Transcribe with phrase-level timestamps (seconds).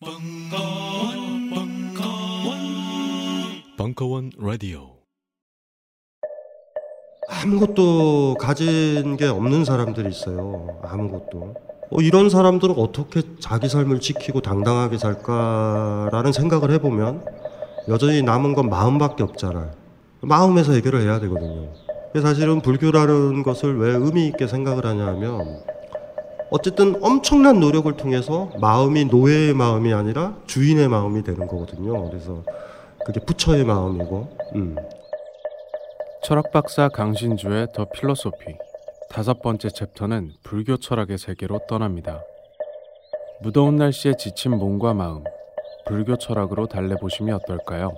[0.00, 2.58] 벙커원, 벙커원,
[3.76, 4.98] 벙커원 라디오.
[7.28, 10.78] 아무것도 가진 게 없는 사람들이 있어요.
[10.84, 11.54] 아무것도.
[11.90, 17.24] 어, 이런 사람들은 어떻게 자기 삶을 지키고 당당하게 살까라는 생각을 해보면
[17.88, 19.72] 여전히 남은 건 마음밖에 없잖아요.
[20.20, 21.72] 마음에서 해결을 해야 되거든요.
[22.22, 25.60] 사실은 불교라는 것을 왜 의미 있게 생각을 하냐면
[26.50, 32.08] 어쨌든 엄청난 노력을 통해서 마음이 노예의 마음이 아니라 주인의 마음이 되는 거거든요.
[32.08, 32.42] 그래서
[33.04, 34.28] 그게 부처의 마음이고.
[34.54, 34.76] 음.
[36.22, 38.56] 철학 박사 강신주의 더 필로소피
[39.10, 42.22] 다섯 번째 챕터는 불교 철학의 세계로 떠납니다.
[43.40, 45.22] 무더운 날씨에 지친 몸과 마음,
[45.86, 47.92] 불교 철학으로 달래보심이 어떨까요?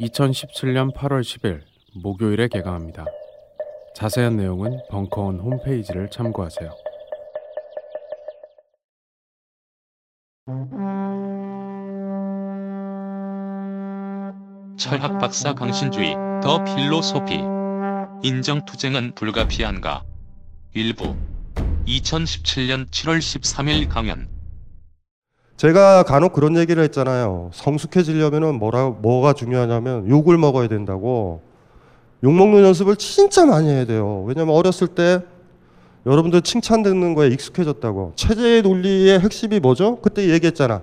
[0.00, 1.60] 2017년 8월 10일
[2.02, 3.04] 목요일에 개강합니다.
[3.94, 6.89] 자세한 내용은 벙커원 홈페이지를 참고하세요.
[14.76, 17.38] 철학 박사 강신주의 더 필로소피
[18.22, 20.02] 인정투쟁은 불가피한가
[20.74, 21.14] 일부
[21.86, 24.28] 2017년 7월 13일 강연
[25.56, 27.50] 제가 간혹 그런 얘기를 했잖아요.
[27.52, 31.42] 성숙해지려면은 뭐라 뭐가 중요하냐면 욕을 먹어야 된다고.
[32.24, 34.24] 욕 먹는 연습을 진짜 많이 해야 돼요.
[34.26, 35.22] 왜냐면 어렸을 때
[36.06, 38.12] 여러분들 칭찬 듣는 거에 익숙해졌다고.
[38.16, 39.96] 체제의 논리의 핵심이 뭐죠?
[39.96, 40.82] 그때 얘기했잖아.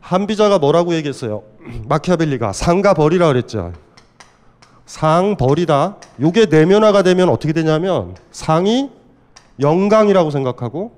[0.00, 1.42] 한비자가 뭐라고 얘기했어요?
[1.88, 3.72] 마키아벨리가 상과 벌이라 그랬죠.
[4.86, 5.96] 상 벌이다.
[6.20, 8.90] 요게 내면화가 되면 어떻게 되냐면 상이
[9.60, 10.92] 영광이라고 생각하고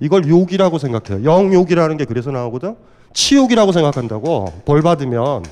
[0.00, 1.24] 이걸 욕이라고 생각해요.
[1.24, 2.76] 영욕이라는 게 그래서 나오거든.
[3.14, 4.52] 치욕이라고 생각한다고.
[4.64, 5.44] 벌 받으면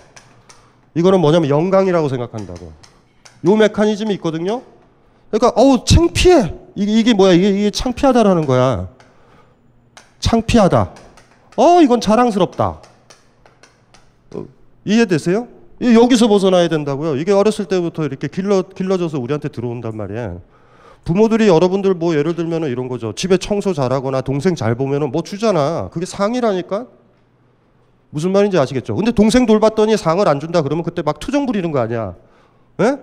[0.95, 2.73] 이거는 뭐냐면 영광이라고 생각한다고.
[3.47, 4.63] 요 메커니즘이 있거든요.
[5.31, 6.55] 그러니까 어우 창피해.
[6.75, 7.33] 이게 이게 뭐야?
[7.33, 8.89] 이게 이게 창피하다라는 거야.
[10.19, 10.95] 창피하다.
[11.57, 12.81] 어 이건 자랑스럽다.
[14.35, 14.47] 어,
[14.85, 15.49] 이해되세요?
[15.83, 17.17] 여기서 벗어나야 된다고요.
[17.17, 20.43] 이게 어렸을 때부터 이렇게 길러 길러져서 우리한테 들어온단 말이에요.
[21.05, 23.15] 부모들이 여러분들 뭐 예를 들면 이런 거죠.
[23.15, 25.89] 집에 청소 잘하거나 동생 잘 보면은 뭐 주잖아.
[25.93, 26.87] 그게 상이라니까.
[28.11, 28.97] 무슨 말인지 아시겠죠?
[28.97, 32.17] 근데 동생 돌봤더니 상을 안 준다 그러면 그때 막 투정 부리는 거 아니야.
[32.81, 32.99] 예?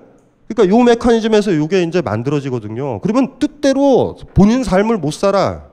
[0.47, 2.99] 그러니까 요 메커니즘에서 요게 이제 만들어지거든요.
[3.01, 5.65] 그러면 뜻대로 본인 삶을 못 살아.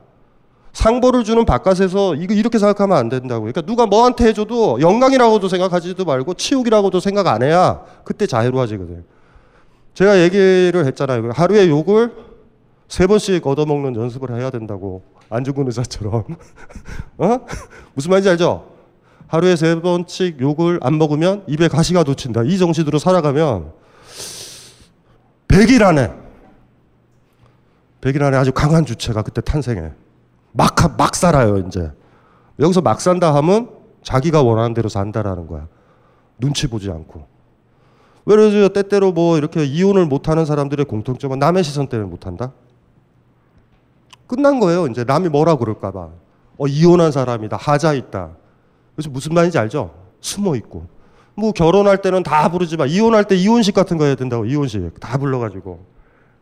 [0.72, 3.42] 상보를 주는 바깥에서 이거 이렇게 생각하면 안 된다고.
[3.42, 9.04] 그러니까 누가 뭐한테 해줘도 영광이라고도 생각하지도 말고 치욕이라고도 생각 안 해야 그때 자유로워지거든.
[9.94, 11.30] 제가 얘기를 했잖아요.
[11.32, 12.12] 하루에 욕을
[12.88, 15.02] 세 번씩 얻어먹는 연습을 해야 된다고.
[15.30, 16.24] 안중근 의사처럼.
[17.18, 17.38] 어?
[17.94, 18.66] 무슨 말인지 알죠?
[19.28, 22.42] 하루에 세 번씩 욕을 안 먹으면 입에 가시가 돋친다.
[22.42, 23.83] 이 정신으로 살아가면
[25.48, 26.12] 100일 안에
[28.00, 29.92] 100일 안에 아주 강한 주체가 그때 탄생해.
[30.52, 31.90] 막, 막 살아요, 이제.
[32.58, 33.70] 여기서 막 산다 하면
[34.02, 35.66] 자기가 원하는 대로 산다라는 거야.
[36.38, 37.26] 눈치 보지 않고.
[38.26, 38.68] 왜 그러죠?
[38.68, 42.52] 때때로 뭐 이렇게 이혼을 못하는 사람들의 공통점은 남의 시선 때문에 못한다?
[44.26, 44.86] 끝난 거예요.
[44.86, 46.08] 이제 남이 뭐라 그럴까봐.
[46.56, 47.56] 어, 이혼한 사람이다.
[47.56, 48.30] 하자 있다.
[48.94, 49.94] 그래서 무슨 말인지 알죠?
[50.20, 50.86] 숨어 있고.
[51.36, 54.44] 뭐 결혼할 때는 다 부르지만 이혼할 때 이혼식 같은 거 해야 된다고.
[54.44, 55.00] 이혼식.
[55.00, 55.84] 다 불러가지고.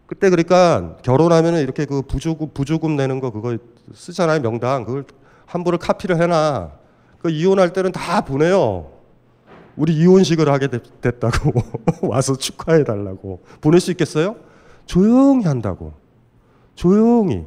[0.06, 3.56] 그때 그러니까 결혼하면 이렇게 그 부조금, 부조금 내는 거 그거
[3.94, 4.40] 쓰잖아요.
[4.40, 4.84] 명당.
[4.84, 5.04] 그걸
[5.46, 6.72] 함부로 카피를 해놔.
[7.20, 8.90] 그 이혼할 때는 다 보내요.
[9.76, 11.52] 우리 이혼식을 하게 됐 다고
[12.02, 14.36] 와서 축하해 달라고 보낼 수 있겠어요?
[14.86, 15.94] 조용히 한다고
[16.74, 17.44] 조용히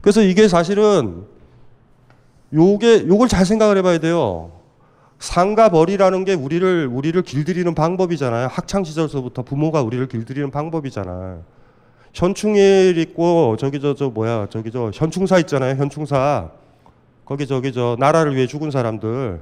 [0.00, 1.24] 그래서 이게 사실은
[2.52, 4.52] 요게 요걸 잘 생각을 해봐야 돼요
[5.26, 11.38] 상과 벌이라는 게 우리를 우리를 길들이는 방법이잖아요 학창 시절서부터 부모가 우리를 길들이는 방법이잖아
[12.14, 16.50] 현충일 있고 저기 저저 뭐야 저기 저 현충사 있잖아요 현충사
[17.24, 19.40] 거기 저기 저 나라를 위해 죽은 사람들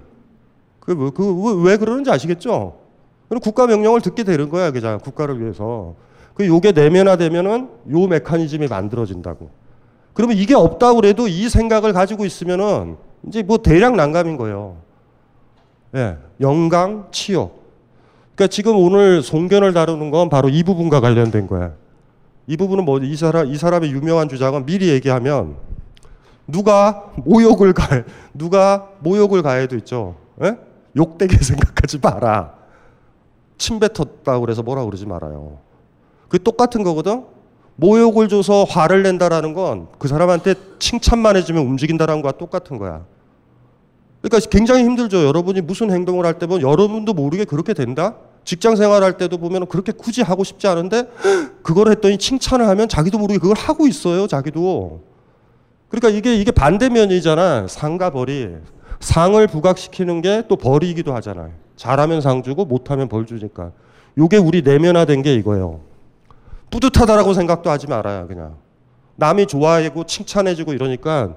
[0.81, 2.77] 그, 그, 그, 왜 그러는지 아시겠죠?
[3.29, 5.95] 그럼 국가 명령을 듣게 되는 거야, 그냥 국가를 위해서.
[6.35, 9.49] 그 요게 내면화되면은 요 메커니즘이 만들어진다고.
[10.13, 12.97] 그러면 이게 없다고 그래도 이 생각을 가지고 있으면은
[13.27, 14.77] 이제 뭐 대략 난감인 거예요.
[15.95, 16.17] 예.
[16.41, 17.63] 영강, 치욕.
[18.35, 21.73] 그러니까 지금 오늘 송견을 다루는 건 바로 이 부분과 관련된 거야.
[22.47, 25.57] 이 부분은 뭐 이 사람, 이 사람의 유명한 주장은 미리 얘기하면
[26.47, 28.03] 누가 모욕을 가,
[28.35, 30.17] 누가 모욕을 가해도 있죠.
[30.43, 30.57] 예?
[30.97, 32.55] 욕되게 생각하지 마라.
[33.57, 35.59] 침 뱉었다고 그래서 뭐라 그러지 말아요.
[36.29, 37.25] 그 똑같은 거거든?
[37.77, 43.05] 모욕을 줘서 화를 낸다라는 건 그 사람한테 칭찬만 해주면 움직인다라는 거와 똑같은 거야.
[44.25, 45.23] 그러니까 굉장히 힘들죠.
[45.27, 48.17] 여러분이 무슨 행동을 할 때 보면 여러분도 모르게 그렇게 된다?
[48.45, 51.09] 직장 생활할 때도 보면 그렇게 굳이 하고 싶지 않은데
[51.63, 54.27] 그걸 했더니 칭찬을 하면 자기도 모르게 그걸 하고 있어요.
[54.27, 55.03] 자기도.
[55.91, 57.67] 그러니까 이게, 이게 반대면이잖아.
[57.69, 58.49] 상과 벌이.
[59.01, 61.51] 상을 부각시키는 게 또 벌이기도 하잖아요.
[61.77, 63.73] 잘하면 상 주고 못하면 벌 주니까.
[64.17, 65.81] 요게 우리 내면화된 게 이거예요.
[66.71, 68.55] 뿌듯하다라고 생각도 하지 말아요, 그냥.
[69.17, 71.35] 남이 좋아하고 칭찬해주고 이러니까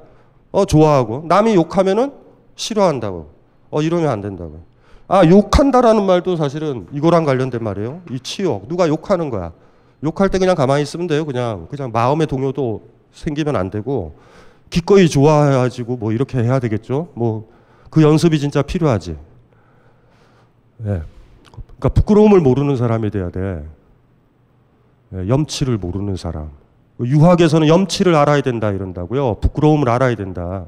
[0.51, 2.11] 어 좋아하고 남이 욕하면은
[2.57, 3.29] 싫어한다고.
[3.69, 4.59] 어 이러면 안 된다고.
[5.07, 8.01] 아 욕한다라는 말도 사실은 이거랑 관련된 말이에요.
[8.11, 9.53] 이 치욕 누가 욕하는 거야.
[10.03, 11.25] 욕할 때 그냥 가만히 있으면 돼요.
[11.25, 12.83] 그냥 그냥 마음의 동요도
[13.13, 14.17] 생기면 안 되고
[14.69, 17.07] 기꺼이 좋아해가지고 뭐 이렇게 해야 되겠죠.
[17.13, 17.57] 뭐
[17.89, 19.17] 그 연습이 진짜 필요하지.
[20.81, 21.01] 예.
[21.77, 23.63] 그러니까 부끄러움을 모르는 사람이 돼야 돼.
[25.13, 26.51] 예, 염치를 모르는 사람.
[26.99, 29.35] 유학에서는 염치를 알아야 된다 이런다고요.
[29.35, 30.65] 부끄러움을 알아야 된다.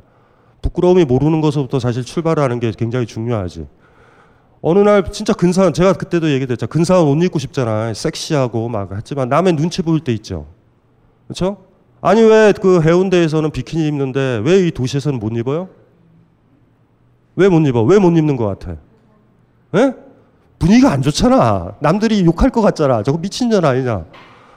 [0.61, 3.67] 부끄러움이 모르는 것부터 사실 출발하는 게 굉장히 중요하지.
[4.61, 6.67] 어느 날 진짜 근사한 제가 그때도 얘기했죠.
[6.67, 7.93] 근사한 옷 입고 싶잖아.
[7.93, 10.47] 섹시하고 막 하지만 남의 눈치 보일 때 있죠.
[11.27, 11.57] 그렇죠?
[12.01, 15.69] 아니 왜 그 해운대에서는 비키니 입는데 왜 이 도시에서는 못 입어요?
[17.35, 17.83] 왜 못 입어?
[17.83, 18.75] 왜 못 입는 것 같아?
[19.75, 19.93] 예?
[20.57, 21.75] 분위기가 안 좋잖아.
[21.79, 23.01] 남들이 욕할 것 같잖아.
[23.03, 24.05] 저거 미친 년 아니냐?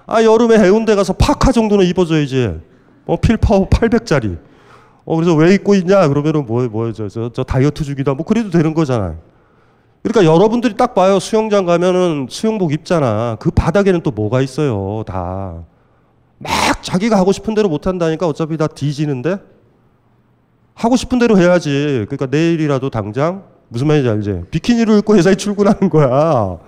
[0.06, 2.60] 아 여름에 해운대 가서 파카 정도는 입어줘야지.
[3.06, 4.37] 어 필파워 800짜리.
[5.04, 6.08] 어 그래서 왜 입고 있냐?
[6.08, 8.14] 그러면은 뭐 뭐 저 저 저 다이어트 중이다.
[8.14, 9.16] 뭐 그래도 되는 거잖아요.
[10.02, 11.19] 그러니까 여러분들이 딱 봐요.
[11.20, 13.37] 수영장 가면은 수영복 입잖아.
[13.40, 15.04] 그 바닥에는 또 뭐가 있어요.
[15.06, 15.54] 다.
[16.38, 19.37] 막 자기가 하고 싶은 대로 못 한다니까 어차피 다 뒤지는데
[20.75, 22.04] 하고 싶은 대로 해야지.
[22.08, 24.43] 그러니까 내일이라도 당장 무슨 말인지 알지?
[24.50, 26.58] 비키니를 입고 회사에 출근하는 거야.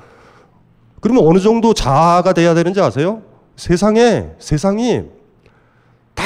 [1.01, 3.23] 그러면 어느 정도 자아가 돼야 되는지 아세요?
[3.57, 5.03] 세상에 세상이
[6.15, 6.25] 다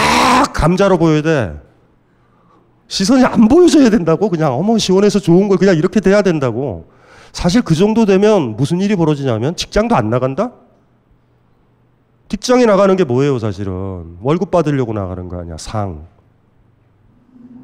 [0.52, 1.54] 감자로 보여야 돼.
[2.88, 6.86] 시선이 안 보여져야 된다고 그냥 어머 시원해서 좋은 걸 그냥 이렇게 돼야 된다고.
[7.32, 10.52] 사실 그 정도 되면 무슨 일이 벌어지냐면 직장도 안 나간다?
[12.28, 14.16] 직장에 나가는 게 뭐예요, 사실은?
[14.22, 16.06] 월급 받으려고 나가는 거 아니야, 상.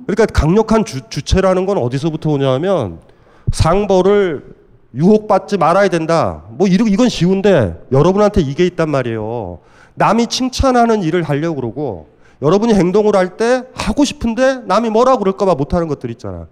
[0.07, 2.99] 그러니까 강력한 주, 주체라는 건 어디서부터 오냐면
[3.53, 4.55] 상벌을
[4.95, 6.45] 유혹받지 말아야 된다.
[6.51, 9.59] 뭐 이러 이건 쉬운데 여러분한테 이게 있단 말이에요.
[9.95, 12.14] 남이 칭찬하는 일을 하려고 그러고
[12.45, 16.47] 여러분이 행동을 할 때 하고 싶은데 남이 뭐라 그럴까 봐 못하는 것들 있잖아.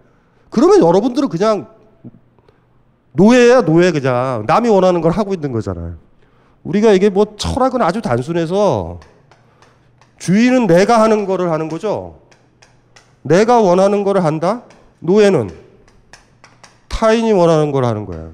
[0.50, 1.68] 그러면 여러분들은 그냥
[3.12, 5.96] 노예야 노예 그냥 남이 원하는 걸 하고 있는 거잖아요.
[6.64, 9.00] 우리가 이게 뭐 철학은 아주 단순해서
[10.18, 12.20] 주인은 내가 하는 거를 하는 거죠.
[13.20, 14.62] 내가 원하는 거를 한다.
[15.00, 15.50] 노예는
[16.88, 18.30] 타인이 원하는 걸 하는 거야.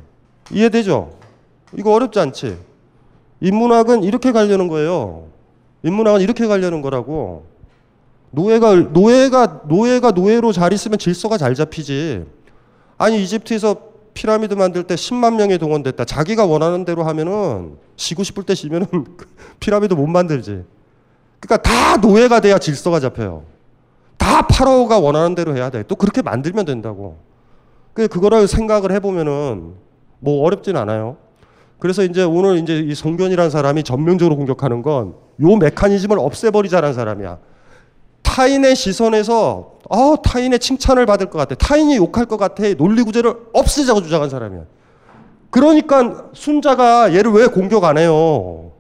[0.52, 1.12] 이해되죠?
[1.76, 2.56] 이거 어렵지 않지?
[3.40, 5.26] 인문학은 이렇게 가려는 거예요.
[5.82, 7.46] 인문학은 이렇게 가려는 거라고.
[8.30, 12.24] 노예가 노예가 노예가 노예로 잘 있으면 질서가 잘 잡히지.
[12.96, 16.04] 아니 이집트에서 피라미드 만들 때 10만 명이 동원됐다.
[16.04, 18.86] 자기가 원하는 대로 하면은 쉬고 싶을 때 쉬면은
[19.60, 20.64] 피라미드 못 만들지.
[21.40, 23.44] 그러니까 다 노예가 돼야 질서가 잡혀요.
[24.16, 25.84] 다 파라오가 원하는 대로 해야 돼.
[25.86, 27.18] 또 그렇게 만들면 된다고.
[27.94, 29.74] 그 그거를 생각을 해보면은
[30.18, 31.16] 뭐 어렵진 않아요.
[31.78, 37.38] 그래서 이제 오늘 이제 이 성견이라는 사람이 전면적으로 공격하는 건 요 메커니즘을 없애버리자는 사람이야.
[38.22, 41.54] 타인의 시선에서 어, 타인의 칭찬을 받을 것 같아.
[41.54, 42.62] 타인이 욕할 것 같아.
[42.74, 44.64] 논리 구제를 없애자고 주장한 사람이야.
[45.50, 48.72] 그러니까 순자가 얘를 왜 공격 안 해요?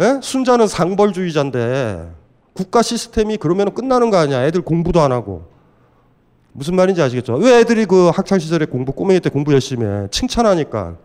[0.00, 0.18] 예?
[0.22, 2.10] 순자는 상벌주의자인데
[2.54, 4.44] 국가 시스템이 그러면 끝나는 거 아니야.
[4.46, 5.46] 애들 공부도 안 하고.
[6.52, 7.34] 무슨 말인지 아시겠죠?
[7.34, 10.08] 왜 애들이 그 학창 시절에 공부 꼬맹이 때 공부 열심히 해?
[10.10, 10.96] 칭찬하니까.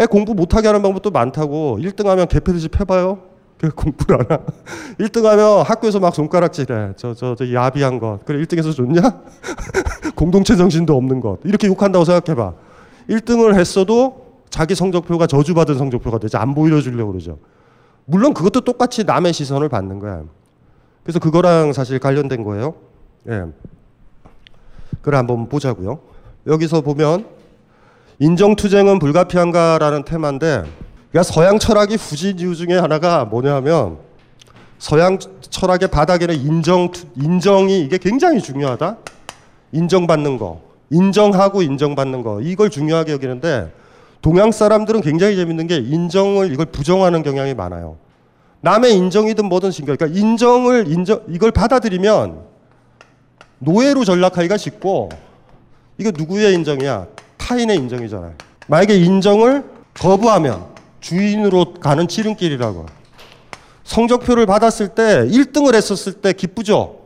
[0.00, 1.78] 애 공부 못하게 하는 방법도 많다고.
[1.80, 3.33] 1등 하면 개패듯이 패봐요.
[3.58, 4.38] 그 공부를 안 하.
[4.98, 6.94] 1등 하면 학교에서 막 손가락질해.
[6.96, 8.20] 저, 저, 저 야비한 것.
[8.24, 9.00] 그래, 1등해서 좋냐?
[10.16, 11.38] 공동체 정신도 없는 것.
[11.44, 12.54] 이렇게 욕한다고 생각해봐.
[13.08, 16.36] 1등을 했어도 자기 성적표가 저주받은 성적표가 되지.
[16.36, 17.38] 안 보여주려고 그러죠.
[18.06, 20.22] 물론 그것도 똑같이 남의 시선을 받는 거야.
[21.02, 22.74] 그래서 그거랑 사실 관련된 거예요.
[23.28, 23.44] 예.
[25.00, 26.00] 그걸 한번 보자고요.
[26.46, 27.26] 여기서 보면
[28.18, 30.64] 인정투쟁은 불가피한가라는 테마인데
[31.14, 33.98] 그러니까 서양 철학이 후진 이유 중에 하나가 뭐냐면
[34.80, 35.16] 서양
[35.48, 38.96] 철학의 바닥에는 인정 인정이 이게 굉장히 중요하다.
[39.70, 43.72] 인정받는 거, 인정하고 인정받는 거 이걸 중요하게 여기는데
[44.22, 47.96] 동양 사람들은 굉장히 재밌는 게 인정을 이걸 부정하는 경향이 많아요.
[48.62, 49.96] 남의 인정이든 뭐든 신경.
[49.96, 52.40] 그러니까 인정을 인정 이걸 받아들이면
[53.60, 55.10] 노예로 전락하기가 쉽고
[55.96, 57.06] 이거 누구의 인정이야?
[57.36, 58.34] 타인의 인정이잖아요.
[58.66, 59.62] 만약에 인정을
[59.94, 60.73] 거부하면
[61.08, 62.86] 주인으로 가는 지름길이라고.
[63.84, 67.00] 성적표를 받았을 때 1등을 했었을 때 기쁘죠?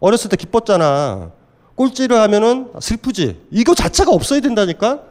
[0.00, 1.30] 어렸을 때 기뻤잖아.
[1.76, 3.40] 꼴찌를 하면은 슬프지.
[3.52, 5.02] 이거 자체가 없어야 된다니까?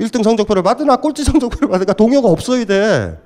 [0.00, 3.18] 1등 성적표를 받으나 꼴찌 성적표를 받으니까 동요가 없어야 돼.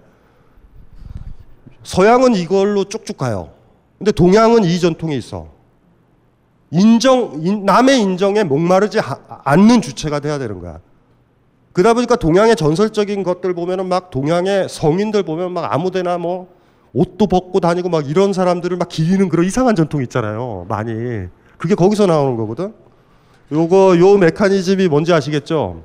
[1.85, 3.51] 서양은 이걸로 쭉쭉 가요.
[3.99, 5.47] 근데 동양은 이 전통이 있어.
[6.73, 10.81] 인정 인- 남의 인정에 목마르지 하- 않는 주체가 돼야 되는 거야.
[11.73, 16.49] 그러다 보니까 동양의 전설적인 것들 보면은 막 동양의 성인들 보면 막 아무데나 뭐
[16.93, 20.67] 옷도 벗고 다니고 막 이런 사람들을 막 기리는 그런 이상한 전통 있잖아요.
[20.69, 21.27] 많이.
[21.59, 22.73] 그게 거기서 나오는 거거든.
[23.53, 25.83] 요거 요 메커니즘이 뭔지 아시겠죠?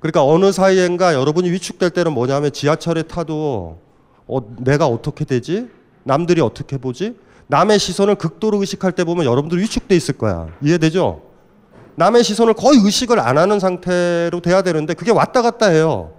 [0.00, 3.78] 그러니까 어느 사이엔가 여러분이 위축될 때는 뭐냐면 지하철에 타도
[4.26, 5.68] 어, 내가 어떻게 되지?
[6.04, 7.16] 남들이 어떻게 보지?
[7.48, 10.48] 남의 시선을 극도로 의식할 때 보면 여러분들 위축돼 있을 거야.
[10.62, 11.20] 이해되죠?
[12.00, 16.12] 남의 시선을 거의 의식을 안 하는 상태로 돼야 되는데 그게 왔다 갔다 해요.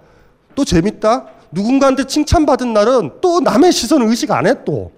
[0.54, 1.26] 또 재밌다?
[1.50, 4.92] 누군가한테 칭찬받은 날은 또 남의 시선을 의식 안 해 또.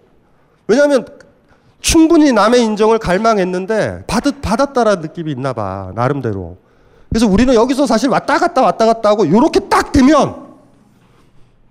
[0.66, 1.06] 왜냐하면
[1.80, 5.90] 충분히 남의 인정을 갈망했는데 받았, 받았다라는 느낌이 있나 봐.
[5.94, 6.58] 나름대로.
[7.08, 10.44] 그래서 우리는 여기서 사실 왔다 갔다 왔다 갔다 하고 이렇게 딱 되면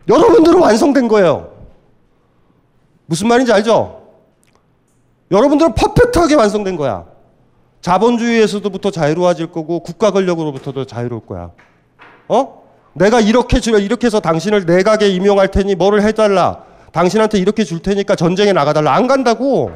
[0.07, 1.51] 여러분들은 완성된 거예요.
[3.05, 4.01] 무슨 말인지 알죠?
[5.29, 7.05] 여러분들은 퍼펙트하게 완성된 거야.
[7.83, 11.51] 자본주의에서부터 자유로워질 거고 국가 권력으로부터도 자유로울 거야.
[12.29, 12.63] 어?
[12.93, 16.63] 내가 이렇게 주 이렇게 해서 당신을 내각에 임용할 테니 뭐를 해달라.
[16.93, 18.95] 당신한테 이렇게 줄 테니까 전쟁에 나가달라.
[18.95, 19.71] 안 간다고.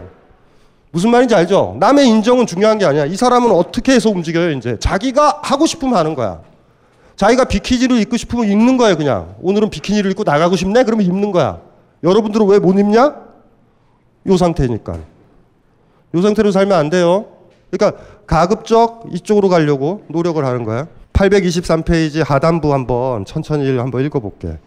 [0.91, 1.75] 무슨 말인지 알죠?
[1.81, 3.05] 남의 인정은 중요한 게 아니야.
[3.05, 4.77] 이 사람은 어떻게 해서 움직여요, 이제.
[4.79, 6.39] 자기가 하고 싶으면 하는 거야.
[7.17, 9.35] 자기가 비키니를 입고 싶으면 입는 거예요, 그냥.
[9.41, 10.85] 오늘은 비키니를 입고 나가고 싶네?
[10.85, 11.59] 그러면 입는 거야.
[12.03, 13.15] 여러분들은 왜 못 입냐?
[14.27, 14.93] 요 상태니까.
[16.15, 17.25] 요 상태로 살면 안 돼요.
[17.71, 20.87] 그러니까 가급적 이쪽으로 가려고 노력을 하는 거야.
[21.13, 24.59] 823페이지 하단부 한번 천천히 한번 읽어볼게.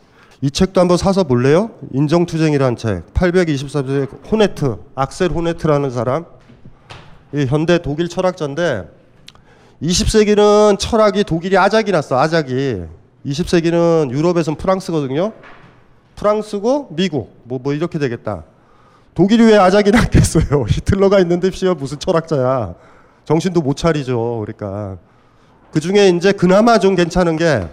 [0.43, 1.71] 이 책도 한번 사서 볼래요?
[1.93, 3.15] 인정투쟁이라는 책.
[3.15, 6.25] 823페이지 호네트, 악셀 호네트라는 사람.
[7.33, 8.89] 이 현대 독일 철학자인데
[9.83, 12.19] 20세기는 철학이 독일이 아작이 났어.
[12.19, 12.83] 아작이.
[13.25, 15.33] 20세기는 유럽에선 프랑스거든요.
[16.17, 17.41] 프랑스고 미국.
[17.45, 18.45] 뭐, 뭐 이렇게 되겠다.
[19.21, 20.65] 독일이 왜 아작이 났겠어요?
[20.67, 22.75] 히틀러가 있는데 씨발 무슨 철학자야.
[23.27, 24.43] 정신도 못 차리죠.
[24.47, 24.97] 그러니까
[25.73, 27.69] 그 중에 이제 그나마 좀 괜찮은 게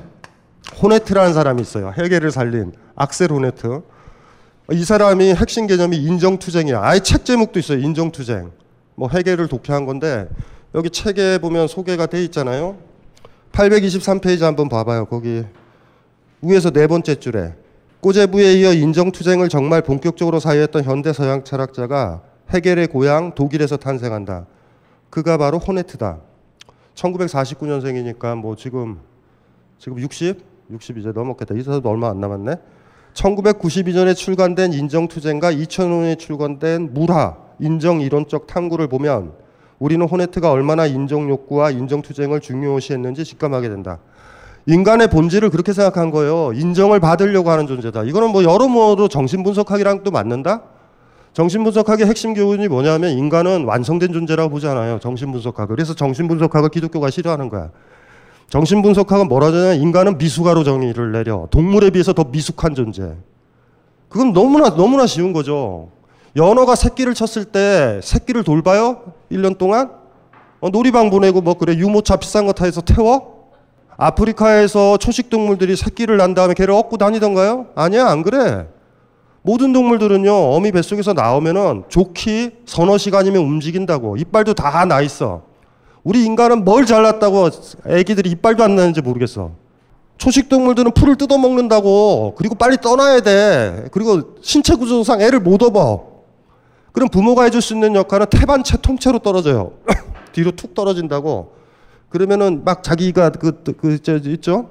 [0.84, 1.94] 호네트라는 사람이 있어요.
[1.98, 3.82] 헬게를 살린 악셀 호네트.
[4.74, 6.82] 이 사람이 핵심 개념이 인정투쟁이야.
[6.84, 7.80] 아예 책 제목도 있어요.
[7.80, 8.52] 인정투쟁.
[8.96, 10.28] 뭐 해겔을 독해한 건데
[10.76, 12.76] 여기 책에 보면 소개가 돼 있잖아요.
[13.54, 15.06] 823페이지 한번 봐봐요.
[15.06, 15.46] 거기
[16.42, 17.54] 위에서 네 번째 줄에
[18.00, 24.46] 꼬제부에 이어 인정투쟁을 정말 본격적으로 사유했던 현대 서양 철학자가 해겔의 고향 독일에서 탄생한다.
[25.10, 26.20] 그가 바로 호네트다.
[26.94, 29.00] 1949년생이니까 뭐 지금
[29.80, 30.44] 지금 60?
[30.72, 31.56] 60 이제 넘었겠다.
[31.56, 32.56] 이 사람도 얼마 안 남았네.
[33.14, 39.34] 1992년에 출간된 인정투쟁과 2005년에 출간된 물화 인정 이론적 탐구를 보면
[39.80, 44.00] 우리는 호네트가 얼마나 인정 욕구와 인정 투쟁을 중요시했는지 직감하게 된다.
[44.68, 46.52] 인간의 본질을 그렇게 생각한 거예요.
[46.54, 48.04] 인정을 받으려고 하는 존재다.
[48.04, 50.64] 이거는 뭐 여러모로 정신분석학이랑 또 맞는다?
[51.32, 55.00] 정신분석학의 핵심 교훈이 뭐냐면 인간은 완성된 존재라고 보지 않아요.
[55.00, 55.74] 정신분석학을.
[55.74, 57.70] 그래서 정신분석학을 기독교가 싫어하는 거야.
[58.50, 61.48] 정신분석학은 뭐라 하냐면 인간은 미숙아로 정의를 내려.
[61.50, 63.14] 동물에 비해서 더 미숙한 존재.
[64.10, 65.92] 그건 너무나, 너무나 쉬운 거죠.
[66.36, 69.14] 연어가 새끼를 쳤을 때 새끼를 돌봐요?
[69.32, 69.92] 1년 동안?
[70.60, 73.37] 어, 놀이방 보내고 뭐 그래 유모차 비싼 거 타서 태워?
[73.98, 77.68] 아프리카에서 초식 동물들이 새끼를 낳은 다음에 걔를 얻고 다니던가요?
[77.76, 78.68] 아니야 안 그래.
[79.42, 85.44] 모든 동물들은요 어미 뱃속에서 나오면은 좋기 서너 시간이면 움직인다고 이빨도 다 나 있어.
[86.04, 87.50] 우리 인간은 뭘 잘났다고
[87.88, 89.52] 애기들이 이빨도 안 나는지 모르겠어.
[90.18, 93.86] 초식 동물들은 풀을 뜯어 먹는다고 그리고 빨리 떠나야 돼.
[93.92, 96.18] 그리고 신체 구조상 애를 못 업어.
[96.92, 99.74] 그럼 부모가 해줄 수 있는 역할은 태반체 통째로 떨어져요.
[100.34, 101.57] 뒤로 툭 떨어진다고.
[102.10, 104.70] 그러면은 막 자기가 그, 그, 저, 있죠?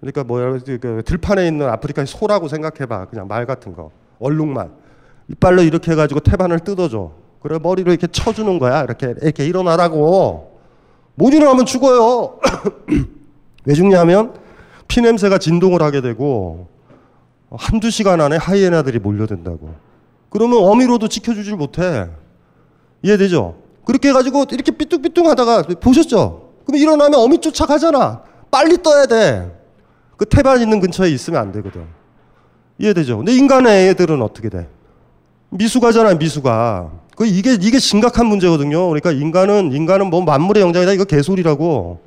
[0.00, 3.06] 그러니까 뭐야, 그 들판에 있는 아프리카의 소라고 생각해봐.
[3.06, 3.90] 그냥 말 같은 거.
[4.18, 4.70] 얼룩말.
[5.28, 7.12] 이빨로 이렇게 해가지고 태반을 뜯어줘.
[7.40, 8.82] 그래, 머리를 이렇게 쳐주는 거야.
[8.82, 10.58] 이렇게, 이렇게 일어나라고.
[11.14, 12.38] 못 일어나면 죽어요.
[13.64, 14.34] 왜 죽냐면
[14.88, 16.68] 피냄새가 진동을 하게 되고
[17.50, 19.74] 한두 시간 안에 하이에나들이 몰려든다고.
[20.28, 22.08] 그러면 어미로도 지켜주질 못해.
[23.02, 23.56] 이해되죠?
[23.84, 26.43] 그렇게 해가지고 이렇게 삐뚤삐뚤 하다가 보셨죠?
[26.64, 28.22] 그럼 일어나면 어미 쫓아가잖아.
[28.50, 29.50] 빨리 떠야 돼.
[30.16, 31.84] 그 태반 있는 근처에 있으면 안 되거든.
[32.78, 33.18] 이해되죠?
[33.18, 34.68] 근데 인간의 애들은 어떻게 돼?
[35.50, 36.90] 미수가잖아, 미수가.
[37.16, 38.88] 그 이게 이게 심각한 문제거든요.
[38.88, 42.00] 그러니까 인간은 인간은 뭐 만물의 영장이다 이거 개소리라고.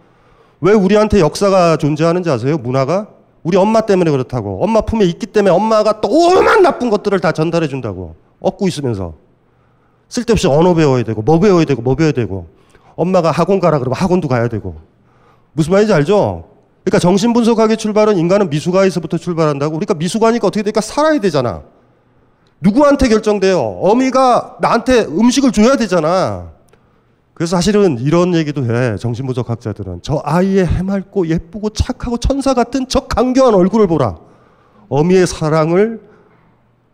[0.60, 2.58] 왜 우리한테 역사가 존재하는지 아세요?
[2.58, 3.08] 문화가?
[3.44, 4.62] 우리 엄마 때문에 그렇다고.
[4.64, 8.16] 엄마 품에 있기 때문에 엄마가 또 오만 나쁜 것들을 다 전달해 준다고.
[8.42, 9.14] 얻고 있으면서.
[10.10, 12.48] 쓸데없이 언어 배워야 되고, 뭐 배워야 되고, 뭐 배워야 되고.
[12.98, 14.76] 엄마가 학원 가라 그러면 학원도 가야 되고.
[15.54, 16.50] 무슨 말인지 알죠?
[16.84, 19.74] 그러니까 정신분석학의 출발은 인간은 미숙아에서부터 출발한다고.
[19.74, 21.62] 그러니까 미숙아니까 어떻게 되니까 살아야 되잖아.
[22.60, 23.60] 누구한테 결정돼요?
[23.60, 26.52] 어미가 나한테 음식을 줘야 되잖아.
[27.38, 33.02] 그래서 사실은 이런 얘기도 해 정신분석 학자들은 저 아이의 해맑고 예쁘고 착하고 천사 같은 저
[33.02, 34.18] 강교한 얼굴을 보라
[34.90, 36.02] 어미의 사랑을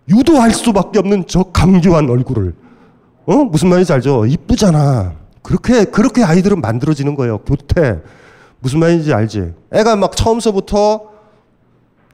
[0.09, 2.53] 유도할 수밖에 없는 저 강교한 얼굴을
[3.25, 7.39] 어 무슨 말인지 알죠 이쁘잖아 그렇게 그렇게 아이들은 만들어지는 거예요.
[7.39, 8.01] 교태.
[8.59, 9.53] 무슨 말인지 알지?
[9.73, 11.11] 애가 막 처음서부터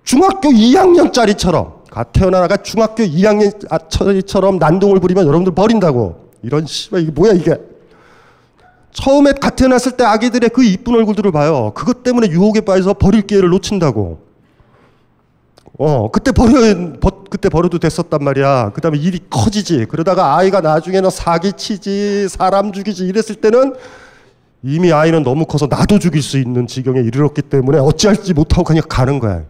[0.04, 6.30] 중학교 2학년짜리처럼 갓 태어나가 중학교 2학년짜리처럼 난동을 부리면 여러분들 버린다고.
[6.42, 7.56] 이런 씨발 이게 뭐야 이게?
[8.92, 11.72] 처음에 갓 태어났을 때 아기들의 그 이쁜 얼굴들을 봐요.
[11.76, 14.29] 그것 때문에 유혹에 빠져서 버릴 기회를 놓친다고.
[15.82, 16.52] 어, 그때 버려,
[17.00, 18.72] 버, 그때 버려도 됐었단 말이야.
[18.76, 19.86] 그 다음에 일이 커지지.
[19.86, 23.76] 그러다가 아이가 나중에는 사기치지, 사람 죽이지 이랬을 때는
[24.62, 29.20] 이미 아이는 너무 커서 나도 죽일 수 있는 지경에 이르렀기 때문에 어찌할지 못하고 그냥 가는
[29.20, 29.44] 거야.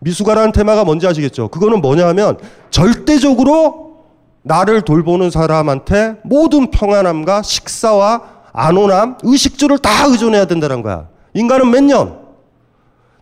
[0.00, 1.46] 미숙아라는 테마가 뭔지 아시겠죠?
[1.46, 2.38] 그거는 뭐냐 하면
[2.70, 3.98] 절대적으로
[4.42, 11.06] 나를 돌보는 사람한테 모든 평안함과 식사와 안온함, 의식주를 다 의존해야 된다는 거야.
[11.34, 12.21] 인간은 몇 년?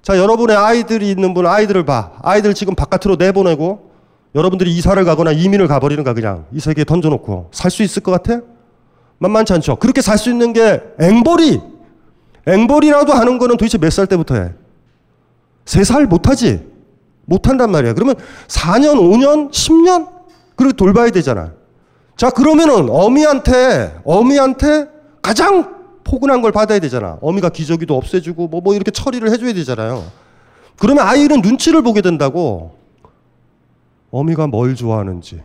[0.02, 2.12] 자, 여러분의 아이들이 있는 분 아이들을 봐.
[2.22, 3.90] 아이들 지금 바깥으로 내보내고
[4.34, 8.40] 여러분들이 이사를 가거나 이민을 가버리는가 그냥 이 세계에 던져놓고 살 수 있을 것 같아?
[9.18, 9.76] 만만치 않죠.
[9.76, 11.60] 그렇게 살 수 있는 게 앵벌이
[12.46, 14.50] 앵벌이라도 하는 거는 도대체 몇 살 때부터 해?
[15.66, 16.66] 세 살 못하지?
[17.26, 17.92] 못한단 말이야.
[17.94, 18.14] 그러면
[18.48, 20.08] 4년, 5년, 10년?
[20.56, 21.52] 그리고 돌봐야 되잖아.
[22.16, 24.88] 자, 그러면은 어미한테, 어미한테
[25.22, 25.79] 가장
[26.10, 27.18] 포근한 걸 받아야 되잖아.
[27.20, 30.02] 어미가 기저귀도 없애주고 뭐, 뭐 이렇게 처리를 해줘야 되잖아요.
[30.76, 32.74] 그러면 아이는 눈치를 보게 된다고.
[34.10, 35.40] 어미가 뭘 좋아하는지.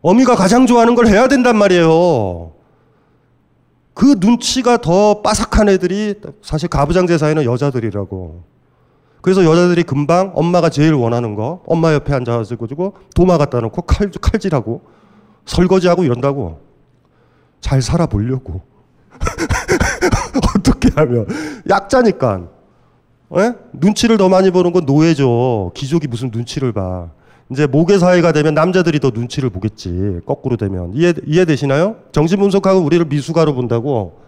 [0.00, 2.50] 어미가 가장 좋아하는 걸 해야 된단 말이에요.
[3.94, 8.42] 그 눈치가 더 빠삭한 애들이 사실 가부장제사에는 여자들이라고.
[9.20, 14.82] 그래서 여자들이 금방 엄마가 제일 원하는 거, 엄마 옆에 앉아가지고 도마 갖다 놓고 칼, 칼질하고
[15.44, 16.58] 설거지하고 이런다고.
[17.60, 18.71] 잘 살아보려고.
[20.56, 21.26] 어떻게 하면.
[21.68, 22.48] 약자니까.
[23.38, 23.52] 에?
[23.72, 25.72] 눈치를 더 많이 보는 건 노예죠.
[25.74, 27.08] 귀족이 무슨 눈치를 봐.
[27.50, 30.20] 이제 모계 사회가 되면 남자들이 더 눈치를 보겠지.
[30.26, 30.92] 거꾸로 되면.
[30.94, 31.96] 이해, 이해되시나요?
[32.12, 34.20] 정신 분석하고 우리를 미숙아로 본다고.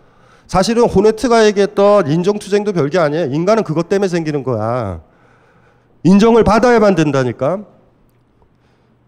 [0.46, 3.26] 사실은 호네트가 얘기했던 인정투쟁도 별게 아니에요.
[3.32, 5.00] 인간은 그것 때문에 생기는 거야.
[6.02, 7.64] 인정을 받아야만 된다니까.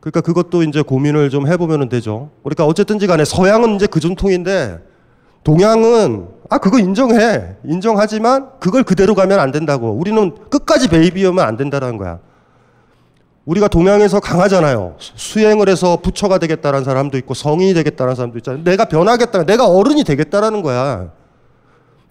[0.01, 2.31] 그러니까 그것도 이제 고민을 좀 해보면 되죠.
[2.43, 4.79] 그러니까 어쨌든지 간에 서양은 이제 그 전통인데
[5.47, 7.55] 동양은 아 그거 인정해.
[7.65, 9.93] 인정하지만 그걸 그대로 가면 안 된다고.
[9.93, 12.19] 우리는 끝까지 베이비하면 안 된다라는 거야.
[13.45, 14.97] 우리가 동양에서 강하잖아요.
[14.99, 18.65] 수행을 해서 부처가 되겠다는 사람도 있고 성인이 되겠다는 사람도 있잖아요.
[18.65, 19.45] 내가 변하겠다.
[19.45, 21.13] 내가 어른이 되겠다라는 거야.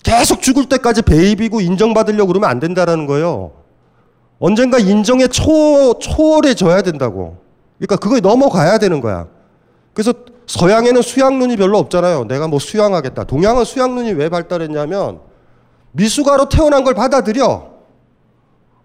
[0.02, 3.52] 계속 죽을 때까지 베이비고 인정받으려고 그러면 안 된다라는 거예요.
[4.39, 7.36] 언젠가 인정에 초, 초월해져야 된다고.
[7.80, 9.28] 그러니까 그거에 넘어가야 되는 거야.
[9.93, 10.13] 그래서
[10.47, 12.25] 서양에는 수양론이 별로 없잖아요.
[12.25, 13.23] 내가 뭐 수양하겠다.
[13.23, 15.19] 동양은 수양론이 왜 발달했냐면
[15.91, 17.73] 미숙아로 태어난 걸 받아들여.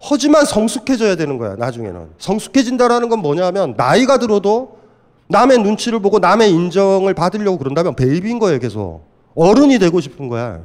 [0.01, 2.09] 하지만 성숙해져야 되는 거야, 나중에는.
[2.17, 4.79] 성숙해진다라는 건 뭐냐면 나이가 들어도
[5.27, 9.03] 남의 눈치를 보고 남의 인정을 받으려고 그런다면 베이비인 거예요, 계속.
[9.35, 10.61] 어른이 되고 싶은 거야.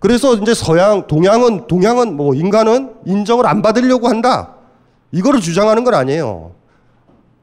[0.00, 4.54] 그래서 이제 서양, 동양은, 동양은 뭐 인간은 인정을 안 받으려고 한다.
[5.12, 6.52] 이거를 주장하는 건 아니에요.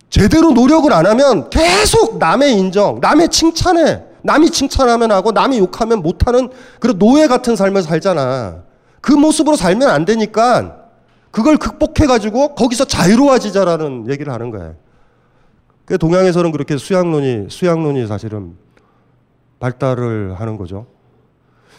[0.09, 6.49] 제대로 노력을 안 하면 계속 남의 인정, 남의 칭찬에, 남이 칭찬하면 하고 남이 욕하면 못하는
[6.79, 8.63] 그런 노예 같은 삶을 살잖아.
[9.01, 10.77] 그 모습으로 살면 안 되니까
[11.31, 14.75] 그걸 극복해가지고 거기서 자유로워지자라는 얘기를 하는 거예요.
[15.85, 18.55] 그 동양에서는 그렇게 수양론이, 수양론이 사실은
[19.59, 20.87] 발달을 하는 거죠.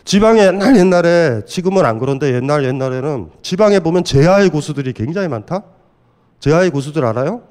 [0.04, 5.62] 지방에 옛날 옛날에 지금은 안 그런데 옛날 옛날에는 지방에 보면 제아의 고수들이 굉장히 많다.
[6.38, 7.42] 제아의 고수들 알아요?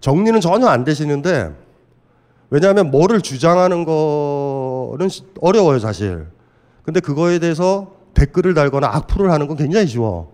[0.00, 1.54] 정리는 전혀 안 되시는데
[2.50, 5.08] 왜냐하면 뭐를 주장하는 거는
[5.40, 6.26] 어려워요 사실.
[6.82, 10.32] 근데 그거에 대해서 댓글을 달거나 악플을 하는 건 굉장히 쉬워.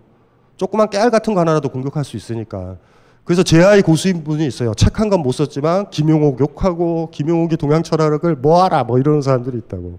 [0.57, 2.77] 조그만 깨알 같은 거 하나라도 공격할 수 있으니까.
[3.25, 4.73] 그래서 제아의 고수인 분이 있어요.
[4.75, 9.97] 책 한 권 못 썼지만 김용옥 욕하고 김용옥이 동양 철학을 뭐하라 뭐 이러는 사람들이 있다고.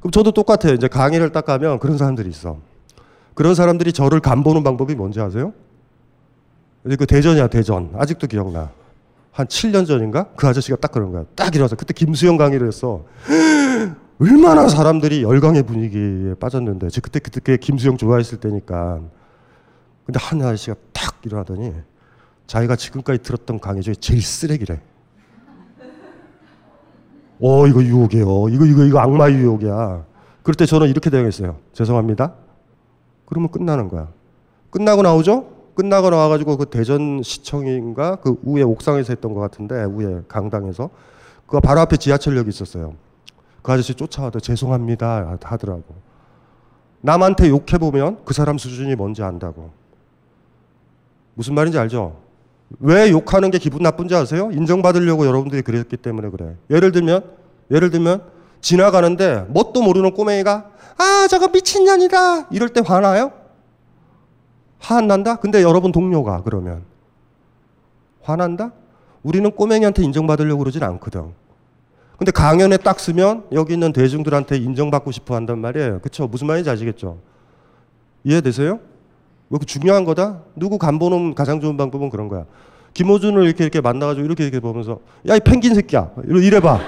[0.00, 0.74] 그럼 저도 똑같아요.
[0.74, 2.56] 이제 강의를 딱 가면 그런 사람들이 있어.
[3.34, 5.52] 그런 사람들이 저를 간보는 방법이 뭔지 아세요?
[6.84, 7.90] 그 대전이야 대전.
[7.96, 8.70] 아직도 기억나.
[9.34, 10.28] 한 7년 전인가?
[10.36, 11.24] 그 아저씨가 딱 그런 거야.
[11.34, 13.04] 딱 일어나서 그때 김수영 강의를 했어.
[14.20, 16.88] 얼마나 사람들이 열광의 분위기에 빠졌는데.
[16.90, 19.00] 저 그때 그때 김수영 좋아했을 때니까.
[20.06, 21.72] 근데 한 아저씨가 딱 일어나더니
[22.46, 24.80] 자기가 지금까지 들었던 강의 중에 제일 쓰레기래.
[27.40, 28.48] 어, 이거 유혹이에요.
[28.50, 30.04] 이거, 이거, 이거 악마 유혹이야.
[30.44, 31.58] 그럴 때 저는 이렇게 대응했어요.
[31.72, 32.34] 죄송합니다.
[33.26, 34.12] 그러면 끝나는 거야.
[34.70, 35.53] 끝나고 나오죠?
[35.74, 40.90] 끝나고 나와가지고 그 대전시청인가 그 위에 옥상에서 했던 것 같은데, 위에 강당에서.
[41.46, 42.94] 그 바로 앞에 지하철역이 있었어요.
[43.62, 45.84] 그 아저씨 쫓아와도 죄송합니다 하더라고.
[47.00, 49.70] 남한테 욕해 보면 그 사람 수준이 뭔지 안다고.
[51.34, 52.16] 무슨 말인지 알죠?
[52.80, 54.50] 왜 욕하는 게 기분 나쁜지 아세요?
[54.52, 56.56] 인정받으려고 여러분들이 그랬기 때문에 그래.
[56.70, 57.24] 예를 들면
[57.70, 58.22] 예를 들면
[58.60, 63.32] 지나가는데 뭣도 모르는 꼬맹이가 아 저거 미친년이다 이럴 때 화나요?
[64.84, 65.36] 화안 난다?
[65.36, 66.82] 근데 여러분 동료가 그러면
[68.22, 68.72] 화난다?
[69.22, 71.32] 우리는 꼬맹이한테 인정받으려고 그러진 않거든.
[72.18, 76.00] 근데 강연에 딱 쓰면 여기 있는 대중들한테 인정받고 싶어 한단 말이에요.
[76.00, 76.26] 그쵸?
[76.28, 77.18] 무슨 말인지 아시겠죠?
[78.24, 78.78] 이해되세요?
[79.50, 80.40] 왜 그 중요한 거다?
[80.56, 82.44] 누구 간 보는 가장 좋은 방법은 그런 거야.
[82.92, 86.78] 김호준을 이렇게 이렇게 만나가지고 이렇게 이렇게 보면서 야 이 펭귄 새끼야 이래봐.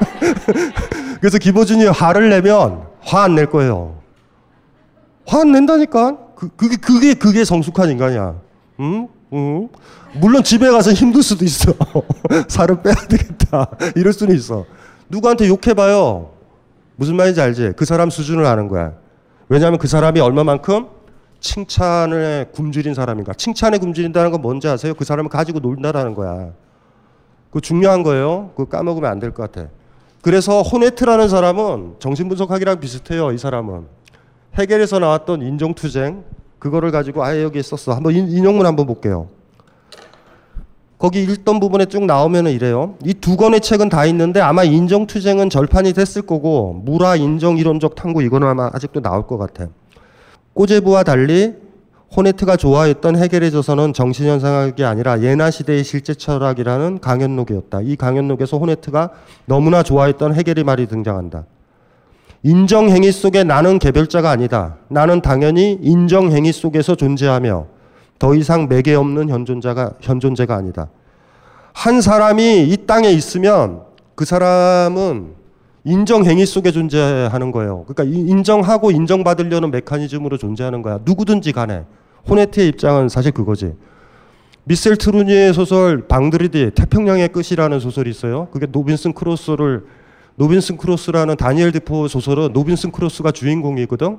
[1.20, 3.98] 그래서 김호준이 화를 내면 화 안 낼 거예요.
[5.26, 6.18] 화 안 낸다니까.
[6.40, 8.34] 그, 그게 그게 그게 성숙한 인간이야.
[8.80, 9.08] 응?
[9.34, 9.68] 응?
[10.14, 11.74] 물론 집에 가서 힘들 수도 있어.
[12.48, 13.68] 살을 빼야 되겠다.
[13.94, 14.64] 이럴 수는 있어.
[15.10, 16.30] 누구한테 욕해봐요.
[16.96, 17.72] 무슨 말인지 알지?
[17.76, 18.94] 그 사람 수준을 아는 거야.
[19.50, 20.86] 왜냐하면 그 사람이 얼마만큼
[21.40, 23.34] 칭찬에 굶주린 사람인가.
[23.34, 24.94] 칭찬에 굶주린다는 건 뭔지 아세요?
[24.94, 26.52] 그 사람을 가지고 놀다라는 거야.
[27.50, 28.52] 그 중요한 거예요.
[28.56, 29.68] 그거 까먹으면 안 될 것 같아.
[30.22, 33.32] 그래서 호네트라는 사람은 정신분석학이랑 비슷해요.
[33.32, 33.86] 이 사람은
[34.58, 36.24] 해결에서 나왔던 인정투쟁
[36.58, 37.94] 그거를 가지고 아예 여기에 썼어.
[37.96, 39.28] 한번 인, 인용문 한번 볼게요.
[40.98, 42.96] 거기 읽던 부분에 쭉 나오면 이래요.
[43.06, 48.22] 이 두 권의 책은 다 있는데 아마 인정투쟁은 절판이 됐을 거고 무라 인정 이론적 탐구
[48.22, 49.68] 이거는 아마 아직도 나올 것 같아.
[50.52, 51.54] 꼬제부와 달리
[52.14, 57.80] 호네트가 좋아했던 해결의 저서는 정신현상학이 아니라 예나 시대의 실제 철학이라는 강연록이었다.
[57.82, 59.10] 이 강연록에서 호네트가
[59.46, 61.44] 너무나 좋아했던 해결의 말이 등장한다.
[62.42, 64.76] 인정행위 속에 나는 개별자가 아니다.
[64.88, 67.66] 나는 당연히 인정행위 속에서 존재하며
[68.18, 70.88] 더 이상 매개 없는 현존자가, 현존재가 아니다.
[71.72, 73.82] 한 사람이 이 땅에 있으면
[74.14, 75.40] 그 사람은
[75.84, 77.84] 인정행위 속에 존재하는 거예요.
[77.86, 80.98] 그러니까 인정하고 인정받으려는 메커니즘으로 존재하는 거야.
[81.04, 81.84] 누구든지 간에.
[82.28, 83.74] 호네트의 입장은 사실 그거지.
[84.64, 88.48] 미셸 투르니에의 소설 방드르디 태평양의 끝이라는 소설이 있어요.
[88.50, 89.84] 그게 로빈슨 크루소를
[90.36, 94.18] 로빈슨 크루소라는 다니엘 디포 소설은 로빈슨 크루소가 주인공이거든.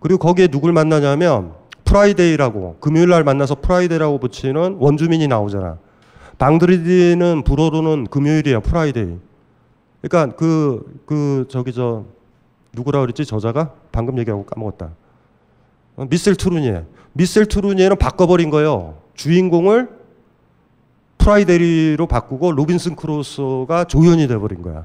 [0.00, 5.78] 그리고 거기에 누굴 만나냐면 프라이데이라고 금요일 날 만나서 프라이데이라고 붙이는 원주민이 나오잖아.
[6.38, 9.18] Vendredi는 불어로는 금요일이야 Friday.
[10.02, 12.04] 그러니까 그, 그, 저기, 저,
[12.74, 13.24] 누구라 그랬지?
[13.24, 13.72] 저자가?
[13.92, 14.90] 방금 얘기하고 까먹었다.
[15.96, 16.84] 어, 미셸 투르니에.
[17.12, 18.98] 미셸 투르니에는 바꿔버린 거예요.
[19.14, 19.88] 주인공을
[21.18, 24.84] 프라이데이로 바꾸고 로빈슨 크루소가 조연이 돼버린 거야.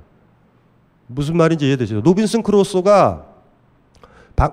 [1.11, 2.01] 무슨 말인지 이해되시죠?
[2.01, 3.25] 로빈슨 크루소가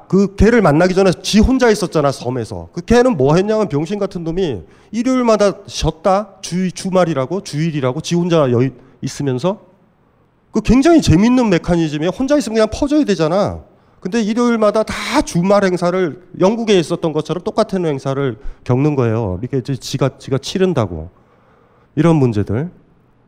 [0.09, 2.71] 그 걔를 만나기 전에 지 혼자 있었잖아 섬에서.
[2.73, 8.69] 그 걔는 뭐 했냐면 병신 같은 놈이 일요일마다 쉬었다 주 주말이라고 주일이라고 지 혼자 여
[9.01, 9.61] 있으면서
[10.51, 12.11] 그 굉장히 재밌는 메커니즘이에요.
[12.11, 13.61] 혼자 있으면 그냥 퍼져야 되잖아.
[14.01, 19.39] 근데 일요일마다 다 주말 행사를 영국에 있었던 것처럼 똑같은 행사를 겪는 거예요.
[19.43, 21.11] 이렇게 지가 지가 치른다고
[21.95, 22.71] 이런 문제들.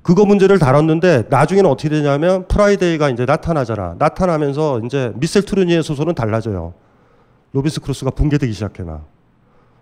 [0.03, 3.97] 그거 문제를 다뤘는데 나중에는 어떻게 되냐면 프라이데이가 이제 나타나잖아.
[3.99, 6.75] 나타나면서 이제 미셸 투르니에의 소설은 달라져요.
[7.53, 9.03] 로빈슨 크루소가 붕괴되기 시작해 나.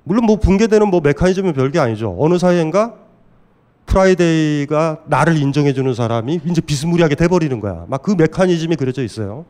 [0.05, 2.16] 물론 뭐 붕괴되는 뭐 메커니즘은 별게 아니죠.
[2.18, 2.94] 어느 사이인가
[3.87, 7.85] 프라이데이가 나를 인정해주는 사람이 이제 비스무리하게 돼버리는 거야.
[7.88, 9.44] 막 그 메커니즘이 그려져 있어요.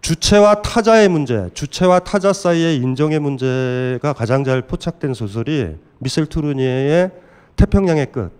[0.00, 7.12] 주체와 타자의 문제, 주체와 타자 사이의 인정의 문제가 가장 잘 포착된 소설이 미셸 투르니에의
[7.54, 8.32] 태평양의 끝,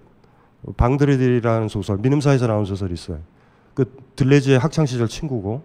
[0.77, 3.19] 방드레들이라는 소설, 민음사에서 나온 소설이 있어요.
[3.75, 5.63] 그 들레지의 학창 시절 친구고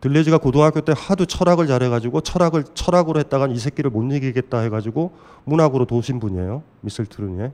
[0.00, 5.12] 들레지가 고등학교 때 하도 철학을 잘해가지고 철학을 철학으로 했다간 이 새끼를 못 이기겠다 해가지고
[5.44, 6.62] 문학으로 도신 분이에요.
[6.80, 7.52] 미셀 투르니에.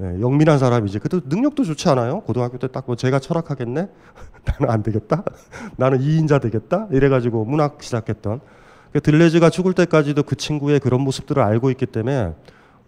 [0.00, 0.98] 예, 영민한 사람이지.
[0.98, 2.20] 그래도 능력도 좋지 않아요?
[2.20, 3.88] 고등학교 때 딱 뭐 제가 철학하겠네?
[4.44, 5.22] 나는 안 되겠다?
[5.76, 6.86] 나는 이인자 되겠다?
[6.90, 8.40] 이래가지고 문학 시작했던.
[8.92, 12.32] 그 들레즈가 죽을 때까지도 그 친구의 그런 모습들을 알고 있기 때문에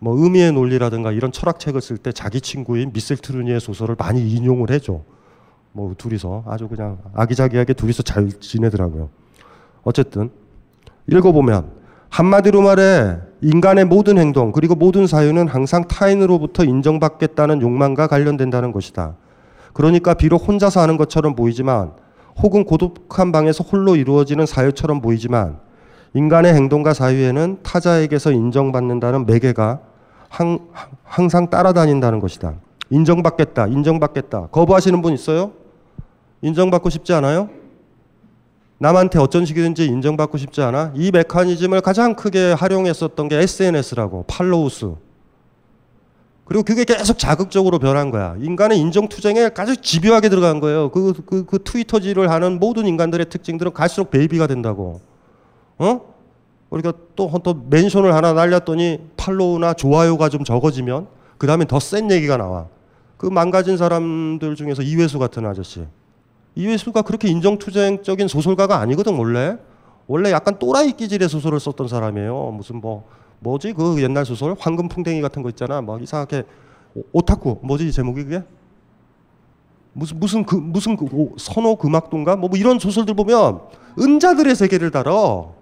[0.00, 5.00] 뭐 의미의 논리라든가 이런 철학책을 쓸 때 자기 친구인 미셀 트루니의 소설을 많이 인용을 해줘.
[5.72, 9.10] 뭐 둘이서 아주 그냥 아기자기하게 둘이서 잘 지내더라고요.
[9.82, 10.30] 어쨌든
[11.06, 11.70] 읽어보면
[12.10, 19.16] 한마디로 말해 인간의 모든 행동 그리고 모든 사유는 항상 타인으로부터 인정받겠다는 욕망과 관련된다는 것이다.
[19.72, 21.92] 그러니까 비록 혼자서 하는 것처럼 보이지만
[22.42, 25.58] 혹은 고독한 방에서 홀로 이루어지는 사유처럼 보이지만
[26.14, 29.80] 인간의 행동과 사유에는 타자에게서 인정받는다는 매개가
[30.28, 30.68] 항,
[31.04, 32.54] 항상 따라다닌다는 것이다.
[32.90, 34.48] 인정받겠다, 인정받겠다.
[34.48, 35.52] 거부하시는 분 있어요?
[36.42, 37.50] 인정받고 싶지 않아요?
[38.78, 40.92] 남한테 어쩐 식이든지 인정받고 싶지 않아?
[40.94, 44.96] 이 메커니즘을 가장 크게 활용했었던 게 SNS라고 팔로우 수.
[46.44, 48.34] 그리고 그게 계속 자극적으로 변한 거야.
[48.38, 50.90] 인간의 인정투쟁에 아주 집요하게 들어간 거예요.
[50.90, 55.00] 그, 그, 그 트위터질을 하는 모든 인간들의 특징들은 갈수록 베이비가 된다고.
[55.76, 56.00] 어?
[56.70, 61.06] 우리가 또, 또 멘션을 하나 날렸더니 팔로우나 좋아요가 좀 적어지면
[61.38, 62.66] 그 다음에 더 센 얘기가 나와.
[63.16, 65.86] 그 망가진 사람들 중에서 이회수 같은 아저씨.
[66.54, 69.56] 이회수가 그렇게 인정투쟁적인 소설가가 아니거든, 원래.
[70.06, 72.52] 원래 약간 또라이 기질의 소설을 썼던 사람이에요.
[72.56, 73.06] 무슨 뭐,
[73.40, 73.72] 뭐지?
[73.74, 74.54] 그 옛날 소설?
[74.58, 75.80] 황금풍뎅이 같은 거 있잖아.
[75.80, 76.44] 막 이상하게.
[76.94, 77.58] 오- 오타쿠.
[77.62, 78.42] 뭐지, 제목이 그게?
[79.92, 82.36] 무슨, 무슨 그, 무슨 그, 오- 선호 금악동가?
[82.36, 83.60] 뭐, 뭐 이런 소설들 보면
[83.98, 85.54] 은자들의 세계를 다뤄.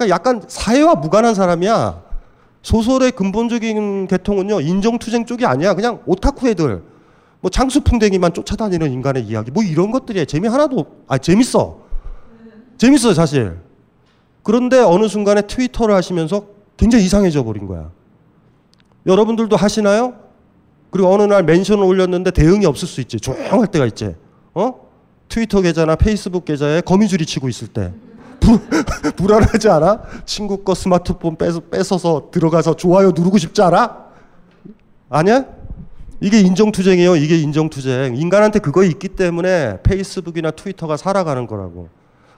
[0.00, 2.02] 그러니까 약간 사회와 무관한 사람이야.
[2.62, 5.74] 소설의 근본적인 계통은요 인정투쟁 쪽이 아니야.
[5.74, 6.82] 그냥 오타쿠 애들
[7.40, 10.24] 뭐 장수풍뎅이만 쫓아다니는 인간의 이야기 뭐 이런 것들이야.
[10.24, 11.80] 재미 하나도 아 재밌어.
[12.78, 13.58] 재밌어 사실.
[14.42, 16.46] 그런데 어느 순간에 트위터를 하시면서
[16.78, 17.90] 굉장히 이상해져 버린 거야.
[19.04, 20.14] 여러분들도 하시나요?
[20.90, 23.20] 그리고 어느 날 멘션을 올렸는데 대응이 없을 수 있지.
[23.20, 24.14] 조용할 때가 있지.
[24.54, 24.88] 어?
[25.28, 27.92] 트위터 계좌나 페이스북 계좌에 거미줄이 치고 있을 때
[28.40, 28.58] 불,
[29.16, 30.02] 불안하지 않아?
[30.24, 34.06] 친구 거 스마트폰 뺏어, 뺏어서 들어가서 좋아요 누르고 싶지 않아?
[35.08, 35.44] 아니야?
[36.20, 37.16] 이게 인정투쟁이에요.
[37.16, 38.16] 이게 인정투쟁.
[38.16, 41.88] 인간한테 그거 있기 때문에 페이스북이나 트위터가 살아가는 거라고.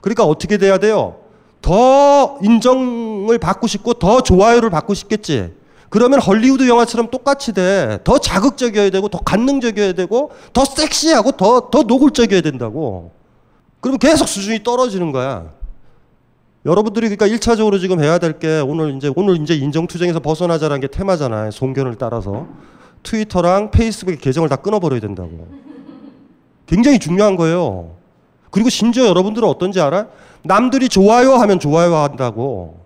[0.01, 1.17] 그러니까 어떻게 돼야 돼요?
[1.61, 5.53] 더 인정을 받고 싶고 더 좋아요를 받고 싶겠지.
[5.89, 7.99] 그러면 헐리우드 영화처럼 똑같이 돼.
[8.03, 13.11] 더 자극적이어야 되고 더 관능적이어야 되고 더 섹시하고 더, 더 노골적이어야 된다고.
[13.79, 15.51] 그러면 계속 수준이 떨어지는 거야.
[16.65, 21.51] 여러분들이 그러니까 1차적으로 지금 해야 될 게 오늘 이제 오늘 이제 인정투쟁에서 벗어나자라는 게 테마잖아요.
[21.51, 22.47] 송견을 따라서
[23.03, 25.47] 트위터랑 페이스북의 계정을 다 끊어버려야 된다고.
[26.65, 27.91] 굉장히 중요한 거예요.
[28.49, 30.07] 그리고 심지어 여러분들은 어떤지 알아?
[30.43, 32.79] 남들이 좋아요 하면 좋아요 한다고.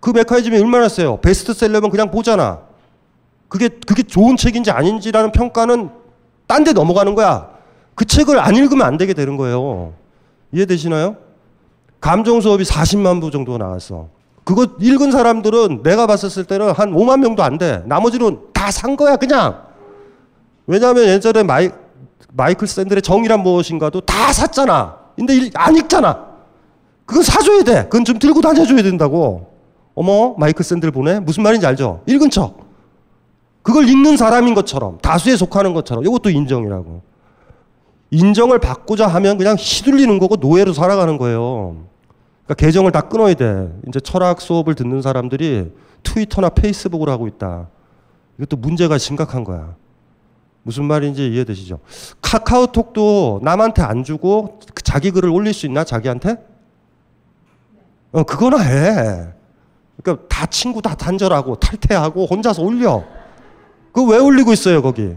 [0.00, 1.18] 그 메커니즘이 얼마나 세요?
[1.20, 2.62] 베스트셀러면 그냥 보잖아.
[3.48, 5.90] 그게 그게 좋은 책인지 아닌지라는 평가는
[6.48, 7.48] 딴 데 넘어가는 거야.
[7.94, 9.92] 그 책을 안 읽으면 안 되게 되는 거예요.
[10.52, 11.16] 이해되시나요?
[12.00, 14.08] 감정 수업이 40만 부 정도 나왔어.
[14.44, 17.82] 그거 읽은 사람들은 내가 봤었을 때는 한 5만 명도 안 돼.
[17.86, 19.62] 나머지는 다 산 거야, 그냥.
[20.66, 21.70] 왜냐하면 예전에 마이,
[22.32, 24.96] 마이클 샌델의 정의란 무엇인가도 다 샀잖아.
[25.16, 26.26] 근데 일- 안 읽잖아.
[27.04, 27.82] 그건 사줘야 돼.
[27.84, 29.50] 그건 좀 들고 다녀줘야 된다고.
[29.94, 31.20] 어머, 마이클 샌델 보네?
[31.20, 32.02] 무슨 말인지 알죠?
[32.06, 32.58] 읽은 척.
[33.62, 36.04] 그걸 읽는 사람인 것처럼, 다수에 속하는 것처럼.
[36.06, 37.02] 이것도 인정이라고.
[38.12, 41.76] 인정을 받고자 하면 그냥 휘둘리는 거고 노예로 살아가는 거예요.
[42.50, 43.72] 그러니까 계정을 다 끊어야 돼.
[43.86, 45.70] 이제 철학 수업을 듣는 사람들이
[46.02, 47.68] 트위터나 페이스북을 하고 있다.
[48.38, 49.76] 이것도 문제가 심각한 거야.
[50.64, 51.78] 무슨 말인지 이해되시죠?
[52.20, 55.84] 카카오톡도 남한테 안 주고 자기 글을 올릴 수 있나?
[55.84, 56.38] 자기한테?
[58.10, 59.28] 어, 그거나 해.
[60.02, 63.04] 그러니까 다 친구 다 단절하고 탈퇴하고 혼자서 올려.
[63.92, 65.14] 그거 왜 올리고 있어요, 거기?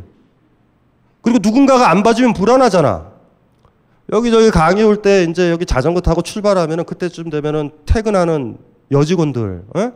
[1.21, 3.12] 그리고 누군가가 안 봐주면 불안하잖아.
[4.13, 8.57] 여기저기 강의 올 때 이제 여기 자전거 타고 출발하면은 그때쯤 되면은 퇴근하는
[8.91, 9.91] 여직원들, 에?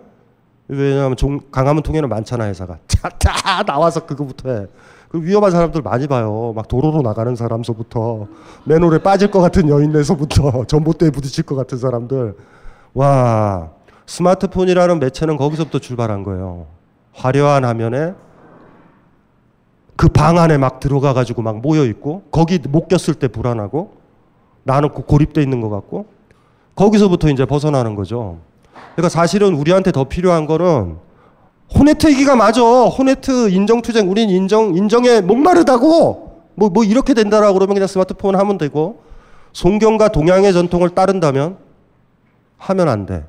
[0.69, 2.79] 왜냐하면 종- 강화문 통에는 많잖아 회사가.
[3.19, 4.65] 다 나와서 그거부터 해.
[5.09, 6.51] 그 위험한 사람들 많이 봐요.
[6.55, 8.27] 막 도로로 나가는 사람서부터
[8.65, 12.35] 맨홀에 빠질 것 같은 여인네서부터 전봇대에 부딪힐 것 같은 사람들.
[12.93, 13.69] 와
[14.07, 16.65] 스마트폰이라는 매체는 거기서부터 출발한 거예요.
[17.13, 18.13] 화려한 화면에
[19.95, 23.96] 그 방 안에 막 들어가 가지고 막 모여 있고 거기 못 꼈을 때 불안하고
[24.67, 26.05] 나는 고- 고립돼 있는 것 같고
[26.75, 28.37] 거기서부터 이제 벗어나는 거죠.
[28.95, 30.97] 그러니까 사실은 우리한테 더 필요한 거는
[31.73, 32.61] 호네트 얘기가 맞아.
[32.61, 39.01] 호네트 인정투쟁 우린 인정 인정에 목마르다고 뭐 뭐 이렇게 된다라고 그러면 그냥 스마트폰 하면 되고
[39.53, 41.57] 송경과 동양의 전통을 따른다면
[42.57, 43.25] 하면 안 돼.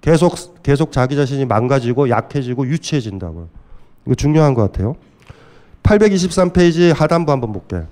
[0.00, 3.48] 계속 계속 자기 자신이 망가지고 약해지고 유치해진다고.
[4.06, 4.96] 이거 중요한 것 같아요.
[5.82, 7.82] 823페이지 하단부 한번 볼게.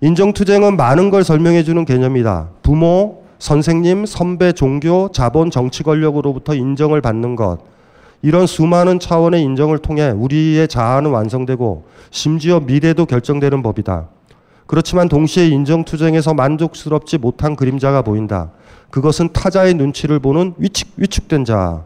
[0.00, 2.50] 인정투쟁은 많은 걸 설명해 주는 개념이다.
[2.62, 7.58] 부모, 선생님, 선배, 종교, 자본, 정치 권력으로부터 인정을 받는 것.
[8.22, 14.08] 이런 수많은 차원의 인정을 통해 우리의 자아는 완성되고 심지어 미래도 결정되는 법이다.
[14.66, 18.50] 그렇지만 동시에 인정투쟁에서 만족스럽지 못한 그림자가 보인다.
[18.90, 21.84] 그것은 타자의 눈치를 보는 위축, 위축된 자아.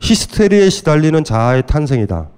[0.00, 2.28] 히스테리에 시달리는 자아의 탄생이다.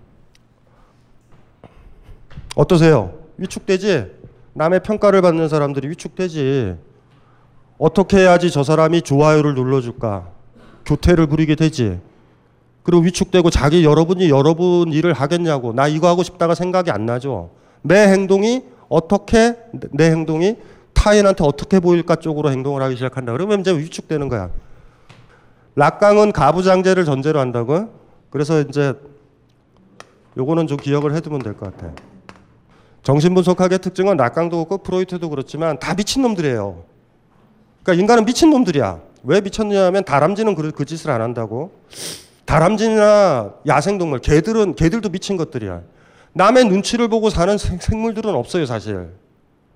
[2.56, 3.12] 어떠세요?
[3.36, 4.19] 위축되지?
[4.54, 6.76] 남의 평가를 받는 사람들이 위축되지.
[7.78, 10.28] 어떻게 해야지 저 사람이 좋아요를 눌러줄까?
[10.84, 12.00] 교태를 부리게 되지.
[12.82, 15.72] 그리고 위축되고 자기 여러분이 여러분 일을 하겠냐고.
[15.72, 17.50] 나 이거 하고 싶다가 생각이 안 나죠.
[17.82, 19.56] 내 행동이 어떻게,
[19.92, 20.56] 내 행동이
[20.92, 23.32] 타인한테 어떻게 보일까 쪽으로 행동을 하기 시작한다.
[23.32, 24.50] 그러면 이제 위축되는 거야.
[25.76, 27.90] 락강은 가부장제를 전제로 한다고요?
[28.30, 28.94] 그래서 이제
[30.36, 31.92] 요거는 좀 기억을 해두면 될 것 같아.
[33.02, 36.84] 정신분석학의 특징은 락강도 그렇고 프로이트도 그렇지만 다 미친놈들이에요.
[37.82, 39.00] 그러니까 인간은 미친놈들이야.
[39.22, 41.72] 왜 미쳤냐면 다람쥐는 그, 그 짓을 안 한다고.
[42.44, 45.82] 다람쥐나 야생동물, 개들은 개들도 미친 것들이야.
[46.32, 49.10] 남의 눈치를 보고 사는 생, 생물들은 없어요, 사실.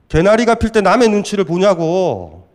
[0.09, 2.47] 개나리가 필 때 남의 눈치를 보냐고.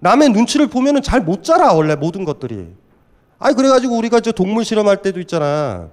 [0.00, 2.68] 남의 눈치를 보면은 잘 못 자라, 원래 모든 것들이.
[3.38, 5.88] 아니, 그래가지고 우리가 저 동물 실험할 때도 있잖아.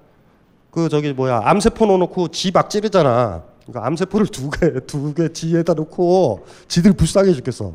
[0.71, 3.43] 그 저기 뭐야, 암세포 넣어놓고 지막 찌르잖아.
[3.65, 7.73] 그러니까 암세포를 두 개, 두개 지에다 놓고 지들 불쌍해 죽겠어.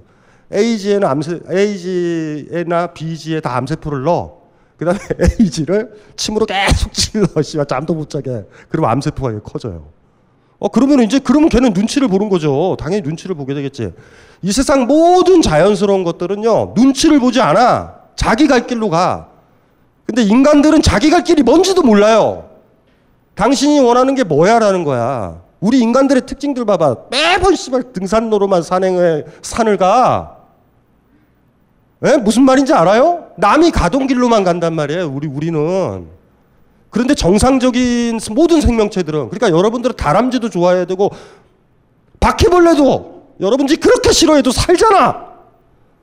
[0.53, 4.40] A지에는 암세, A지에나 B지에 다 암세포를 넣어.
[4.76, 4.98] 그 다음에
[5.40, 7.42] A지를 침으로 계속 찔러.
[7.42, 8.44] 씨발, 잠도 못 자게.
[8.68, 9.88] 그러면 암세포가 커져요.
[10.59, 12.76] 어, 그러면 이제, 그러면 걔는 눈치를 보는 거죠.
[12.79, 13.92] 당연히 눈치를 보게 되겠지.
[14.42, 17.94] 이 세상 모든 자연스러운 것들은요, 눈치를 보지 않아.
[18.16, 19.29] 자기 갈 길로 가.
[20.05, 22.50] 근데 인간들은 자기 갈 길이 뭔지도 몰라요.
[23.35, 25.40] 당신이 원하는 게 뭐야 라는 거야.
[25.60, 26.96] 우리 인간들의 특징들 봐봐.
[27.10, 30.38] 매번 씨발 등산로로만 산행을 산을 가.
[32.02, 32.16] 에?
[32.16, 33.26] 무슨 말인지 알아요?
[33.36, 35.10] 남이 가던 길로만 간단 말이에요.
[35.12, 36.08] 우리 우리는.
[36.88, 41.10] 그런데 정상적인 모든 생명체들은 그러니까 여러분들은 다람쥐도 좋아해야 되고
[42.18, 45.28] 바퀴벌레도 여러분들이 그렇게 싫어해도 살잖아.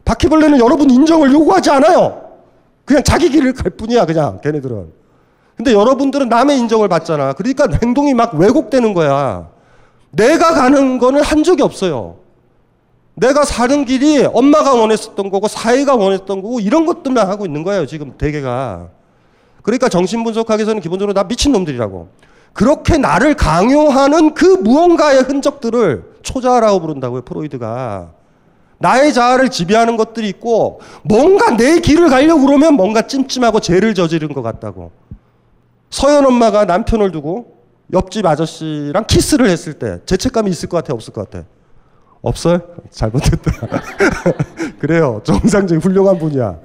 [0.05, 2.29] 바퀴벌레는 여러분 인정을 요구하지 않아요.
[2.85, 4.96] 그냥 자기 길을 갈 뿐이야, 그냥 걔네들은.
[5.57, 7.33] 근데 여러분들은 남의 인정을 받잖아.
[7.33, 9.49] 그러니까 행동이 막 왜곡되는 거야.
[10.11, 12.17] 내가 가는 거는 한 적이 없어요.
[13.15, 17.87] 내가 사는 길이 엄마가 원했었던 거고 사회가 원했던 거고 이런 것들만 하고 있는 거예요.
[17.87, 18.89] 지금 대개가.
[19.63, 22.09] 그러니까 정신분석학에서는 기본적으로 나 미친놈들이라고.
[22.53, 27.23] 그렇게 나를 강요하는 그 무언가의 흔적들을 초자라고 부른다고요.
[27.23, 28.11] 프로이드가.
[28.77, 34.43] 나의 자아를 지배하는 것들이 있고 뭔가 내 길을 가려고 그러면 뭔가 찜찜하고 죄를 저지른 것
[34.43, 34.91] 같다고.
[35.89, 37.57] 서연 엄마가 남편을 두고
[37.93, 41.45] 옆집 아저씨랑 키스를 했을 때 죄책감이 있을 것 같아 없을 것 같아?
[42.21, 42.59] 없어요?
[42.91, 43.51] 잘못했다.
[44.79, 45.21] 그래요.
[45.23, 46.57] 정상적인 훌륭한 분이야.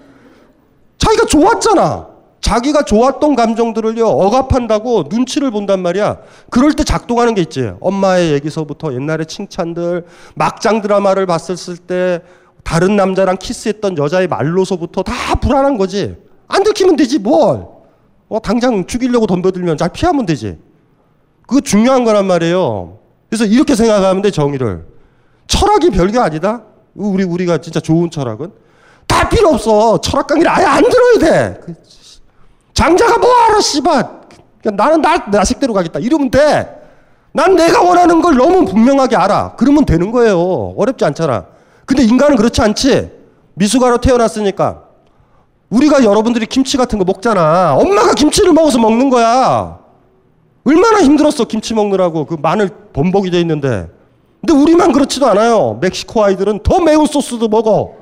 [0.99, 2.09] 자기가 좋았잖아.
[2.41, 6.19] 자기가 좋았던 감정들을요 억압한다고 눈치를 본단 말이야.
[6.51, 7.71] 그럴 때 작동하는 게 있지.
[7.81, 10.05] 엄마의 얘기서부터 옛날에 칭찬들
[10.35, 12.23] 막장 드라마를 봤을 때
[12.65, 16.17] 다른 남자랑 키스했던 여자의 말로서부터 다 불안한 거지.
[16.49, 17.67] 안 들키면 되지 뭘
[18.33, 20.59] 어, 당장 죽이려고 덤벼들면 잘 피하면 되지.
[21.47, 22.97] 그거 중요한 거란 말이에요.
[23.29, 24.87] 그래서 이렇게 생각하면 돼, 정의를.
[25.49, 26.62] 철학이 별게 아니다?
[26.95, 28.51] 우리, 우리가 진짜 좋은 철학은?
[29.07, 30.01] 다 필요 없어.
[30.01, 31.61] 철학 강의를 아예 안 들어야 돼.
[31.62, 31.75] 그,
[32.73, 34.23] 장자가 뭐하러, 씨발.
[34.64, 35.99] 나는 나, 나 식대로 가겠다.
[35.99, 36.75] 이러면 돼.
[37.33, 39.57] 난 내가 원하는 걸 너무 분명하게 알아.
[39.59, 40.73] 그러면 되는 거예요.
[40.79, 41.49] 어렵지 않잖아.
[41.85, 43.11] 근데 인간은 그렇지 않지.
[43.55, 44.85] 미숙아로 태어났으니까
[45.73, 47.75] 우리가 여러분들이 김치 같은 거 먹잖아.
[47.77, 49.79] 엄마가 김치를 먹어서 먹는 거야.
[50.65, 52.27] 얼마나 힘들었어, 김치 먹느라고.
[52.27, 53.89] 그 마늘 범벅이 돼 있는데.
[54.41, 55.79] 근데 우리만 그렇지도 않아요.
[55.81, 57.93] 멕시코 아이들은 더 매운 소스도 먹어.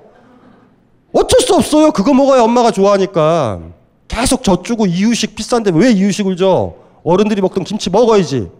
[1.12, 1.92] 어쩔 수 없어요.
[1.92, 3.60] 그거 먹어야 엄마가 좋아하니까.
[4.08, 6.72] 계속 젖주고 이유식 비싼데 왜 이유식을 줘?
[7.04, 8.50] 어른들이 먹던 김치 먹어야지.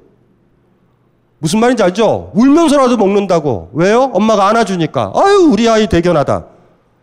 [1.38, 2.30] 무슨 말인지 알죠?
[2.34, 3.70] 울면서라도 먹는다고.
[3.72, 4.10] 왜요?
[4.14, 5.12] 엄마가 안아주니까.
[5.16, 6.59] 아유, 우리 아이 대견하다.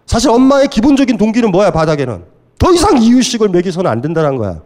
[0.07, 2.23] 사실 엄마의 기본적인 동기는 뭐야, 바닥에는?
[2.57, 4.61] 더 이상 이유식을 먹이서는 안 된다는 거야.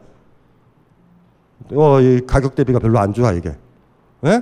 [1.73, 3.53] 어, 이 가격 대비가 별로 안 좋아, 이게.
[4.25, 4.41] 예?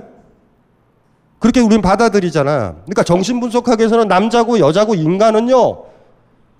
[1.38, 2.74] 그렇게 우리는 받아들이잖아.
[2.84, 5.84] 그러니까 정신분석학에서는 남자고 여자고 인간은요,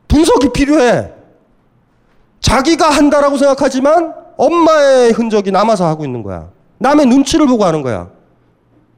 [0.09, 1.13] 분석이 필요해.
[2.41, 6.49] 자기가 한다라고 생각하지만 엄마의 흔적이 남아서 하고 있는 거야.
[6.79, 8.09] 남의 눈치를 보고 하는 거야.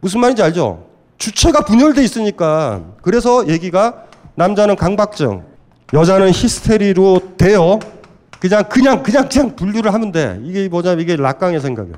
[0.01, 0.87] 무슨 말인지 알죠?
[1.19, 2.83] 주체가 분열돼 있으니까.
[3.03, 5.43] 그래서 얘기가 남자는 강박증,
[5.93, 7.79] 여자는 히스테리로 돼요.
[8.41, 10.41] 그냥 그냥 그냥 그냥 분류를 하면 돼.
[10.43, 11.95] 이게 뭐냐면 이게 락강의 생각이야.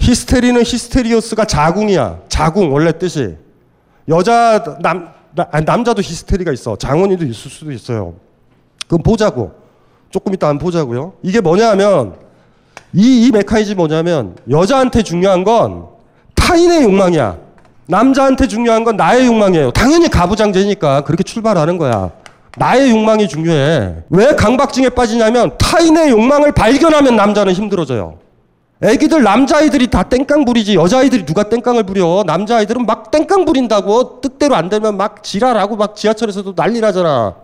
[0.00, 2.20] 히스테리는 히스테리오스가 자궁이야.
[2.28, 3.36] 자궁 원래 뜻이.
[4.08, 6.76] 여자 남 나, 남자도 히스테리가 있어.
[6.76, 8.14] 장원이도 있을 수도 있어요.
[8.86, 9.52] 그럼 보자고.
[10.10, 11.14] 조금 이따 안 보자고요.
[11.22, 12.14] 이게 뭐냐면
[12.94, 15.86] 이, 이 메커니즘이 뭐냐면 여자한테 중요한 건
[16.34, 17.47] 타인의 욕망이야.
[17.88, 19.70] 남자한테 중요한 건 나의 욕망이에요.
[19.72, 22.10] 당연히 가부장제니까 그렇게 출발하는 거야.
[22.58, 24.04] 나의 욕망이 중요해.
[24.10, 28.18] 왜 강박증에 빠지냐면 타인의 욕망을 발견하면 남자는 힘들어져요.
[28.82, 34.68] 애기들 남자아이들이 다 땡깡 부리지 여자아이들이 누가 땡깡을 부려 남자아이들은 막 땡깡 부린다고 뜻대로 안
[34.68, 37.34] 되면 막 지랄하고 막 지하철에서도 난리 나잖아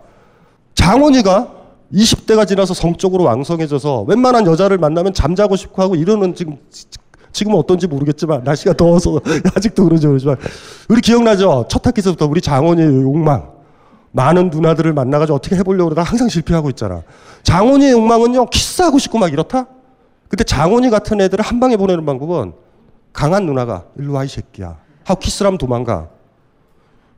[0.75, 1.49] 장원이가
[1.93, 6.57] 20대가 지나서 성적으로 왕성해져서 웬만한 여자를 만나면 잠자고 싶고 하고 이러는 지금
[7.35, 9.19] 지금은 어떤지 모르겠지만 날씨가 더워서
[9.55, 10.37] 아직도 그러죠 그러지만
[10.89, 13.51] 우리 기억나죠 첫 학기서부터 우리 장원이의 욕망
[14.11, 17.03] 많은 누나들을 만나가지고 어떻게 해보려고 그러다 항상 실패하고 있잖아
[17.43, 19.67] 장원이의 욕망은요 키스하고 싶고 막 이렇다
[20.29, 22.53] 근데 장원이 같은 애들을 한 방에 보내는 방법은
[23.13, 26.09] 강한 누나가 일로 와 이 새끼야 하고 키스를 하면 도망가.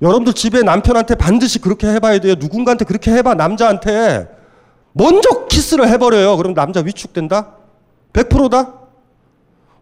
[0.02, 2.36] 여러분들 집에 남편한테 반드시 그렇게 해봐야 돼요.
[2.38, 4.28] 누군가한테 그렇게 해봐 남자한테
[4.92, 6.36] 먼저 키스를 해버려요.
[6.38, 7.54] 그럼 남자 위축된다?
[8.14, 8.74] 100%다?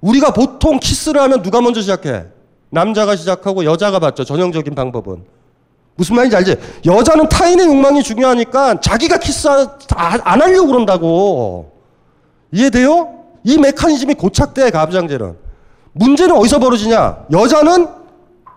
[0.06, 2.26] 우리가 보통 키스를 하면 누가 먼저 시작해?
[2.70, 4.24] 남자가 시작하고 여자가 받죠.
[4.24, 5.24] 전형적인 방법은.
[5.96, 6.58] 무슨 말인지 알지?
[6.86, 9.48] 여자는 타인의 욕망이 중요하니까 자기가 키스
[9.96, 11.72] 안 하려고 그런다고.
[12.52, 13.24] 이해돼요?
[13.44, 15.38] 이 메커니즘이 고착돼, 가부장제는.
[15.94, 17.26] 문제는 어디서 벌어지냐?
[17.32, 17.88] 여자는,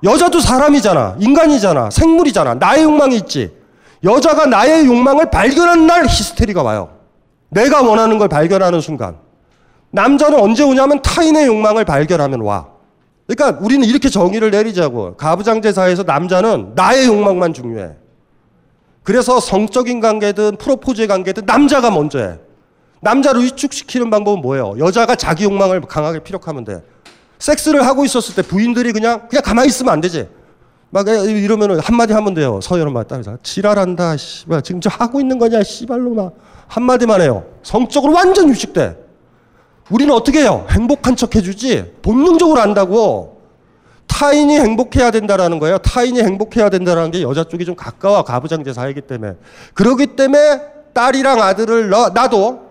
[0.05, 1.17] 여자도 사람이잖아.
[1.21, 1.91] 인간이잖아.
[1.91, 2.55] 생물이잖아.
[2.55, 3.57] 나의 욕망이 있지.
[4.05, 6.91] 여자가 나의 욕망을 발견한 날 히스테리가 와요.
[7.49, 9.28] 내가 원하는 걸 발견하는 순간.
[9.91, 12.67] 남자는 언제 오냐면 타인의 욕망을 발견하면 와.
[13.27, 15.17] 그러니까 우리는 이렇게 정의를 내리자고.
[15.17, 17.93] 가부장제 사회에서 남자는 나의 욕망만 중요해.
[19.03, 22.39] 그래서 성적인 관계든 프로포즈의 관계든 남자가 먼저 해.
[23.01, 24.75] 남자를 위축시키는 방법은 뭐예요?
[24.79, 26.83] 여자가 자기 욕망을 강하게 피력하면 돼.
[27.39, 30.29] 섹스를 하고 있었을 때 부인들이 그냥 그냥 가만히 있으면 안 되지.
[30.91, 32.61] 막 이러면은 한마디 하면 돼요.
[32.63, 34.17] 서열 엄마 따라서 지랄한다.
[34.17, 35.63] 씨발 지금 저 하고 있는 거냐?
[35.63, 36.31] 씨발로나
[36.67, 37.45] 한마디만 해요.
[37.63, 39.08] 성적으로 완전 위축돼.
[39.91, 40.67] 우리는 어떻게 해요?
[40.71, 43.39] 행복한 척 해주지 본능적으로 안다고
[44.07, 45.79] 타인이 행복해야 된다라는 거예요.
[45.79, 49.35] 타인이 행복해야 된다라는 게 여자 쪽이 좀 가까워 가부장제 사회이기 때문에
[49.75, 50.61] 그러기 때문에
[50.93, 52.69] 딸이랑 아들을 너, 나도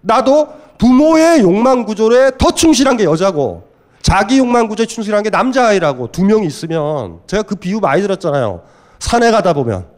[0.00, 0.48] 나도
[0.78, 3.64] 부모의 욕망 구조에 더 충실한 게 여자고
[4.00, 8.62] 자기 욕망 구조에 충실한 게 남자아이라고 두 명이 있으면 제가 그 비유 많이 들었잖아요.
[8.98, 9.95] 산에 가다 보면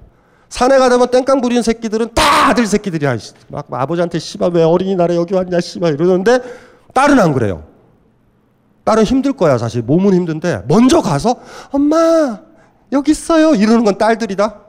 [0.49, 3.17] 산에 가다 보면 땡깡 부리는 새끼들은 다 아들 새끼들이야.
[3.49, 6.41] 막 아버지한테 씨발 왜 어린이날에 여기 왔냐 씨발 이러는데
[6.95, 7.65] 딸은 안 그래요.
[8.85, 11.37] 딸은 힘들 거야 사실 몸은 힘든데 먼저 가서
[11.71, 12.41] 엄마
[12.93, 14.61] 여기 있어요 이러는 건 딸들이다.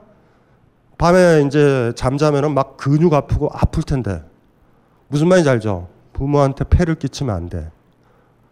[0.98, 4.22] 밤에 이제 잠자면은 막 근육 아프고 아플 텐데
[5.08, 5.88] 무슨 말인지 알죠?
[6.12, 7.70] 부모한테 폐를 끼치면 안 돼.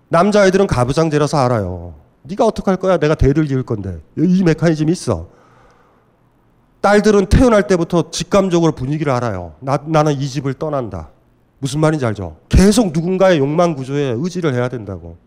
[0.08, 1.94] 남자아이들은 가부장제라서 알아요.
[2.22, 2.96] 네가 어떡할 거야?
[2.96, 4.00] 내가 대를 이을 건데.
[4.16, 5.28] 이 메커니즘이 있어.
[6.88, 9.52] 딸들은 태어날 때부터 직감적으로 분위기를 알아요.
[9.60, 11.10] 나, 나는 이 집을 떠난다.
[11.58, 12.36] 무슨 말인지 알죠?
[12.48, 15.18] 계속 누군가의 욕망 구조에 의지를 해야 된다고.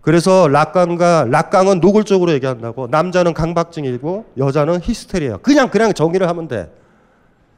[0.00, 2.86] 그래서 락강과 락강은 노골적으로 얘기한다고.
[2.86, 5.38] 남자는 강박증이고 여자는 히스테리야.
[5.38, 6.72] 그냥 그냥 정의를 하면 돼.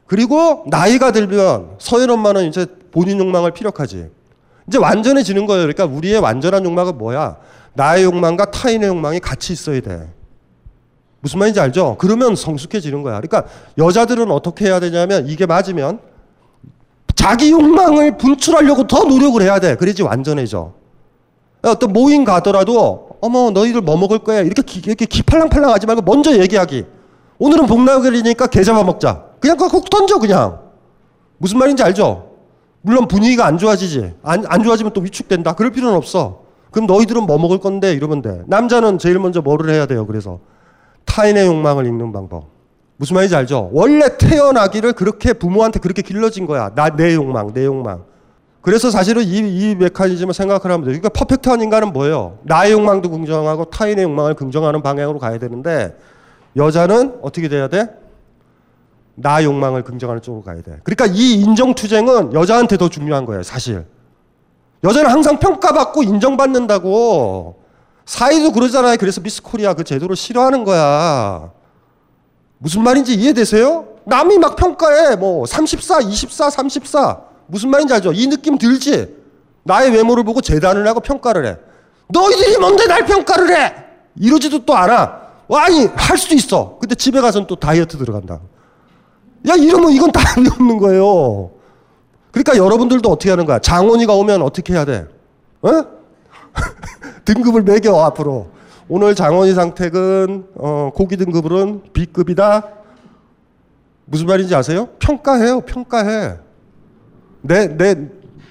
[0.07, 4.09] 그리고 나이가 들면 서현 엄마는 이제 본인 욕망을 피력하지.
[4.67, 5.67] 이제 완전해지는 거예요.
[5.67, 7.37] 그러니까 우리의 완전한 욕망은 뭐야?
[7.73, 10.09] 나의 욕망과 타인의 욕망이 같이 있어야 돼.
[11.25, 11.95] 무슨 말인지 알죠?
[11.97, 13.19] 그러면 성숙해지는 거야.
[13.19, 13.49] 그러니까
[13.79, 15.97] 여자들은 어떻게 해야 되냐면 이게 맞으면
[17.15, 19.75] 자기 욕망을 분출하려고 더 노력을 해야 돼.
[19.75, 20.73] 그래야지 완전해져.
[21.63, 26.31] 어떤 모임 가더라도 어머 너희들 뭐 먹을 거야 이렇게 기, 이렇게 기팔랑팔랑 하지 말고 먼저
[26.37, 26.85] 얘기하기.
[27.39, 29.23] 오늘은 복날이니까 게 잡아 먹자.
[29.39, 30.59] 그냥 그거 던져 그냥.
[31.39, 32.33] 무슨 말인지 알죠?
[32.83, 34.13] 물론 분위기가 안 좋아지지.
[34.21, 35.53] 안, 안 좋아지면 또 위축된다.
[35.53, 36.43] 그럴 필요는 없어.
[36.69, 38.43] 그럼 너희들은 뭐 먹을 건데 이러면 돼.
[38.45, 40.05] 남자는 제일 먼저 뭐를 해야 돼요.
[40.05, 40.39] 그래서
[41.05, 42.45] 타인의 욕망을 읽는 방법.
[42.97, 43.69] 무슨 말인지 알죠?
[43.73, 46.71] 원래 태어나기를 그렇게 부모한테 그렇게 길러진 거야.
[46.75, 48.03] 나 내 욕망, 내 욕망.
[48.61, 50.99] 그래서 사실은 이, 이 메커니즘을 생각을 하면 돼요.
[50.99, 52.39] 그러니까 퍼펙트한 인간은 뭐예요?
[52.43, 55.95] 나의 욕망도 긍정하고 타인의 욕망을 긍정하는 방향으로 가야 되는데
[56.55, 57.89] 여자는 어떻게 돼야 돼?
[59.15, 60.79] 나 욕망을 긍정하는 쪽으로 가야 돼.
[60.83, 63.85] 그러니까 이 인정투쟁은 여자한테 더 중요한 거예요, 사실.
[64.83, 67.64] 여자는 항상 평가받고 인정받는다고.
[68.05, 68.97] 사이도 그러잖아요.
[68.97, 71.51] 그래서 미스 코리아 그 제도를 싫어하는 거야.
[72.57, 73.85] 무슨 말인지 이해되세요?
[74.05, 75.15] 남이 막 평가해.
[75.15, 77.19] 뭐, 34, 24, 34.
[77.47, 78.11] 무슨 말인지 알죠?
[78.13, 79.15] 이 느낌 들지?
[79.63, 81.57] 나의 외모를 보고 재단을 하고 평가를 해.
[82.07, 83.73] 너희들이 뭔데 날 평가를 해!
[84.15, 85.21] 이러지도 또 않아.
[85.51, 86.77] 아니, 할 수도 있어.
[86.79, 88.39] 근데 집에 가서는 또 다이어트 들어간다.
[89.47, 91.51] 야, 이러면 이건 답이 없는 거예요.
[92.31, 93.59] 그러니까 여러분들도 어떻게 하는 거야?
[93.59, 95.07] 장원이가 오면 어떻게 해야 돼?
[95.61, 95.69] 어?
[97.25, 98.49] 등급을 매겨, 앞으로.
[98.87, 102.67] 오늘 장원이 상택은, 어, 고기 등급으로는 B급이다.
[104.05, 104.89] 무슨 말인지 아세요?
[104.99, 106.37] 평가해요, 평가해.
[107.41, 107.95] 내, 내,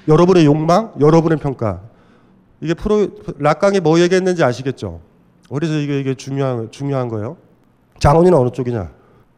[0.09, 1.81] 여러분의 욕망, 여러분의 평가.
[2.61, 3.09] 이게 프로,
[3.39, 5.01] 라캉이 뭐 얘기했는지 아시겠죠?
[5.53, 7.37] 그래서 이게, 이게 중요한, 중요한 거예요.
[8.01, 8.91] 장원이는 어느 쪽이냐?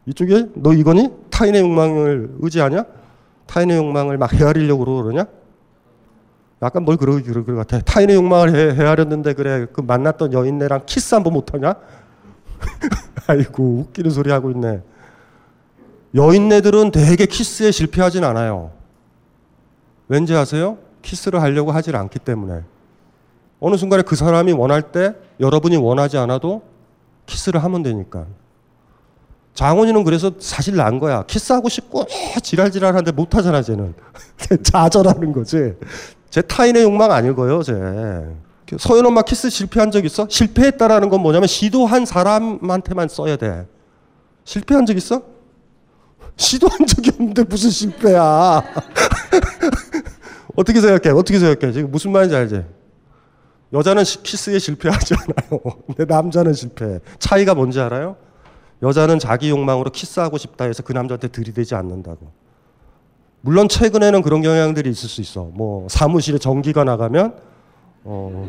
[0.06, 1.10] 이쪽에 너 이거니?
[1.30, 2.84] 타인의 욕망을 의지하냐?
[3.46, 5.26] 타인의 욕망을 막 헤아리려고 그러냐?
[6.62, 7.80] 약간 뭘 그러고 그럴 것 같아.
[7.80, 11.74] 타인의 욕망을 해, 헤아렸는데 그래 그 만났던 여인네랑 키스 한번 못하냐?
[13.26, 14.82] 아이고 웃기는 소리 하고 있네.
[16.14, 18.70] 여인네들은 되게 키스에 실패하진 않아요.
[20.09, 20.78] 왠지 아세요?
[21.02, 22.62] 키스를 하려고 하질 않기 때문에.
[23.61, 26.62] 어느 순간에 그 사람이 원할 때 여러분이 원하지 않아도
[27.26, 28.26] 키스를 하면 되니까.
[29.54, 31.22] 장원이는 그래서 사실 난 거야.
[31.24, 32.07] 키스하고 싶고
[32.42, 33.94] 지랄지랄한데 못하잖아 쟤는.
[34.62, 35.74] 좌절하는 거지.
[36.31, 37.72] 제 타인의 욕망 아닐 거예요 쟤.
[38.79, 40.27] 서현 엄마 키스 실패한 적 있어?
[40.29, 43.66] 실패했다라는 건 뭐냐면 시도한 사람한테만 써야 돼.
[44.45, 45.22] 실패한 적 있어?
[46.37, 48.62] 시도한 적이 없는데 무슨 실패야?
[50.57, 51.16] 어떻게 생각해?
[51.16, 51.72] 어떻게 생각해?
[51.72, 52.64] 지금 무슨 말인지 알지?
[53.72, 55.61] 여자는 키스에 실패하지 않아요.
[55.87, 57.01] 근데 남자는 실패.
[57.18, 58.16] 차이가 뭔지 알아요?
[58.83, 62.31] 여자는 자기 욕망으로 키스하고 싶다 해서 그 남자한테 들이대지 않는다고.
[63.47, 65.49] 물론 최근에는 그런 경향들이 있을 수 있어.
[65.55, 67.34] 뭐 사무실에 전기가 나가면
[68.03, 68.49] 어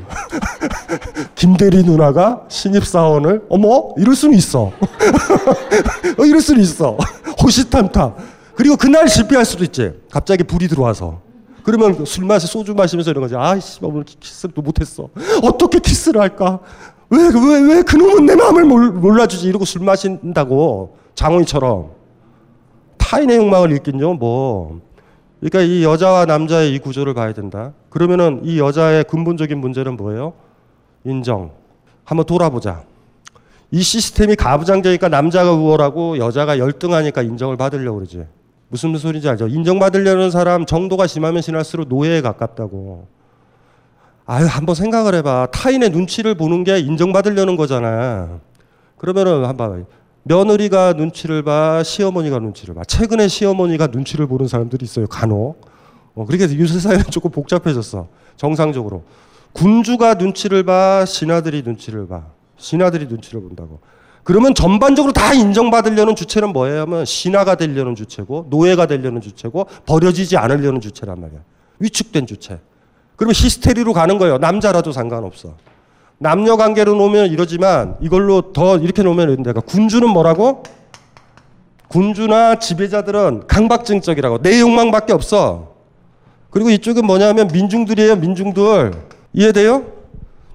[1.35, 4.71] 김대리 누나가 신입 사원을 어머 이럴 수는 있어.
[6.17, 6.97] 어, 이럴 수는 있어.
[7.43, 8.15] 호시탐탐.
[8.55, 9.93] 그리고 그날 실패할 수도 있지.
[10.11, 11.21] 갑자기 불이 들어와서.
[11.61, 13.35] 그러면 술 마시 소주 마시면서 이런 거지.
[13.35, 15.09] 아이씨 오늘 키스도 못했어.
[15.43, 16.59] 어떻게 키스를 할까?
[17.11, 21.91] 왜 왜 왜 그놈은 내 마음을 몰라주지 이러고 술 마신다고 장원이처럼
[22.97, 24.81] 타인의 욕망을 읽긴요 뭐
[25.39, 27.73] 그러니까 이 여자와 남자의 이 구조를 봐야 된다.
[27.89, 30.33] 그러면은 이 여자의 근본적인 문제는 뭐예요?
[31.03, 31.51] 인정.
[32.03, 32.83] 한번 돌아보자.
[33.69, 38.25] 이 시스템이 가부장제니까 남자가 우월하고 여자가 열등하니까 인정을 받으려고 그러지.
[38.69, 39.47] 무슨 소리인지 알죠?
[39.47, 43.07] 인정받으려는 사람 정도가 심하면 심할수록 노예에 가깝다고.
[44.25, 45.47] 아유, 한번 생각을 해봐.
[45.53, 48.39] 타인의 눈치를 보는 게 인정받으려는 거잖아.
[48.97, 49.85] 그러면은 한번
[50.27, 52.83] 며느리가 눈치를 봐, 시어머니가 눈치를 봐.
[52.83, 55.61] 최근에 시어머니가 눈치를 보는 사람들이 있어요, 간혹.
[56.15, 58.07] 어, 그렇게 요새 사회는 조금 복잡해졌어.
[58.35, 59.03] 정상적으로.
[59.53, 62.25] 군주가 눈치를 봐, 신하들이 눈치를 봐.
[62.57, 63.79] 신하들이 눈치를 본다고.
[64.23, 66.81] 그러면 전반적으로 다 인정받으려는 주체는 뭐예요?
[66.81, 71.39] 하면 신하가 되려는 주체고, 노예가 되려는 주체고, 버려지지 않으려는 주체란 말이야.
[71.79, 72.59] 위축된 주체.
[73.15, 74.37] 그러면 히스테리로 가는 거예요.
[74.37, 75.55] 남자라도 상관없어.
[76.19, 80.63] 남녀 관계로 놓으면 이러지만 이걸로 더 이렇게 놓으면 내가 군주는 뭐라고?
[81.89, 85.75] 군주나 지배자들은 강박증적이라고 내 욕망밖에 없어.
[86.49, 88.15] 그리고 이쪽은 뭐냐면 민중들이에요.
[88.17, 88.93] 민중들
[89.33, 89.83] 이해돼요?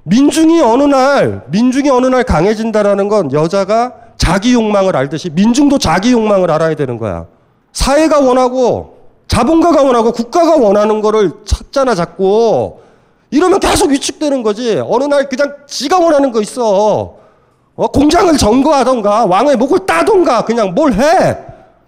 [0.04, 6.50] 민중이 어느 날 민중이 어느 날 강해진다라는 건 여자가 자기 욕망을 알듯이 민중도 자기 욕망을
[6.50, 7.26] 알아야 되는 거야.
[7.72, 8.98] 사회가 원하고
[9.28, 12.78] 자본가가 원하고 국가가 원하는 거를 찾잖아 자꾸.
[13.32, 14.80] 이러면 계속 위축되는 거지.
[14.86, 17.16] 어느 날 그냥 지가 원하는 거 있어.
[17.74, 21.38] 어, 공장을 점거하던가 왕의 목을 따던가 그냥 뭘 해.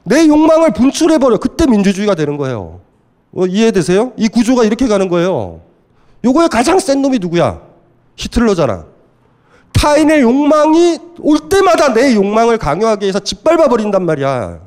[0.04, 1.36] 내 욕망을 분출해버려.
[1.36, 2.80] 그때 민주주의가 되는 거예요.
[3.36, 4.12] 어, 이해되세요?
[4.16, 5.60] 이 구조가 이렇게 가는 거예요.
[6.24, 7.60] 요거에 가장 센 놈이 누구야?
[8.16, 8.86] 히틀러잖아.
[9.74, 14.60] 타인의 욕망이 올 때마다 내 욕망을 강요하기 위해서 짓밟아 버린단 말이야.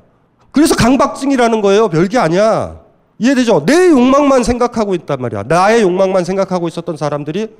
[0.51, 1.89] 그래서 강박증이라는 거예요.
[1.89, 2.81] 별게 아니야.
[3.19, 3.65] 이해되죠?
[3.65, 5.43] 내 욕망만 생각하고 있단 말이야.
[5.47, 7.55] 나의 욕망만 생각하고 있었던 사람들이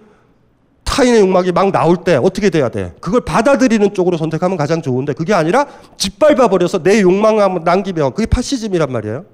[0.84, 2.96] 타인의 욕망이 막 나올 때 어떻게 돼야 돼?
[3.00, 8.92] 그걸 받아들이는 쪽으로 선택하면 가장 좋은데 그게 아니라 짓밟아 버려서 내 욕망만 남기면 그게 파시즘이란
[8.92, 9.26] 말이에요.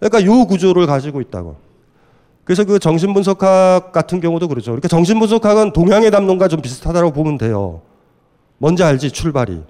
[0.00, 1.56] 그러니까 요 구조를 가지고 있다고.
[2.44, 4.70] 그래서 그 정신분석학 같은 경우도 그렇죠.
[4.70, 7.82] 그러니까 정신분석학은 동양의 담론과 좀 비슷하다고 보면 돼요.
[8.58, 9.10] 뭔지 알지?
[9.10, 9.62] 출발이.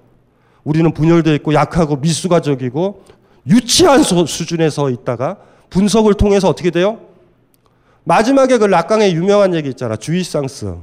[0.65, 3.03] 우리는 분열되어 있고 약하고 미수가적이고
[3.49, 5.38] 유치한 수준에 서 있다가
[5.70, 7.01] 분석을 통해서 어떻게 돼요?
[8.05, 9.96] 마지막에 그 락강의 유명한 얘기 있잖아.
[9.96, 10.76] 주의상스.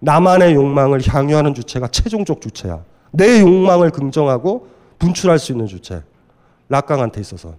[0.00, 2.82] 나만의 욕망을 향유하는 주체가 최종적 주체야.
[3.12, 6.02] 내 욕망을 긍정하고 분출할 수 있는 주체.
[6.68, 7.54] 락강한테 있어서.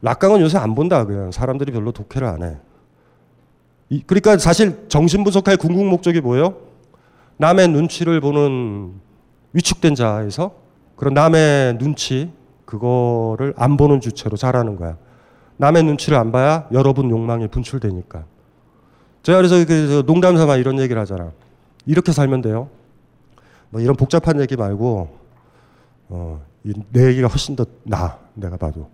[0.00, 1.04] 락강은 요새 안 본다.
[1.04, 2.56] 그냥 사람들이 별로 독해를 안 해.
[3.90, 6.56] 이, 그러니까 사실 정신분석할 궁극 목적이 뭐예요?
[7.38, 8.92] 남의 눈치를 보는
[9.52, 10.52] 위축된 자에서
[10.96, 12.30] 그런 남의 눈치,
[12.68, 14.98] 그거를 안 보는 주체로 자라는 거야.
[15.56, 18.24] 남의 눈치를 안 봐야 여러분 욕망이 분출되니까.
[19.22, 21.32] 제가 그래서 그 농담 삼아 이런 얘기를 하잖아.
[21.86, 22.68] 이렇게 살면 돼요.
[23.70, 25.08] 뭐 이런 복잡한 얘기 말고,
[26.10, 26.42] 어,
[26.90, 28.90] 내 얘기가 훨씬 더 나, 내가 봐도.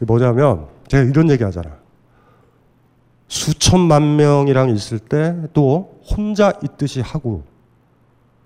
[0.00, 1.76] 뭐냐면, 제가 이런 얘기 하잖아.
[3.28, 7.44] 수천만 명이랑 있을 때 또 혼자 있듯이 하고,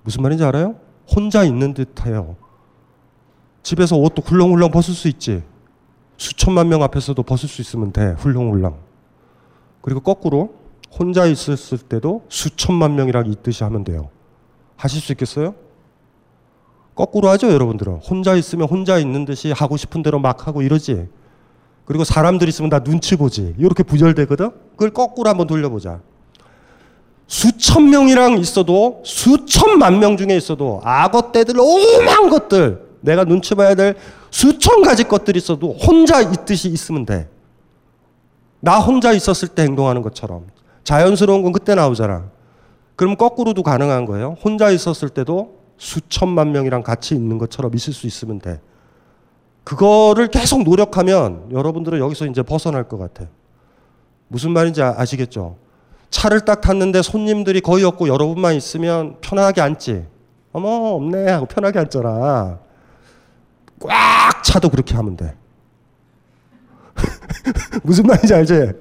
[0.02, 0.74] 무슨 말인지 알아요?
[1.10, 2.36] 혼자 있는 듯 해요.
[3.66, 5.42] 집에서 옷도 훌렁훌렁 벗을 수 있지.
[6.16, 8.14] 수천만 명 앞에서도 벗을 수 있으면 돼.
[8.16, 8.78] 훌렁훌렁.
[9.82, 10.54] 그리고 거꾸로
[10.96, 14.10] 혼자 있었을 때도 수천만 명이랑 있듯이 하면 돼요.
[14.76, 15.56] 하실 수 있겠어요?
[16.94, 18.02] 거꾸로 하죠, 여러분들은.
[18.08, 21.08] 혼자 있으면 혼자 있는 듯이 하고 싶은 대로 막 하고 이러지.
[21.86, 23.56] 그리고 사람들 있으면 다 눈치 보지.
[23.58, 24.52] 이렇게 부절되거든?
[24.76, 26.02] 그걸 거꾸로 한번 돌려보자.
[27.26, 33.94] 수천 명이랑 있어도 수천만 명 중에 있어도 악어 떼들 오만 것들 내가 눈치 봐야 될
[34.30, 37.28] 수천 가지 것들이 있어도 혼자 있듯이 있으면 돼.
[38.60, 40.46] 나 혼자 있었을 때 행동하는 것처럼.
[40.82, 42.30] 자연스러운 건 그때 나오잖아.
[42.96, 44.36] 그럼 거꾸로도 가능한 거예요.
[44.42, 48.60] 혼자 있었을 때도 수천만 명이랑 같이 있는 것처럼 있을 수 있으면 돼.
[49.62, 53.26] 그거를 계속 노력하면 여러분들은 여기서 이제 벗어날 것 같아.
[54.28, 55.56] 무슨 말인지 아, 아시겠죠?
[56.10, 60.06] 차를 딱 탔는데 손님들이 거의 없고 여러분만 있으면 편하게 앉지.
[60.52, 62.65] 어머 없네 하고 편하게 앉잖아.
[63.80, 65.34] 꽉 차도 그렇게 하면 돼.
[67.82, 68.72] 무슨 말인지 알지?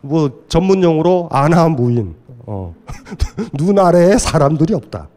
[0.00, 2.14] 뭐 전문 용어로 아나무인.
[2.46, 2.74] 어.
[3.56, 5.08] 눈 아래에 사람들이 없다.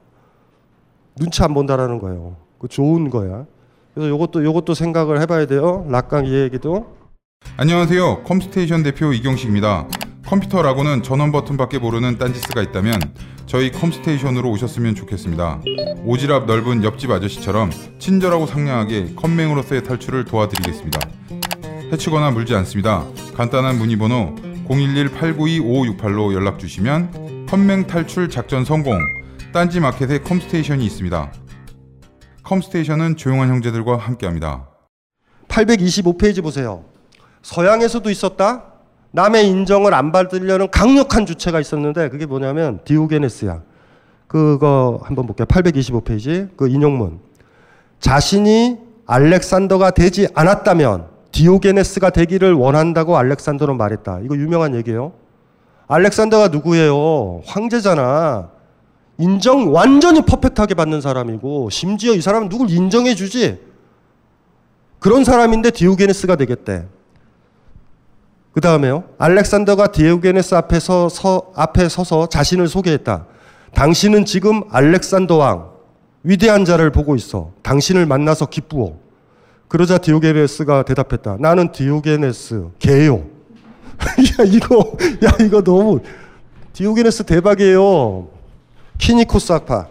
[1.16, 2.36] 눈치 안 본다라는 거예요.
[2.60, 3.46] 그 좋은 거야.
[3.94, 5.86] 그래서 요것도 요것도 생각을 해봐야 돼요.
[5.90, 6.96] 락강 이 얘기도.
[7.58, 8.24] 안녕하세요.
[8.24, 9.88] 컴스테이션 대표 이경식입니다.
[10.34, 13.00] 컴퓨터라고는 전원 버튼밖에 모르는 딴지스가 있다면
[13.46, 15.62] 저희 컴스테이션으로 오셨으면 좋겠습니다.
[16.06, 17.70] 오지랖 넓은 옆집 아저씨처럼
[18.00, 21.00] 친절하고 상냥하게 컴맹으로서의 탈출을 도와드리겠습니다.
[21.92, 23.06] 해치거나 물지 않습니다.
[23.36, 24.34] 간단한 문의 번호
[24.70, 28.98] 011-892-5568로 연락 주시면 컴맹 탈출 작전 성공
[29.54, 31.32] 딴지 마켓에 컴스테이션이 있습니다.
[32.42, 34.68] 컴스테이션은 조용한 형제들과 함께합니다.
[35.48, 36.86] 825페이지 보세요.
[37.44, 38.73] 서양에서도 있었다.
[39.16, 43.62] 남의 인정을 안 받으려는 강력한 주체가 있었는데 그게 뭐냐면 디오게네스야.
[44.28, 45.46] 그거 한번 볼게요.
[45.46, 47.20] 825페이지 그 인용문.
[48.00, 54.22] 자신이 알렉산더가 되지 않았다면 디오게네스가 되기를 원한다고 알렉산더는 말했다.
[54.24, 55.14] 이거 유명한 얘기예요.
[55.88, 57.42] 알렉산더가 누구예요?
[57.46, 58.50] 황제잖아.
[59.20, 63.62] 인정 완전히 perfect하게 받는 사람이고 심지어 이 사람은 누굴 인정해 주지?
[64.98, 66.88] 그런 사람인데 디오게네스가 되겠대.
[68.54, 69.04] 그 다음에요.
[69.18, 73.26] 알렉산더가 디오게네스 앞에서 서, 앞에 서서 자신을 소개했다.
[73.74, 75.72] 당신은 지금 알렉산더 왕,
[76.22, 77.52] 위대한 자를 보고 있어.
[77.64, 78.94] 당신을 만나서 기쁘오.
[79.68, 81.38] 그러자 디오게네스가 대답했다.
[81.40, 83.26] 나는 디오게네스 개요.
[84.40, 84.96] 야 이거
[85.26, 86.00] 야 이거 너무
[86.74, 88.28] 디오게네스 대박이에요.
[89.00, 89.88] 키니코스 학파.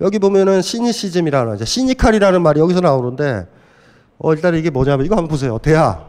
[0.00, 3.48] 여기 보면은 시니시즘이라는 시니칼이라는 말이 여기서 나오는데
[4.18, 5.58] 어 일단 이게 뭐냐면 이거 한번 보세요.
[5.58, 6.08] 대하.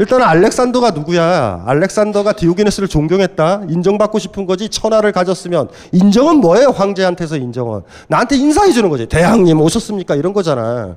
[0.00, 1.62] 일단은 알렉산더가 누구야?
[1.66, 3.64] 알렉산더가 디오게네스를 존경했다.
[3.68, 4.70] 인정받고 싶은 거지.
[4.70, 6.68] 천하를 가졌으면 인정은 뭐예요?
[6.68, 9.04] 황제한테서 인정은 나한테 인사해 주는 거지.
[9.04, 10.14] 대왕님 오셨습니까?
[10.14, 10.96] 이런 거잖아.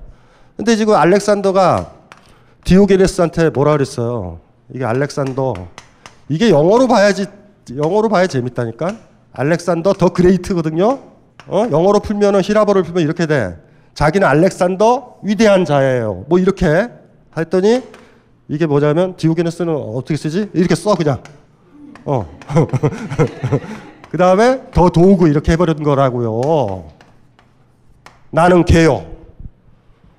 [0.56, 1.92] 근데 지금 알렉산더가
[2.64, 4.40] 디오게네스한테 뭐라 그랬어요?
[4.74, 5.54] 이게 알렉산더
[6.30, 7.26] 이게 영어로 봐야지
[7.76, 8.96] 영어로 봐야 재밌다니까.
[9.34, 11.00] 알렉산더 더 그레이트거든요.
[11.48, 11.68] 어?
[11.70, 13.58] 영어로 풀면은 히라버를 풀면 이렇게 돼.
[13.96, 16.24] 자기는 알렉산더 위대한 자예요.
[16.30, 16.88] 뭐 이렇게
[17.38, 17.84] 했더니
[18.54, 20.48] 이게 뭐냐면 디오게네스는 어떻게 쓰지?
[20.54, 21.24] 이렇게 써 그냥.
[22.06, 22.24] 어.
[24.12, 26.86] 그 다음에 더 도우고 이렇게 해버린 거라고요.
[28.30, 29.08] 나는 개요.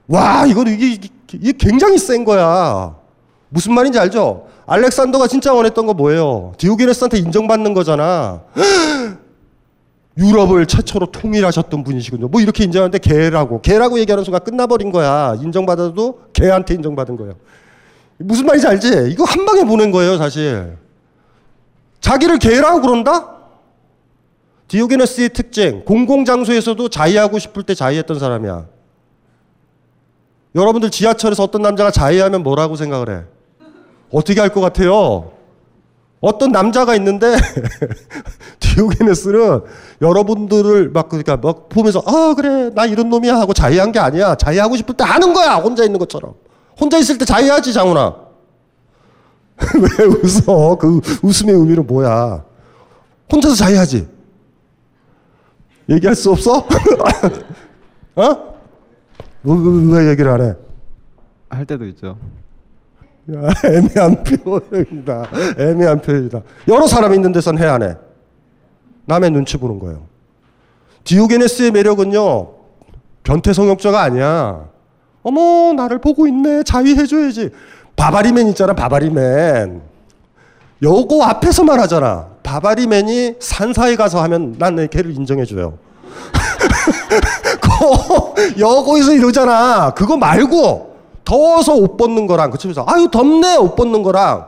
[0.09, 2.97] 와 이거 이게, 이게 굉장히 센 거야.
[3.51, 4.49] 무슨 말인지 알죠?
[4.67, 6.55] 알렉산더가 진짜 원했던 거 뭐예요?
[6.59, 8.43] 디오게네스한테 인정받는 거잖아.
[10.19, 12.27] 유럽을 최초로 통일하셨던 분이시군요.
[12.27, 15.37] 뭐 이렇게 인정하는데 개라고 개라고 얘기하는 순간 끝나버린 거야.
[15.41, 17.35] 인정받아도 개한테 인정받은 거예요.
[18.19, 19.09] 무슨 말인지 알지?
[19.11, 20.77] 이거 한 방에 보낸 거예요, 사실.
[22.01, 23.31] 자기를 개라고 그런다?
[24.69, 28.67] 디오게네스의 특징, 공공장소에서도 자위하고 싶을 때 자위했던 사람이야.
[30.55, 33.23] 여러분들 지하철에서 어떤 남자가 자위하면 뭐라고 생각을 해?
[34.13, 35.33] 어떻게 할 것 같아요?
[36.21, 37.37] 어떤 남자가 있는데
[38.61, 39.61] 디오게네스는
[40.01, 44.77] 여러분들을 막 그러니까 막 보면서 아 그래 나 이런 놈이야 하고 자위한 게 아니야 자위하고
[44.77, 46.35] 싶을 때 하는 거야 혼자 있는 것처럼
[46.81, 48.17] 혼자 있을 때 자위하지 장훈아
[49.99, 52.45] 왜 웃어 그 웃음의 의미는 뭐야
[53.33, 54.09] 혼자서 자위하지
[55.89, 56.67] 얘기할 수 없어
[58.17, 58.55] 어?
[59.43, 60.55] 왜, 왜, 왜 얘기를 안 해?
[61.51, 62.17] 할 때도 있죠.
[63.33, 65.27] 야, 애매한 표현이다.
[65.59, 66.43] 애매한 표현이다.
[66.69, 67.97] 여러 사람이 있는 데선 해, 안 해?
[69.07, 70.07] 남의 눈치 보는 거예요.
[71.05, 72.55] 디오게네스의 매력은요,
[73.23, 74.69] 변태 성욕자가 아니야.
[75.25, 76.63] 어머, 나를 보고 있네.
[76.63, 77.51] 자위해줘야지.
[77.97, 79.83] 바바리맨 있잖아, 바바리맨.
[80.83, 82.27] 요거 앞에서만 하잖아.
[82.43, 85.79] 바바리맨이 산사에 가서 하면 난 내 걔를 인정해줘요.
[87.61, 89.91] 그, 여거에서 이러잖아.
[89.91, 90.95] 그거 말고,
[91.25, 94.45] 더워서 옷 벗는 거랑 그치면서 아유 덥네 옷 벗는 거랑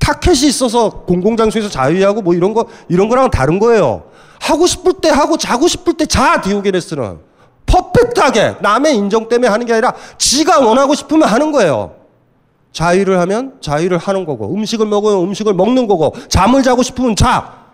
[0.00, 4.02] 타켓이 있어서 공공장소에서 자유하고 뭐 이런 거 이런 거랑 다른 거예요.
[4.40, 7.18] 하고 싶을 때 하고 자고 싶을 때 자 디오게네스는
[7.66, 11.96] 퍼펙트하게 남의 인정 때문에 하는 게 아니라 지가 원하고 싶으면 하는 거예요.
[12.72, 17.66] 자유를 하면 자유를 하는 거고 음식을 먹으면 음식을 먹는 거고 잠을 자고 싶으면 자.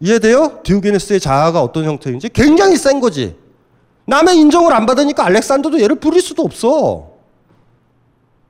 [0.00, 0.60] 이해돼요?
[0.64, 3.36] 디오게네스의 자아가 어떤 형태인지 굉장히 센 거지.
[4.06, 7.10] 남의 인정을 안 받으니까 알렉산더도 얘를 부릴 수도 없어.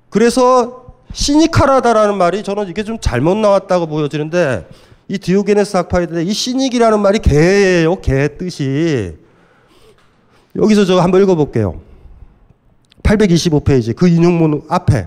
[0.08, 4.66] 그래서 시니카라다라는 말이 저는 이게 좀 잘못 나왔다고 보여지는데
[5.08, 7.96] 이 디오게네스 학파이들의 이 시닉이라는 말이 개예요.
[8.00, 9.21] 개 뜻이.
[10.56, 11.80] 여기서 저 한번 읽어볼게요.
[13.02, 15.06] 825페이지 그 인용문 앞에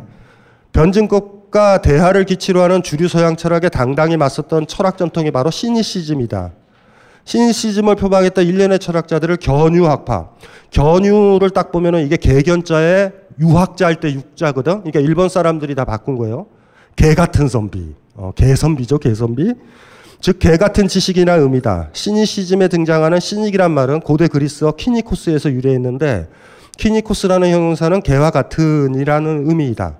[0.73, 6.51] 변증과 철학과 대하를 기치로 하는 주류 서양 철학에 당당히 맞섰던 철학 전통이 바로 시니시즘이다.
[7.23, 10.29] 시니시즘을 표방했던 일련의 철학자들을 견유학파.
[10.71, 14.81] 견유를 딱 보면은 이게 개견자의 유학자 할 때 육자거든.
[14.81, 16.47] 그러니까 일본 사람들이 다 바꾼 거예요.
[16.97, 17.95] 개 같은 선비.
[18.15, 19.53] 어, 개선비죠, 개선비.
[20.21, 21.89] 즉, 개 같은 지식이나 의미다.
[21.93, 26.27] 시니시즘에 등장하는 시닉이란 말은 고대 그리스어 키니코스에서 유래했는데,
[26.77, 29.97] 키니코스라는 형용사는 개와 같은이라는 의미이다.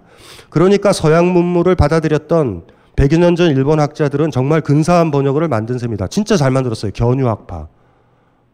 [0.50, 2.64] 그러니까 서양 문물을 받아들였던
[2.96, 6.08] 100여 년 전 일본 학자들은 정말 근사한 번역을 만든 셈이다.
[6.08, 6.92] 진짜 잘 만들었어요.
[6.94, 7.68] 견유학파.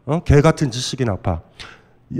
[0.06, 0.20] 어?
[0.24, 1.40] 개 같은 지식인 학파.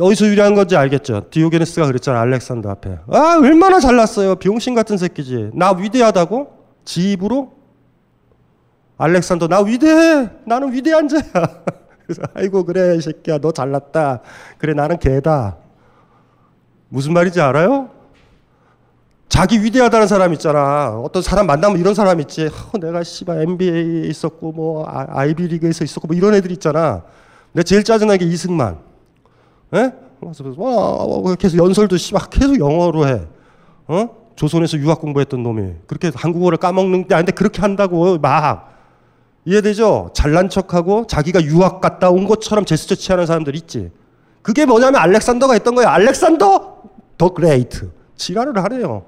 [0.00, 1.26] 어디서 유래한 건지 알겠죠?
[1.30, 2.20] 디오게네스가 그랬잖아.
[2.20, 2.98] 알렉산더 앞에.
[3.10, 4.36] 아, 얼마나 잘났어요.
[4.36, 5.50] 병신 같은 새끼지.
[5.54, 6.48] 나 위대하다고?
[6.84, 7.52] 지 입으로?
[9.02, 10.30] 알렉산더, 나 위대해.
[10.44, 11.22] 나는 위대한 자야.
[12.06, 13.38] 그래서, 아이고, 그래, 이 새끼야.
[13.38, 14.20] 너 잘났다.
[14.58, 15.56] 그래, 나는 개다.
[16.88, 17.90] 무슨 말인지 알아요?
[19.28, 21.00] 자기 위대하다는 사람 있잖아.
[21.02, 22.46] 어떤 사람 만나면 이런 사람 있지.
[22.46, 27.02] 어, 내가 씨발 NBA에 있었고 뭐 아, 아이비리그에서 있었고 뭐 이런 애들 있잖아.
[27.52, 28.78] 내가 제일 짜증나는 게 이승만.
[29.74, 29.90] 예?
[30.20, 33.22] 와, 계속 연설도 씨발 계속 영어로 해.
[33.88, 34.08] 어?
[34.36, 38.71] 조선에서 유학 공부했던 놈이 그렇게 한국어를 까먹는 데 아닌데 그렇게 한다고 막
[39.44, 40.10] 이해되죠?
[40.14, 43.90] 잘난 척하고 자기가 유학 갔다 온 것처럼 제스처 취하는 사람들 있지.
[44.42, 45.88] 그게 뭐냐면 알렉산더가 했던 거예요.
[45.88, 46.82] 알렉산더
[47.18, 47.90] the Great.
[48.16, 49.04] 지랄을 하래요.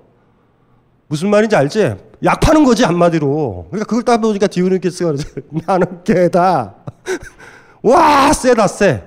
[1.09, 1.95] 무슨 말인지 알지?
[2.25, 3.67] 약 파는 거지 한마디로.
[3.71, 5.27] 그러니까 그걸 따보니까 디오게네스가 그러지.
[5.67, 6.75] 나는 개다.
[7.83, 9.05] 와 세다 세.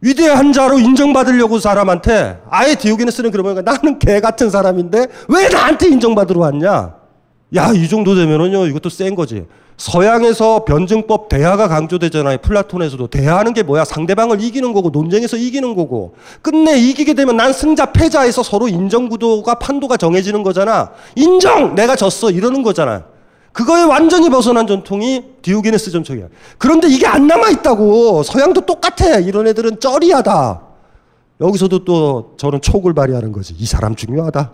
[0.00, 6.96] 위대한 자로 인정받으려고 사람한테 아예 디오게네스는 그러면 나는 개 같은 사람인데 왜 나한테 인정받으러 왔냐?
[7.54, 9.46] 야 이 정도 되면은요 이것도 센 거지.
[9.82, 12.38] 서양에서 변증법 대화가 강조되잖아요.
[12.38, 13.84] 플라톤에서도 대화하는 게 뭐야?
[13.84, 19.56] 상대방을 이기는 거고 논쟁에서 이기는 거고 끝내 이기게 되면 난 승자 패자에서 서로 인정 구도가
[19.56, 20.92] 판도가 정해지는 거잖아.
[21.16, 23.06] 인정 내가 졌어 이러는 거잖아.
[23.52, 26.26] 그거에 완전히 벗어난 전통이 디오게네스 전통이야.
[26.58, 28.22] 그런데 이게 안 남아 있다고.
[28.22, 29.18] 서양도 똑같아.
[29.18, 30.60] 이런 애들은 쩌리하다.
[31.40, 33.56] 여기서도 또 저는 촉을 발휘하는 거지.
[33.58, 34.52] 이 사람 중요하다.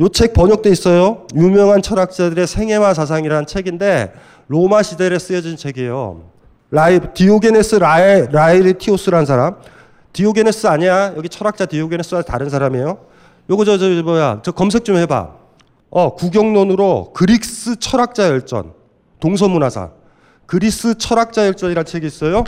[0.00, 1.26] 요책 번역돼 있어요.
[1.34, 4.12] 유명한 철학자들의 생애와 사상이라는 책인데
[4.48, 6.22] 로마 시대에 쓰여진 책이에요.
[6.70, 9.56] 라이 디오게네스 라이 라이티오스라는 사람.
[10.12, 11.14] 디오게네스 아니야.
[11.16, 12.98] 여기 철학자 디오게네스와 다른 사람이에요.
[13.50, 14.40] 요거 저, 저 뭐야?
[14.44, 15.30] 저 검색 좀 해 봐.
[15.90, 18.72] 어 구경론으로 그리스 철학자 열전
[19.20, 19.90] 동서문화사
[20.46, 22.44] 그리스 철학자 열전이라는 책이 있어요.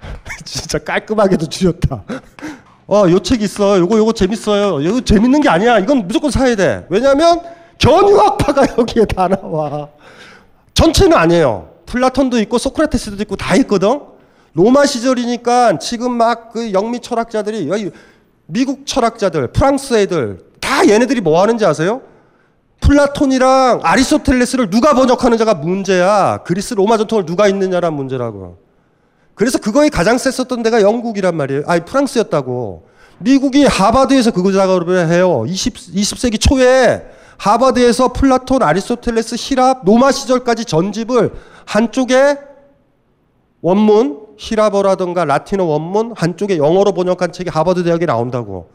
[0.44, 2.04] 진짜 깔끔하게도 줄였다.
[2.86, 3.78] 어, 요 책 있어.
[3.78, 4.80] 요거 요거 재밌어요.
[4.80, 5.78] 이거 재밌는 게 아니야.
[5.78, 6.86] 이건 무조건 사야 돼.
[6.90, 7.40] 왜냐면
[7.78, 9.88] 견유학파가 여기에 다 나와.
[10.74, 11.70] 전체는 아니에요.
[11.86, 14.00] 플라톤도 있고 소크라테스도 있고 다 있거든.
[14.54, 17.70] 로마 시절이니까 지금 막 그 영미 철학자들이
[18.46, 22.02] 미국 철학자들, 프랑스 애들 다 얘네들이 뭐 하는지 아세요?
[22.80, 26.38] 플라톤이랑 아리스토텔레스를 누가 번역하는지가 문제야.
[26.44, 28.58] 그리스 로마 전통을 누가 있느냐란 문제라고.
[29.34, 31.62] 그래서 그거에 가장 셌었던 데가 영국이란 말이에요.
[31.66, 32.88] 아니 프랑스였다고.
[33.18, 35.44] 미국이 하버드에서 그거 작업을 해요.
[35.46, 37.02] 20, 20세기 초에
[37.40, 41.32] 하버드에서 플라톤, 아리스토텔레스, 희랍, 로마 시절까지 전집을
[41.64, 42.38] 한쪽에
[43.62, 48.68] 원문, 희랍어라든가 라틴어 원문, 한쪽에 영어로 번역한 책이 하버드 대학에 나온다고.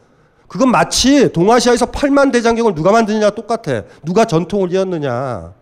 [0.48, 3.82] 그건 마치 동아시아에서 8만 대장경을 누가 만드느냐 똑같아.
[4.04, 5.52] 누가 전통을 이었느냐.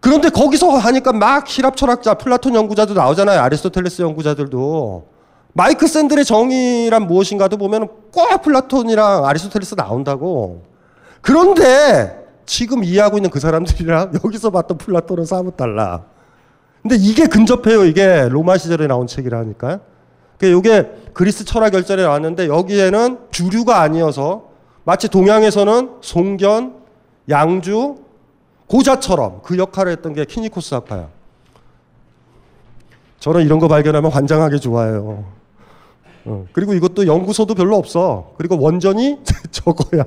[0.00, 3.40] 그런데 거기서 하니까 막 희랍 철학자, 플라톤 연구자도 나오잖아요.
[3.40, 5.04] 아리스토텔레스 연구자들도.
[5.52, 10.77] 마이클 샌델의 정의란 무엇인가도 보면 꼭 플라톤이랑 아리스토텔레스 나온다고.
[11.20, 16.04] 그런데 지금 이해하고 있는 그 사람들이랑 여기서 봤던 플라톤은 사뭇 달라.
[16.82, 17.84] 근데 이게 근접해요.
[17.84, 19.80] 이게 로마 시절에 나온 책이라니까요.
[20.38, 24.48] 그러니까 이게 그리스 철학 열전에 나왔는데 여기에는 주류가 아니어서
[24.84, 26.74] 마치 동양에서는 송견,
[27.28, 27.96] 양주,
[28.68, 31.08] 고자처럼 그 역할을 했던 게 키니코스 학파야.
[33.18, 35.24] 저는 이런 거 발견하면 환장하게 좋아해요.
[36.28, 38.32] 어, 그리고 이것도 연구소도 별로 없어.
[38.36, 39.18] 그리고 원전이
[39.50, 40.04] 저거야.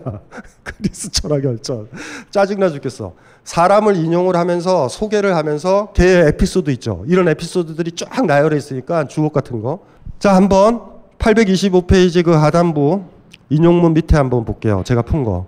[0.63, 1.87] 그리스 철학 결전.
[2.29, 3.13] 짜증나 죽겠어.
[3.43, 7.03] 사람을 인용을 하면서 소개를 하면서 걔의 에피소드 있죠.
[7.07, 9.79] 이런 에피소드들이 쫙 나열해 있으니까 주옥 같은 거.
[10.19, 10.81] 자, 한번
[11.17, 13.01] 825페이지 그 하단부
[13.49, 14.83] 인용문 밑에 한번 볼게요.
[14.85, 15.47] 제가 푼 거.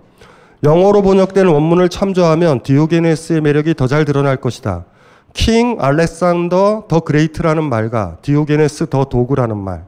[0.64, 4.86] 영어로 번역된 원문을 참조하면 디오게네스의 매력이 더 잘 드러날 것이다.
[5.34, 9.84] King 알렉산더 the Great라는 말과 디오게네스 the Dog라는 말.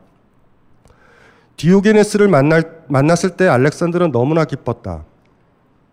[1.56, 5.04] 디오게네스를 만날, 만났을 때 알렉산더는 너무나 기뻤다.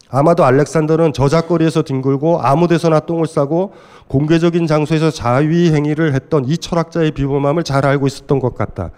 [0.10, 3.74] 아마도 알렉산더는 저잣거리에서 뒹굴고 아무 데서나 똥을 싸고
[4.08, 8.92] 공개적인 장소에서 자위 행위를 했던 이 철학자의 비범함을 잘 알고 있었던 것 같다.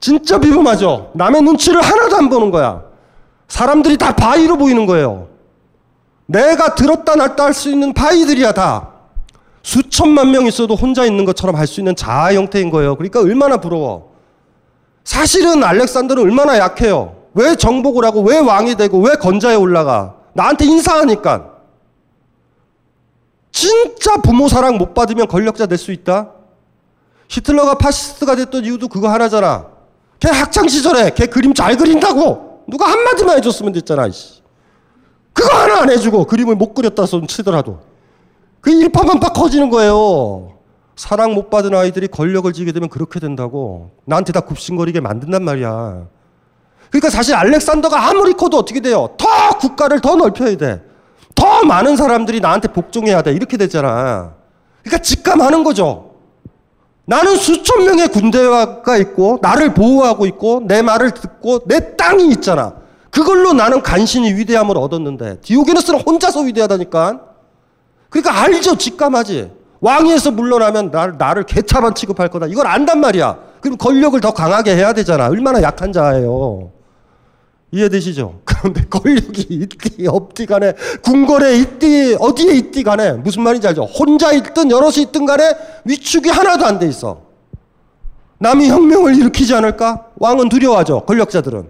[0.00, 1.12] 진짜 비범하죠?
[1.14, 2.82] 남의 눈치를 하나도 안 보는 거야.
[3.48, 5.28] 사람들이 다 바위로 보이는 거예요.
[6.26, 8.88] 내가 들었다 놨다 할 수 있는 바위들이야 다.
[9.62, 12.96] 수천만 명 있어도 혼자 있는 것처럼 할 수 있는 자아 형태인 거예요.
[12.96, 14.09] 그러니까 얼마나 부러워.
[15.04, 17.16] 사실은 알렉산더는 얼마나 약해요.
[17.34, 20.16] 왜 정복을 하고 왜 왕이 되고 왜 권좌에 올라가?
[20.34, 21.48] 나한테 인사하니까.
[23.52, 26.30] 진짜 부모 사랑 못 받으면 권력자 될 수 있다?
[27.28, 29.66] 히틀러가 파시스트가 됐던 이유도 그거 하나잖아.
[30.18, 34.06] 걔 학창 시절에 걔 그림 잘 그린다고 누가 한마디만 해줬으면 됐잖아.
[34.08, 34.40] 이씨.
[35.32, 37.78] 그거 하나 안 해주고 그림을 못 그렸다 손 치더라도
[38.60, 40.58] 그 일파만파 커지는 거예요.
[41.00, 46.06] 사랑 못 받은 아이들이 권력을 쥐게 되면 그렇게 된다고 나한테 다 굽신거리게 만든단 말이야.
[46.90, 49.08] 그러니까 사실 알렉산더가 아무리 커도 어떻게 돼요?
[49.16, 49.26] 더
[49.58, 50.82] 국가를 더 넓혀야 돼.
[51.34, 53.32] 더 많은 사람들이 나한테 복종해야 돼.
[53.32, 54.34] 이렇게 되잖아.
[54.82, 56.16] 그러니까 직감하는 거죠.
[57.06, 62.74] 나는 수천 명의 군대가 있고 나를 보호하고 있고 내 말을 듣고 내 땅이 있잖아.
[63.10, 67.20] 그걸로 나는 간신히 위대함을 얻었는데 디오게네스는 혼자서 위대하다니까.
[68.10, 68.76] 그러니까 알죠.
[68.76, 69.59] 직감하지.
[69.80, 72.46] 왕위에서 물러나면 나를, 나를 개차반 취급할 거다.
[72.46, 73.38] 이걸 안단 말이야.
[73.60, 75.28] 그럼 권력을 더 강하게 해야 되잖아.
[75.28, 76.70] 얼마나 약한 자예요.
[77.72, 78.40] 이해되시죠?
[78.44, 80.74] 그런데 권력이 있디 없디 간에
[81.04, 83.84] 궁궐에 있디 어디에 있디 간에 무슨 말인지 알죠?
[83.84, 85.54] 혼자 있든 여럿이 있든 간에
[85.84, 87.22] 위축이 하나도 안 돼 있어.
[88.38, 90.06] 남이 혁명을 일으키지 않을까?
[90.16, 91.02] 왕은 두려워하죠.
[91.06, 91.68] 권력자들은.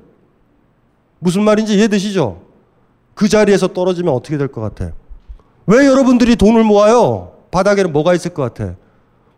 [1.19, 2.41] 무슨 말인지 이해되시죠?
[3.15, 4.93] 그 자리에서 떨어지면 어떻게 될 것 같아?
[5.67, 7.30] 왜 여러분들이 돈을 모아요?
[7.51, 8.75] 바닥에는 뭐가 있을 것 같아?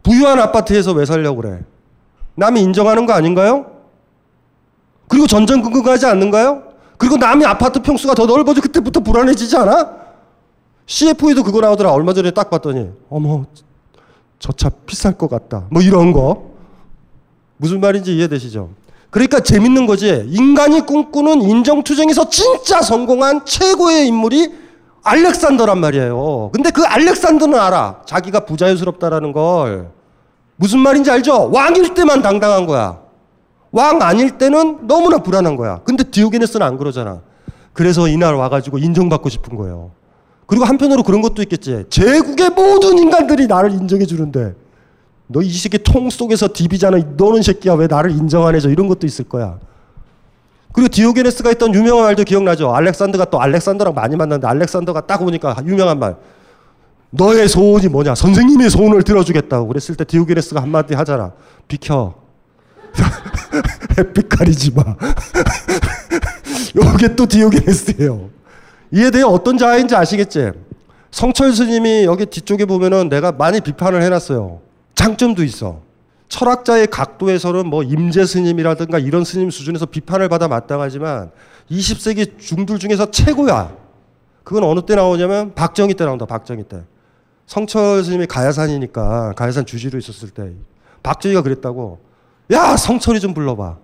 [0.03, 1.61] 부유한 아파트에서 왜 살려고 그래?
[2.35, 3.67] 남이 인정하는 거 아닌가요?
[5.09, 6.63] 그리고 전전긍긍하지 않는가요?
[6.99, 10.03] 그리고 남이 아파트 평수가 더 넓어져 그때부터 불안해지지 않아?
[10.87, 11.93] CF에도 그거 나오더라.
[11.93, 13.45] 얼마 전에 딱 봤더니 어머
[14.39, 15.67] 저 차 비쌀 것 같다.
[15.71, 16.51] 뭐 이런 거.
[17.57, 18.71] 무슨 말인지 이해되시죠?
[19.11, 20.25] 그러니까 재밌는 거지.
[20.29, 24.53] 인간이 꿈꾸는 인정투쟁에서 진짜 성공한 최고의 인물이
[25.05, 26.51] 알렉산더란 말이에요.
[26.53, 28.03] 근데 그 알렉산더는 알아.
[28.07, 29.91] 자기가 부자연스럽다라는 걸.
[30.57, 31.51] 무슨 말인지 알죠?
[31.53, 33.01] 왕일 때만 당당한 거야.
[33.73, 35.81] 왕 아닐 때는 너무나 불안한 거야.
[35.85, 37.21] 근데 디오게네스는 안 그러잖아.
[37.73, 39.91] 그래서 이날 와가지고 인정받고 싶은 거예요.
[40.47, 41.85] 그리고 한편으로 그런 것도 있겠지.
[41.89, 44.55] 제국의 모든 인간들이 나를 인정해 주는데
[45.27, 46.99] 너 이 새끼 통 속에서 디비잖아.
[47.17, 48.69] 너는 새끼야 왜 나를 인정 안 해줘?
[48.69, 49.59] 이런 것도 있을 거야.
[50.73, 52.75] 그리고 디오게네스가 했던 유명한 말도 기억나죠?
[52.75, 56.17] 알렉산더가 또 알렉산더랑 많이 만났는데 알렉산더가 딱 오니까 유명한 말.
[57.11, 58.15] 너의 소원이 뭐냐?
[58.15, 61.33] 선생님의 소원을 들어주겠다고 그랬을 때 디오게네스가 한마디 하잖아.
[61.69, 62.15] 비켜.
[63.99, 64.83] 햇빛 가리지 마.
[66.75, 68.31] 요게 또 디오게네스예요.
[68.93, 70.53] 이에 대해 어떤 자아인지 아시겠지?
[71.11, 74.61] 성철 스님이 여기 뒤쪽에 보면은 내가 많이 비판을 해놨어요.
[74.95, 75.81] 장점도 있어.
[76.33, 81.31] 철학자의 각도에서는 뭐 임재 스님이라든가 이런 스님 수준에서 비판을 받아 마땅하지만
[81.71, 83.77] 20세기 중들 중에서 최고야.
[84.43, 86.25] 그건 어느 때 나오냐면 박정희 때 나온다.
[86.25, 86.85] 박정희 때.
[87.45, 90.55] 성철 스님이 가야산이니까 가야산 주지로 있었을 때
[91.03, 92.01] 박정희가 그랬다고.
[92.51, 93.77] 야 성철이 좀 불러봐.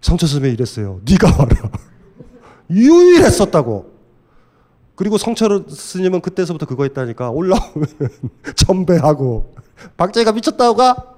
[0.00, 1.00] 성철 스님이 이랬어요.
[1.10, 1.70] 네가 와라.
[2.70, 3.96] 유일했었다고.
[4.94, 7.86] 그리고 성철 스님은 그때서부터 그거 했다니까 올라오면
[8.54, 9.56] 첨배하고
[9.96, 11.15] 박정희가 미쳤다고 가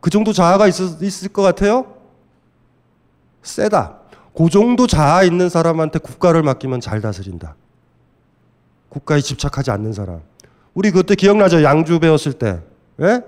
[0.00, 1.94] 그 정도 자아가 있을, 있을 것 같아요?
[3.42, 3.98] 세다.
[4.36, 7.56] 그 정도 자아 있는 사람한테 국가를 맡기면 잘 다스린다.
[8.88, 10.20] 국가에 집착하지 않는 사람.
[10.74, 11.62] 우리 그때 기억나죠?
[11.62, 12.60] 양주 배웠을 때.
[13.00, 13.22] 예?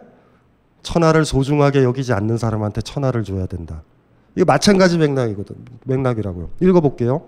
[0.83, 3.83] 천하를 소중하게 여기지 않는 사람한테 천하를 줘야 된다.
[4.37, 5.57] 이거 마찬가지 맥락이거든.
[5.85, 6.51] 맥락이라고요.
[6.61, 7.23] 읽어볼게요.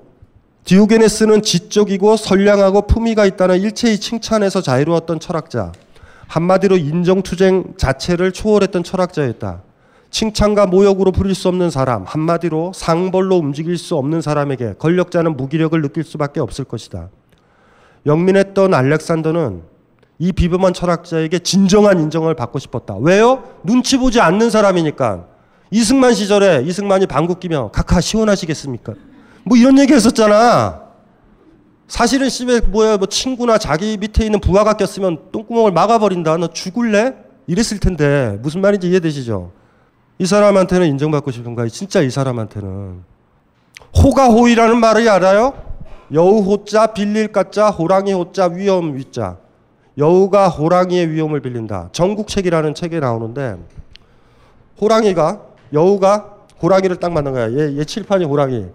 [0.64, 5.72] 디오게네스는 지적이고 선량하고 품위가 있다는 일체의 칭찬에서 자유로웠던 철학자.
[6.30, 9.62] 한마디로 인정투쟁 자체를 초월했던 철학자였다.
[10.10, 16.04] 칭찬과 모욕으로 부릴 수 없는 사람, 한마디로 상벌로 움직일 수 없는 사람에게 권력자는 무기력을 느낄
[16.04, 17.08] 수밖에 없을 것이다.
[18.06, 19.62] 영민했던 알렉산더는
[20.20, 22.96] 이 비범한 철학자에게 진정한 인정을 받고 싶었다.
[22.98, 23.42] 왜요?
[23.64, 25.26] 눈치 보지 않는 사람이니까.
[25.72, 28.94] 이승만 시절에 이승만이 방귀 끼며 각하 시원하시겠습니까?
[29.44, 30.89] 뭐 이런 얘기 했었잖아.
[31.90, 36.36] 사실은 씨발 뭐야 뭐 친구나 자기 밑에 있는 부하가 꼈으면 똥구멍을 막아버린다.
[36.36, 37.14] 너 죽을래?
[37.48, 39.50] 이랬을 텐데 무슨 말인지 이해되시죠?
[40.20, 41.66] 이 사람한테는 인정받고 싶은가?
[41.66, 43.02] 진짜 이 사람한테는
[43.96, 45.52] 호가호이라는 말을 알아요?
[46.12, 49.38] 여우 호자 빌릴 가자 호랑이 호자 위험 위자
[49.98, 51.88] 여우가 호랑이의 위험을 빌린다.
[51.90, 53.56] 전국책이라는 책에 나오는데
[54.80, 55.40] 호랑이가
[55.72, 57.50] 여우가 호랑이를 딱 만난 거야.
[57.50, 58.66] 얘, 얘 칠판이 호랑이.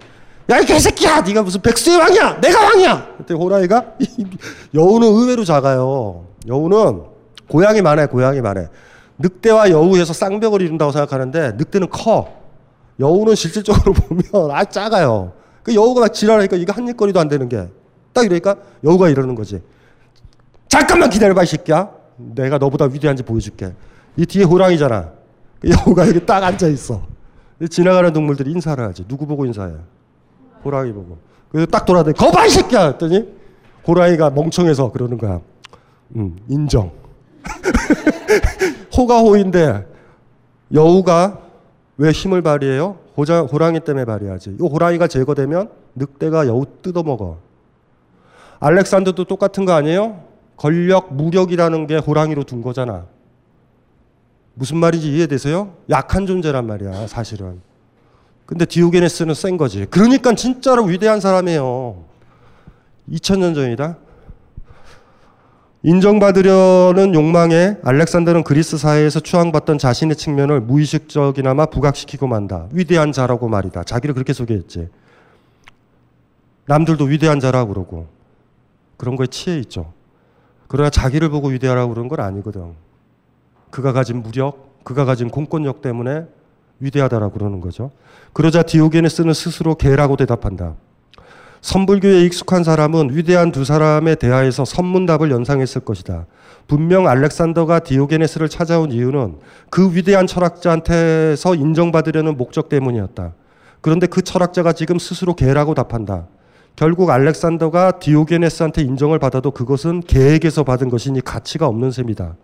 [0.49, 1.21] 야, 이 개새끼야!
[1.21, 2.39] 네가 무슨 백수의 왕이야!
[2.39, 3.15] 내가 왕이야!
[3.17, 3.95] 그때 호랑이가,
[4.75, 6.25] 여우는 의외로 작아요.
[6.47, 7.03] 여우는
[7.49, 8.67] 고양이 만 해, 고양이 만 해.
[9.17, 12.27] 늑대와 여우에서 쌍벽을 이룬다고 생각하는데, 늑대는 커.
[12.99, 13.93] 여우는 실질적으로
[14.33, 15.33] 보면 아 작아요.
[15.63, 17.67] 그 여우가 막 지랄하니까 이거 한 입거리도 안 되는 게.
[18.13, 19.61] 딱 이러니까 여우가 이러는 거지.
[20.69, 21.89] 잠깐만 기다려봐 이 새끼야.
[22.17, 23.73] 내가 너보다 위대한지 보여줄게.
[24.15, 25.11] 이 뒤에 호랑이잖아.
[25.59, 27.01] 그 여우가 여기 딱 앉아 있어.
[27.69, 29.05] 지나가는 동물들이 인사를 하지.
[29.07, 29.73] 누구 보고 인사해?
[30.65, 31.17] 호랑이 보고.
[31.49, 32.11] 그래서 딱 돌아대.
[32.11, 32.87] 거봐 이 새끼야.
[32.87, 33.33] 했더니
[33.87, 35.39] 호랑이가 멍청해서 그러는 거야.
[36.15, 36.91] 음, 인정.
[38.97, 39.85] 호가 호인데
[40.73, 41.39] 여우가
[41.97, 42.97] 왜 힘을 발휘해요?
[43.15, 44.57] 호자, 호랑이 때문에 발휘하지.
[44.59, 47.37] 이 호랑이가 제거되면 늑대가 여우 뜯어먹어.
[48.59, 50.23] 알렉산더도 똑같은 거 아니에요?
[50.57, 53.05] 권력, 무력이라는 게 호랑이로 둔 거잖아.
[54.55, 55.73] 무슨 말인지 이해되세요?
[55.89, 57.61] 약한 존재란 말이야, 사실은.
[58.45, 59.85] 근데 디오게네스는 센 거지.
[59.89, 62.03] 그러니까 진짜로 위대한 사람이에요.
[63.09, 63.97] 2000년 전이다.
[65.83, 72.67] 인정받으려는 욕망에 알렉산더는 그리스 사회에서 추앙받던 자신의 측면을 무의식적이나마 부각시키고 만다.
[72.71, 73.83] 위대한 자라고 말이다.
[73.83, 74.89] 자기를 그렇게 소개했지.
[76.65, 78.07] 남들도 위대한 자라고 그러고
[78.97, 79.93] 그런 거에 취해 있죠.
[80.67, 82.73] 그러나 자기를 보고 위대하라고 그런 건 아니거든.
[83.69, 86.25] 그가 가진 무력, 그가 가진 공권력 때문에
[86.79, 87.91] 위대하다라고 그러는 거죠.
[88.33, 90.75] 그러자 디오게네스는 스스로 개라고 대답한다.
[91.61, 96.27] 선불교에 익숙한 사람은 위대한 두 사람의 대하에서 선문답을 연상했을 것이다.
[96.67, 99.37] 분명 알렉산더가 디오게네스를 찾아온 이유는
[99.69, 103.33] 그 위대한 철학자한테서 인정받으려는 목적 때문이었다.
[103.81, 106.27] 그런데 그 철학자가 지금 스스로 개라고 답한다.
[106.75, 112.35] 결국 알렉산더가 디오게네스한테 인정을 받아도 그것은 개에게서 받은 것이니 가치가 없는 셈이다.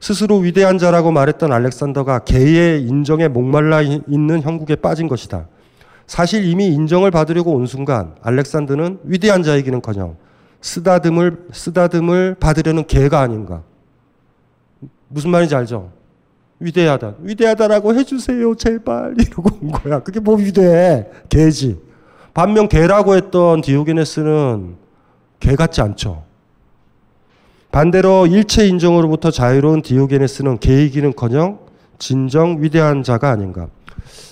[0.00, 5.48] 스스로 위대한 자라고 말했던 알렉산더가 개의 인정에 목말라 있는 형국에 빠진 것이다.
[6.06, 10.16] 사실 이미 인정을 받으려고 온 순간 알렉산더는 위대한 자이기는커녕
[10.60, 13.62] 쓰다듬을 쓰다듬을 받으려는 개가 아닌가.
[15.08, 15.90] 무슨 말인지 알죠?
[16.58, 17.14] 위대하다.
[17.20, 20.00] 위대하다라고 해주세요, 제발 이러고 온 거야.
[20.00, 21.06] 그게 뭐 위대해?
[21.28, 21.78] 개지.
[22.34, 24.76] 반면 개라고 했던 디오게네스는
[25.40, 26.25] 개 같지 않죠.
[27.70, 31.58] 반대로 일체 인정으로부터 자유로운 디오게네스는 개이기는커녕
[31.98, 33.68] 진정 위대한 자가 아닌가.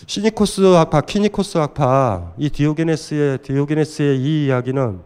[0.06, 5.00] 시니코스 학파, 키니코스 학파, 이 디오게네스의 디오게네스의 이 이야기는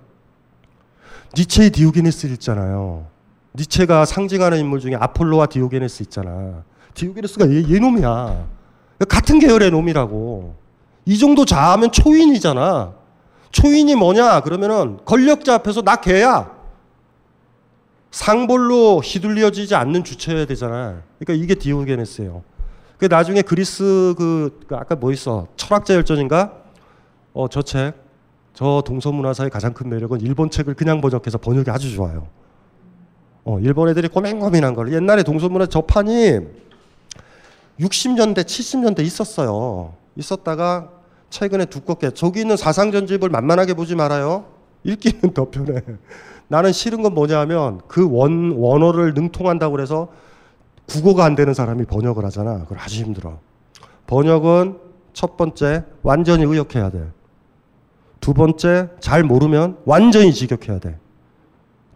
[1.37, 3.07] 니체의 디오게네스 있잖아요.
[3.55, 6.63] 니체가 상징하는 인물 중에 아폴로와 디오게네스 있잖아.
[6.95, 8.47] 디오게네스가 얘, 얘 놈이야.
[9.09, 10.55] 같은 계열의 놈이라고.
[11.07, 12.93] 이 정도 자아면 초인이잖아.
[13.51, 14.41] 초인이 뭐냐?
[14.41, 16.58] 그러면은 권력자 앞에서 나 개야.
[18.11, 21.03] 상볼로 휘둘려지지 않는 주체여야 되잖아.
[21.19, 22.43] 그러니까 이게 디오게네스예요.
[22.97, 26.53] 그 나중에 그리스 그, 그 아까 뭐 있어 철학자 열전인가?
[27.35, 27.95] 어 저 책,
[28.55, 32.27] 저 동서 문화사의 가장 큰 매력은 일본 책을 그냥 번역해서 번역이 아주 좋아요.
[33.45, 36.41] 어 일본 애들이 고민고민한 걸 옛날에 동서 문화 저 판이
[37.79, 39.95] 60년대 70년대 있었어요.
[40.17, 40.91] 있었다가
[41.31, 44.47] 최근에 두껍게 저기 있는 사상 전집을 만만하게 보지 말아요.
[44.83, 45.81] 읽기는 더 편해.
[46.49, 50.09] 나는 싫은 건 뭐냐면 그 원 원어를 능통한다고 그래서
[50.87, 52.61] 국어가 안 되는 사람이 번역을 하잖아.
[52.61, 53.39] 그걸 아주 힘들어.
[54.07, 54.79] 번역은
[55.13, 57.07] 첫 번째 완전히 의역해야 돼.
[58.21, 60.99] 두 번째 잘 모르면 완전히 직역해야 돼.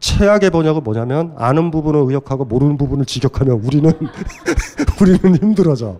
[0.00, 3.90] 최악의 번역은 뭐냐면 아는 부분을 의역하고 모르는 부분을 직역하면 우리는
[5.00, 5.98] 우리는 힘들어져.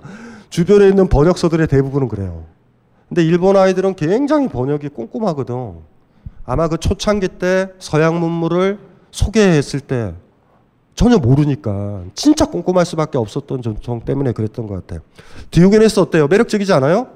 [0.51, 2.45] 주변에 있는 번역서들의 대부분은 그래요.
[3.09, 5.75] 근데 일본 아이들은 굉장히 번역이 꼼꼼하거든.
[6.45, 8.79] 아마 그 초창기 때 서양 문물을
[9.11, 10.15] 소개했을 때
[10.95, 15.01] 전혀 모르니까 진짜 꼼꼼할 수밖에 없었던 전통 때문에 그랬던 것 같아요.
[15.51, 16.27] 디오게네스 어때요?
[16.29, 17.09] 매력적이지 않아요?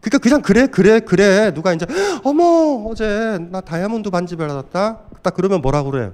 [0.00, 1.86] 그러니까 그냥 그래 그래 그래 누가 이제
[2.24, 6.10] 어머 어제 나 다이아몬드 반지 받았다 딱 그러면 뭐라 그래?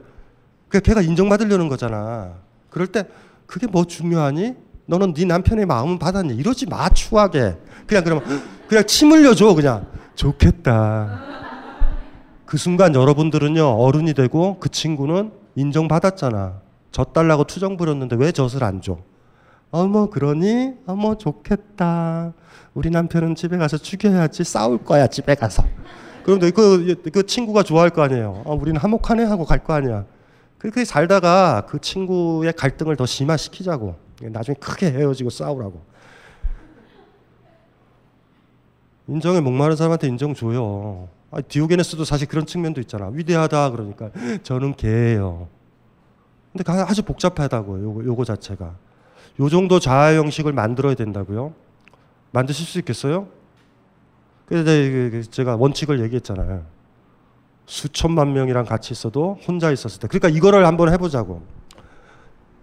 [0.68, 2.34] 그 걔가 인정받으려는 거잖아.
[2.70, 3.04] 그럴 때
[3.46, 4.54] 그게 뭐 중요하니?
[4.86, 6.34] 너는 네 남편의 마음은 받았니?
[6.34, 7.56] 이러지 마 추하게.
[7.86, 8.24] 그냥 그러면
[8.68, 11.47] 그냥 침 흘려줘 그냥 좋겠다.
[12.48, 16.62] 그 순간 여러분들은요 어른이 되고 그 친구는 인정받았잖아.
[16.92, 18.96] 젖달라고 투정 부렸는데 왜 젖을 안 줘?
[19.70, 20.72] 어머 그러니?
[20.86, 22.32] 어머 좋겠다.
[22.72, 25.62] 우리 남편은 집에 가서 죽여야지 싸울 거야 집에 가서.
[26.24, 28.42] 그럼 그, 그 친구가 좋아할 거 아니에요.
[28.46, 30.06] 어, 우리는 화목하네 하고 갈 거 아니야.
[30.56, 33.94] 그렇게 살다가 그 친구의 갈등을 더 심화시키자고.
[34.22, 35.82] 나중에 크게 헤어지고 싸우라고.
[39.06, 41.08] 인정에 목마른 사람한테 인정 줘요.
[41.30, 43.08] 아, 디오게네스도 사실 그런 측면도 있잖아.
[43.08, 44.10] 위대하다 그러니까
[44.42, 45.48] 저는 개예요.
[46.52, 47.84] 근데 아주 복잡하다고요.
[47.84, 48.74] 요거, 요거 자체가.
[49.40, 51.52] 요 정도 자아 형식을 만들어야 된다고요.
[52.32, 53.28] 만드실 수 있겠어요?
[54.46, 56.64] 그래서 제가 원칙을 얘기했잖아요.
[57.66, 60.08] 수천만 명이랑 같이 있어도 혼자 있었을 때.
[60.08, 61.42] 그러니까 이거를 한번 해보자고.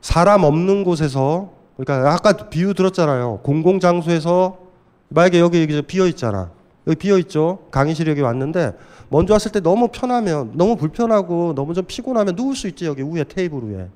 [0.01, 3.41] 사람 없는 곳에서, 그러니까 아까 비유 들었잖아요.
[3.43, 4.57] 공공장소에서,
[5.09, 6.51] 만약에 여기 비어 있잖아.
[6.87, 7.67] 여기 비어 있죠.
[7.71, 8.77] 강의실 여기 왔는데
[9.09, 13.23] 먼저 왔을 때 너무 편하면 너무 불편하고 너무 좀 피곤하면 누울 수 있지 여기 위에
[13.23, 13.89] 테이블 위에.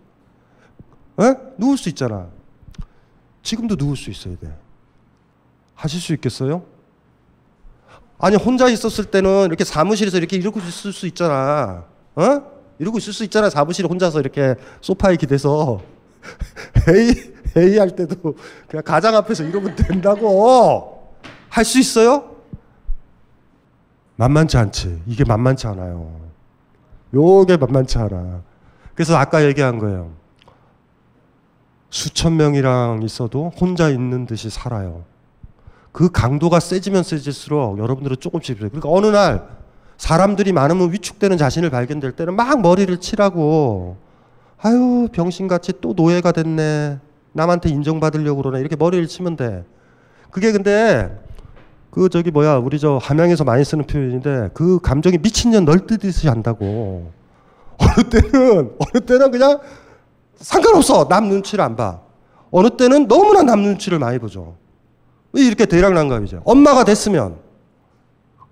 [1.22, 1.36] 에?
[1.58, 2.28] 누울 수 있잖아.
[3.44, 4.56] 지금도 누울 수 있어야 돼.
[5.76, 6.64] 하실 수 있겠어요?
[8.18, 11.86] 아니 혼자 있었을 때는 이렇게 사무실에서 이렇게 이러고 있을 수 있잖아.
[12.16, 12.42] 어?
[12.80, 13.50] 이러고 있을 수 있잖아.
[13.50, 15.82] 사무실에 혼자서 이렇게 소파에 기대서
[16.88, 17.14] 회의
[17.56, 18.36] 회의할 때도
[18.68, 21.14] 그냥 가장 앞에서 이러면 된다고
[21.50, 22.36] 할 수 있어요?
[24.20, 25.02] 만만치 않지.
[25.08, 26.20] 이게 만만치 않아요.
[27.14, 28.42] 요게 만만치 않아.
[28.94, 30.12] 그래서 아까 얘기한 거예요.
[31.90, 35.06] 수천 명이랑 있어도 혼자 있는 듯이 살아요.
[35.94, 39.48] 그 강도가 세지면 세질수록 여러분들은 조금씩 그러니까 어느 날
[39.98, 43.98] 사람들이 많으면 위축되는 자신을 발견될 때는 막 머리를 치라고
[44.62, 47.00] 아유 병신같이 또 노예가 됐네
[47.32, 49.66] 남한테 인정받으려고 그러네 이렇게 머리를 치면 돼
[50.30, 51.29] 그게 근데
[51.92, 57.12] 그 저기 뭐야 우리 저 함양에서 많이 쓰는 표현인데 그 감정이 미친년 널뛰듯이 한다고.
[57.80, 59.60] 어느 때는 어느 때는 그냥
[60.36, 61.08] 상관없어.
[61.08, 62.00] 남 눈치를 안 봐.
[62.52, 64.56] 어느 때는 너무나 남 눈치를 많이 보죠.
[65.32, 67.38] 왜 이렇게 대략난감이죠 엄마가 됐으면.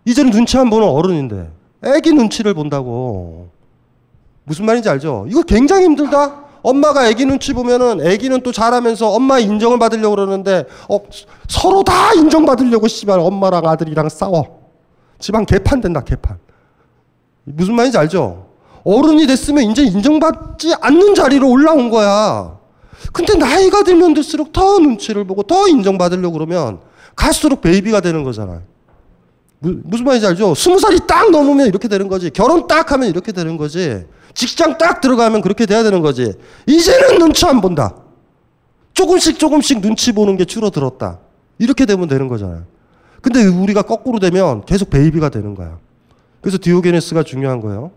[0.06, 1.52] 이제는 눈치 안 보는 어른인데
[1.84, 3.50] 애기 눈치를 본다고.
[4.46, 5.26] 무슨 말인지 알죠?
[5.28, 6.47] 이거 굉장히 힘들다.
[6.68, 11.00] 엄마가 애기 눈치 보면은 애기는 또 자라면서 엄마의 인정을 받으려고 그러는데 어,
[11.48, 14.68] 서로 다 인정받으려고 씨발 엄마랑 아들이랑 싸워.
[15.18, 16.38] 집안 개판 된다 개판.
[17.46, 18.48] 무슨 말인지 알죠?
[18.84, 22.58] 어른이 됐으면 이제 인정받지 않는 자리로 올라온 거야.
[23.14, 26.80] 근데 나이가 들면 들수록 더 눈치를 보고 더 인정받으려고 그러면
[27.16, 28.62] 갈수록 베이비가 되는 거잖아요.
[29.60, 30.54] 무슨 말인지 알죠?
[30.56, 32.30] 스무 살이 딱 넘으면 이렇게 되는 거지.
[32.30, 34.06] 결혼 딱 하면 이렇게 되는 거지.
[34.34, 36.34] 직장 딱 들어가면 그렇게 돼야 되는 거지.
[36.68, 37.96] 이제는 눈치 안 본다.
[38.94, 41.20] 조금씩 조금씩 눈치 보는 게 줄어들었다.
[41.60, 42.66] 이렇게 되면 되는 거잖아요.
[43.22, 45.80] 근데 우리가 거꾸로 되면 계속 베이비가 되는 거야.
[46.42, 47.92] 그래서 디오게네스가 중요한 거예요.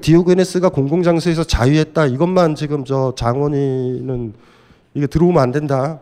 [0.00, 2.06] 디오게네스가 공공장소에서 자유했다.
[2.06, 4.34] 이것만 지금 저 장원이는
[4.94, 6.00] 이게 들어오면 안 된다.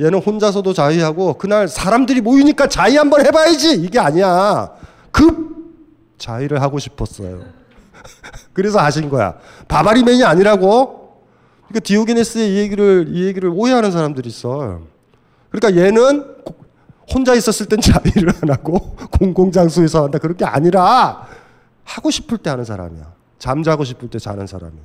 [0.00, 4.72] 얘는 혼자서도 자유하고 그날 사람들이 모이니까 자유 한번 해봐야지 이게 아니야.
[5.12, 5.54] 급
[6.18, 7.42] 자유를 하고 싶었어요.
[8.52, 9.36] 그래서 하신 거야.
[9.68, 11.22] 바바리맨이 아니라고.
[11.68, 14.80] 그러니까 디오게네스의 이 얘기를 이 얘기를 오해하는 사람들이 있어.
[15.50, 16.34] 그러니까 얘는
[17.12, 20.18] 혼자 있었을 땐 자유를 안 하고 공공장소에서 한다.
[20.18, 21.26] 그런 게 아니라
[21.84, 23.12] 하고 싶을 때 하는 사람이야.
[23.38, 24.84] 잠자고 싶을 때 자는 사람이고.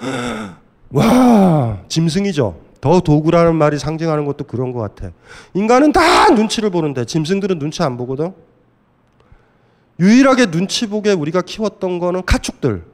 [0.90, 2.63] 와, 짐승이죠.
[2.84, 5.10] 더 도구라는 말이 상징하는 것도 그런 것 같아.
[5.54, 8.34] 인간은 다 눈치를 보는데 짐승들은 눈치 안 보거든.
[9.98, 12.84] 유일하게 눈치 보게 우리가 키웠던 거는 가축들.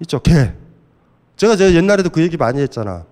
[0.00, 0.52] 있죠, 개.
[1.36, 3.04] 제가 제 옛날에도 그 얘기 많이 했잖아.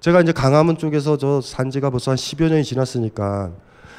[0.00, 3.50] 제가 이제 강화문 쪽에서 저 산지가 벌써 한 10여 년이 지났으니까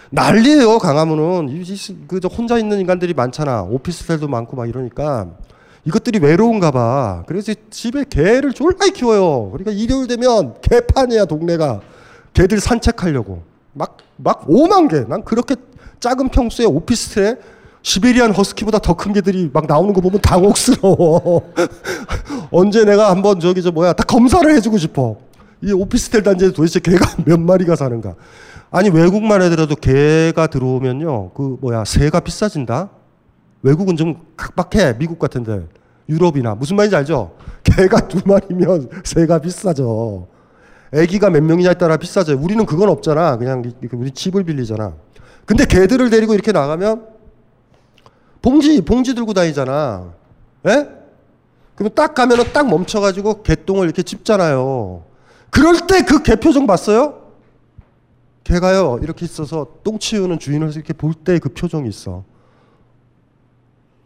[0.10, 1.64] 난리예요, 강화문은.
[2.08, 3.62] 그저 혼자 있는 인간들이 많잖아.
[3.62, 5.30] 오피스텔도 많고 막 이러니까
[5.86, 7.24] 이것들이 외로운가 봐.
[7.28, 9.52] 그래서 집에 개를 졸라 키워요.
[9.52, 11.82] 그러니까 일요일 되면 개판이야, 동네가.
[12.34, 13.44] 개들 산책하려고.
[13.74, 15.02] 막, 막 5만 개.
[15.08, 15.56] 난 그렇게
[16.00, 17.36] 작은 평수에 오피스텔에
[17.84, 21.54] 시베리안 허스키보다 더 큰 개들이 막 나오는 거 보면 당혹스러워.
[22.52, 25.18] 언제 내가 한번 저기 저 뭐야, 다 검사를 해주고 싶어.
[25.62, 28.16] 이 오피스텔 단지에 도대체 개가 몇 마리가 사는가.
[28.72, 31.30] 아니, 외국만 해더라도 개가 들어오면요.
[31.34, 32.90] 그 뭐야, 새가 비싸진다?
[33.66, 34.98] 외국은 좀 각박해.
[35.00, 35.68] 미국 같은데.
[36.08, 36.54] 유럽이나.
[36.54, 37.36] 무슨 말인지 알죠?
[37.66, 40.28] 개가 두 마리면 새가 비싸죠.
[40.94, 42.38] 애기가 몇 명이냐에 따라 비싸죠.
[42.40, 43.38] 우리는 그건 없잖아.
[43.38, 44.94] 그냥 우리 집을 빌리잖아.
[45.46, 47.08] 근데 개들을 데리고 이렇게 나가면
[48.44, 50.14] 봉지, 봉지 들고 다니잖아.
[50.68, 50.88] 예?
[51.74, 55.04] 그러면 딱 가면은 딱 멈춰가지고 개똥을 이렇게 찝잖아요.
[55.50, 57.22] 그럴 때 그 개 표정 봤어요?
[58.44, 62.24] 개가요, 이렇게 있어서 똥 치우는 주인을 이렇게 볼 때 그 표정이 있어.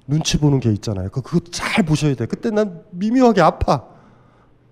[0.09, 1.09] 눈치 보는 게 있잖아요.
[1.09, 2.25] 그, 그거 잘 보셔야 돼.
[2.25, 3.83] 그때 난 미묘하게 아파.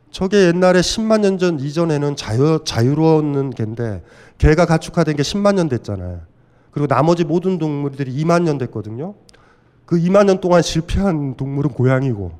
[0.09, 4.03] 저게 옛날에 10만 년 전 이전에는 자유, 자유로운 개인데
[4.39, 6.21] 개가 가축화된 게 10만 년 됐잖아요.
[6.71, 9.15] 그리고 나머지 모든 동물들이 2만 년 됐거든요.
[9.85, 12.31] 그 2만 년 동안 실패한 동물은 고양이고.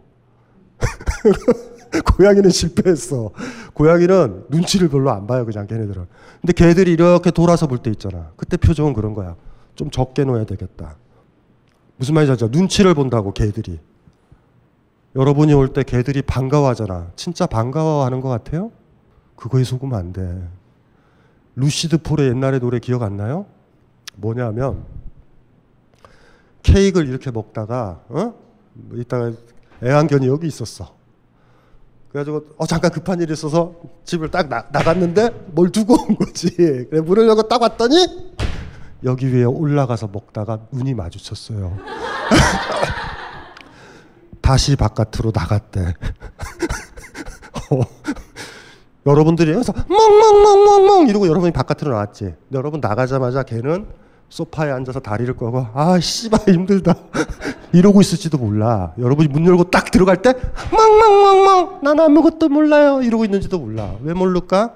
[2.17, 3.31] 고양이는 실패했어.
[3.73, 6.05] 고양이는 눈치를 별로 안 봐요, 그냥 걔네들은.
[6.41, 8.31] 근데 개들이 이렇게 돌아서 볼 때 있잖아.
[8.35, 9.35] 그때 표정은 그런 거야.
[9.75, 10.95] 좀 적게 놓아야 되겠다.
[11.97, 12.47] 무슨 말인지 알죠?
[12.49, 13.79] 눈치를 본다고 개들이.
[15.15, 17.11] 여러분이 올 때 개들이 반가워하잖아.
[17.15, 18.71] 진짜 반가워하는 것 같아요?
[19.35, 20.47] 그거에 속으면 안 돼.
[21.55, 23.47] 루시드 폴의 옛날의 노래 기억 안 나요?
[24.15, 24.85] 뭐냐면
[26.61, 28.33] 케이크를 이렇게 먹다가 어?
[28.93, 29.31] 이따가
[29.83, 30.95] 애완견이 여기 있었어.
[32.09, 33.75] 그래가지고 어 잠깐 급한 일이 있어서
[34.05, 36.49] 집을 딱 나, 나갔는데 뭘 두고 온 거지.
[36.55, 37.95] 그래 문을 열고 딱 왔더니
[39.03, 41.77] 여기 위에 올라가서 먹다가 눈이 마주쳤어요.
[44.41, 45.81] 다시 바깥으로 나갔대.
[47.71, 47.81] 어,
[49.05, 52.33] 여러분들이 여기서 멍멍멍멍멍 이러고 여러분이 바깥으로 나왔지.
[52.53, 53.87] 여러분 나가자마자 걔는
[54.29, 56.95] 소파에 앉아서 다리를 꺼고 아 씨발 힘들다
[57.73, 58.93] 이러고 있을지도 몰라.
[58.97, 60.33] 여러분이 문 열고 딱 들어갈 때
[60.71, 63.93] 멍멍멍멍 난 아무것도 몰라요 이러고 있는지도 몰라.
[64.01, 64.73] 왜 모를까?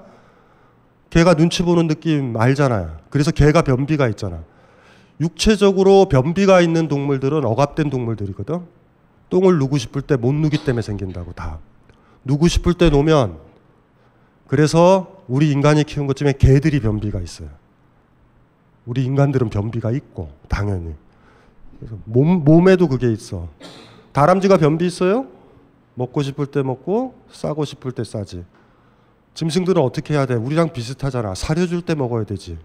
[1.12, 2.96] 걔가 눈치 보는 느낌 알잖아요.
[3.10, 4.42] 그래서 걔가 변비가 있잖아.
[5.20, 8.62] 육체적으로 변비가 있는 동물들은 억압된 동물들이거든.
[9.28, 11.58] 똥을 누고 싶을 때 못 누기 때문에 생긴다고 다.
[12.24, 13.36] 누고 싶을 때 놓으면
[14.46, 17.50] 그래서 우리 인간이 키운 것 중에 개들이 변비가 있어요.
[18.86, 20.94] 우리 인간들은 변비가 있고 당연히.
[21.78, 23.48] 그래서 몸 몸에도 그게 있어.
[24.12, 25.26] 다람쥐가 변비 있어요?
[25.94, 28.44] 먹고 싶을 때 먹고 싸고 싶을 때 싸지.
[29.34, 30.34] 짐승들은 어떻게 해야 돼?
[30.34, 31.34] 우리랑 비슷하잖아.
[31.34, 32.58] 사려줄 때 먹어야 되지.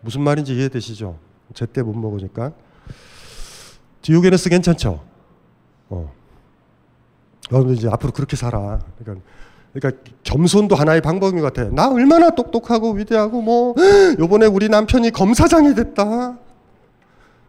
[0.00, 1.18] 무슨 말인지 이해되시죠?
[1.54, 2.52] 제때 못 먹으니까.
[4.02, 5.02] 디오게네스 괜찮죠?
[5.88, 6.12] 어.
[7.52, 8.80] 여러분 이제 앞으로 그렇게 살아.
[8.98, 9.26] 그러니까,
[9.72, 11.70] 그러니까 겸손도 하나의 방법인 것 같아.
[11.70, 13.74] 나 얼마나 똑똑하고 위대하고 뭐
[14.18, 16.38] 요번에 우리 남편이 검사장이 됐다.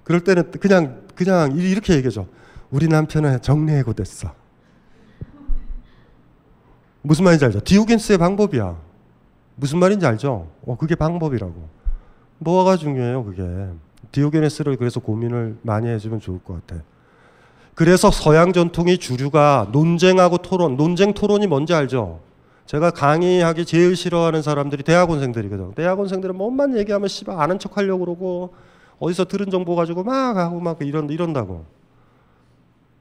[0.04, 2.28] 그럴 때는 그냥 그냥 이렇게 얘기하죠.
[2.72, 4.34] 우리 남편은 정리해고 됐어.
[7.06, 7.60] 무슨 말인지 알죠?
[7.60, 8.76] 디오겐스의 방법이야.
[9.56, 10.48] 무슨 말인지 알죠?
[10.66, 11.54] 어, 그게 방법이라고.
[12.40, 13.44] 뭐가 중요해요, 그게.
[14.12, 16.82] 디오게네스를 그래서 고민을 많이 해주면 좋을 것 같아.
[17.76, 22.22] 그래서 서양 전통의 주류가 논쟁하고 토론, 논쟁 토론이 뭔지 알죠?
[22.66, 25.76] 제가 강의하기 제일 싫어하는 사람들이 대학원생들이거든.
[25.76, 28.54] 대학원생들은 뭔만 얘기하면 씨발 아는 척 하려고 그러고
[28.98, 31.66] 어디서 들은 정보 가지고 막 하고 막 이런 이런다고.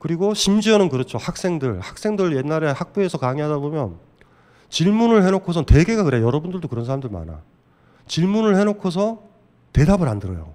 [0.04, 1.16] 그리고 심지어는 그렇죠.
[1.16, 3.94] 학생들, 학생들 옛날에 학부에서 강의하다 보면
[4.68, 6.20] 질문을 해놓고선 대개가 그래.
[6.20, 7.40] 여러분들도 그런 사람들 많아.
[8.06, 9.22] 질문을 해놓고서
[9.72, 10.52] 대답을 안 들어요.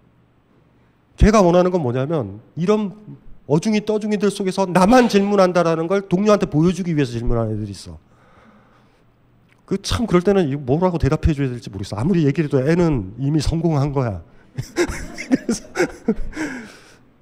[1.18, 2.94] 걔가 원하는 건 뭐냐면 이런
[3.48, 7.98] 어중이 떠중이들 속에서 나만 질문한다라는 걸 동료한테 보여주기 위해서 질문하는 애들이 있어.
[9.66, 11.96] 그 참 그럴 때는 뭐라고 대답해 줘야 될지 모르겠어.
[11.96, 14.22] 아무리 얘기를 해도 애는 이미 성공한 거야.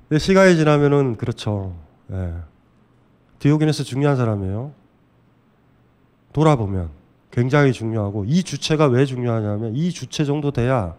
[0.09, 1.86] 그래서 시간이 지나면은 그렇죠.
[2.11, 2.33] 예.
[3.39, 4.73] 디오게네스 중요한 사람이에요.
[6.33, 6.89] 돌아보면
[7.31, 10.95] 굉장히 중요하고 이 주체가 왜 중요하냐면 이 주체 정도 돼야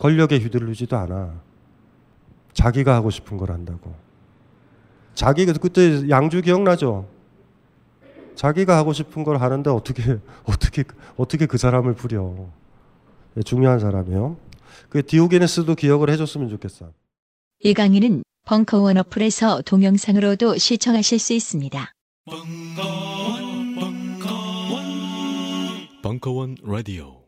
[0.00, 1.40] 권력에 휘둘리지도 않아.
[2.52, 3.94] 자기가 하고 싶은 걸 한다고.
[5.14, 7.08] 자기가 그때 양주 기억나죠?
[8.34, 10.84] 자기가 하고 싶은 걸 하는데 어떻게 어떻게
[11.16, 12.34] 어떻게 그 사람을 부려?
[13.36, 14.36] 예, 중요한 사람이에요.
[14.88, 16.92] 그 디오게네스도 기억을 해줬으면 좋겠어.
[17.60, 21.92] 이 강의는 벙커원 어플에서 동영상으로도 시청하실 수 있습니다.
[22.24, 24.82] 벙커원, 벙커원,
[26.02, 27.22] 벙커원 라디오.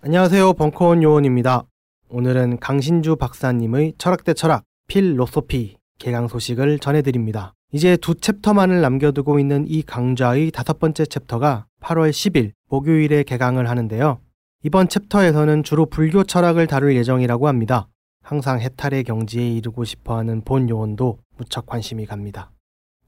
[0.00, 0.54] 안녕하세요.
[0.54, 1.64] 벙커원 요원입니다.
[2.08, 7.52] 오늘은 강신주 박사님의 철학 대 철학 philosophy 개강 소식을 전해드립니다.
[7.70, 14.18] 이제 두 챕터만을 남겨두고 있는 이 강좌의 다섯 번째 챕터가 8월 10일 목요일에 개강을 하는데요.
[14.64, 17.88] 이번 챕터에서는 주로 불교 철학을 다룰 예정이라고 합니다.
[18.22, 22.52] 항상 해탈의 경지에 이르고 싶어 하는 본 요원도 무척 관심이 갑니다.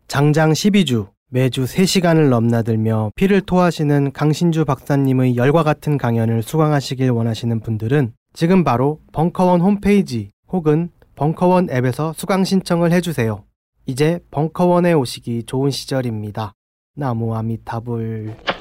[0.09, 8.13] 장장 12주 매주 3시간을 넘나들며 피를 토하시는 강신주 박사님의 열과 같은 강연을 수강하시길 원하시는 분들은
[8.33, 13.45] 지금 바로 벙커원 홈페이지 혹은 벙커원 앱에서 수강 신청을 해주세요.
[13.87, 16.53] 이제 벙커원에 오시기 좋은 시절입니다.
[16.97, 18.54] 나무 아미타불.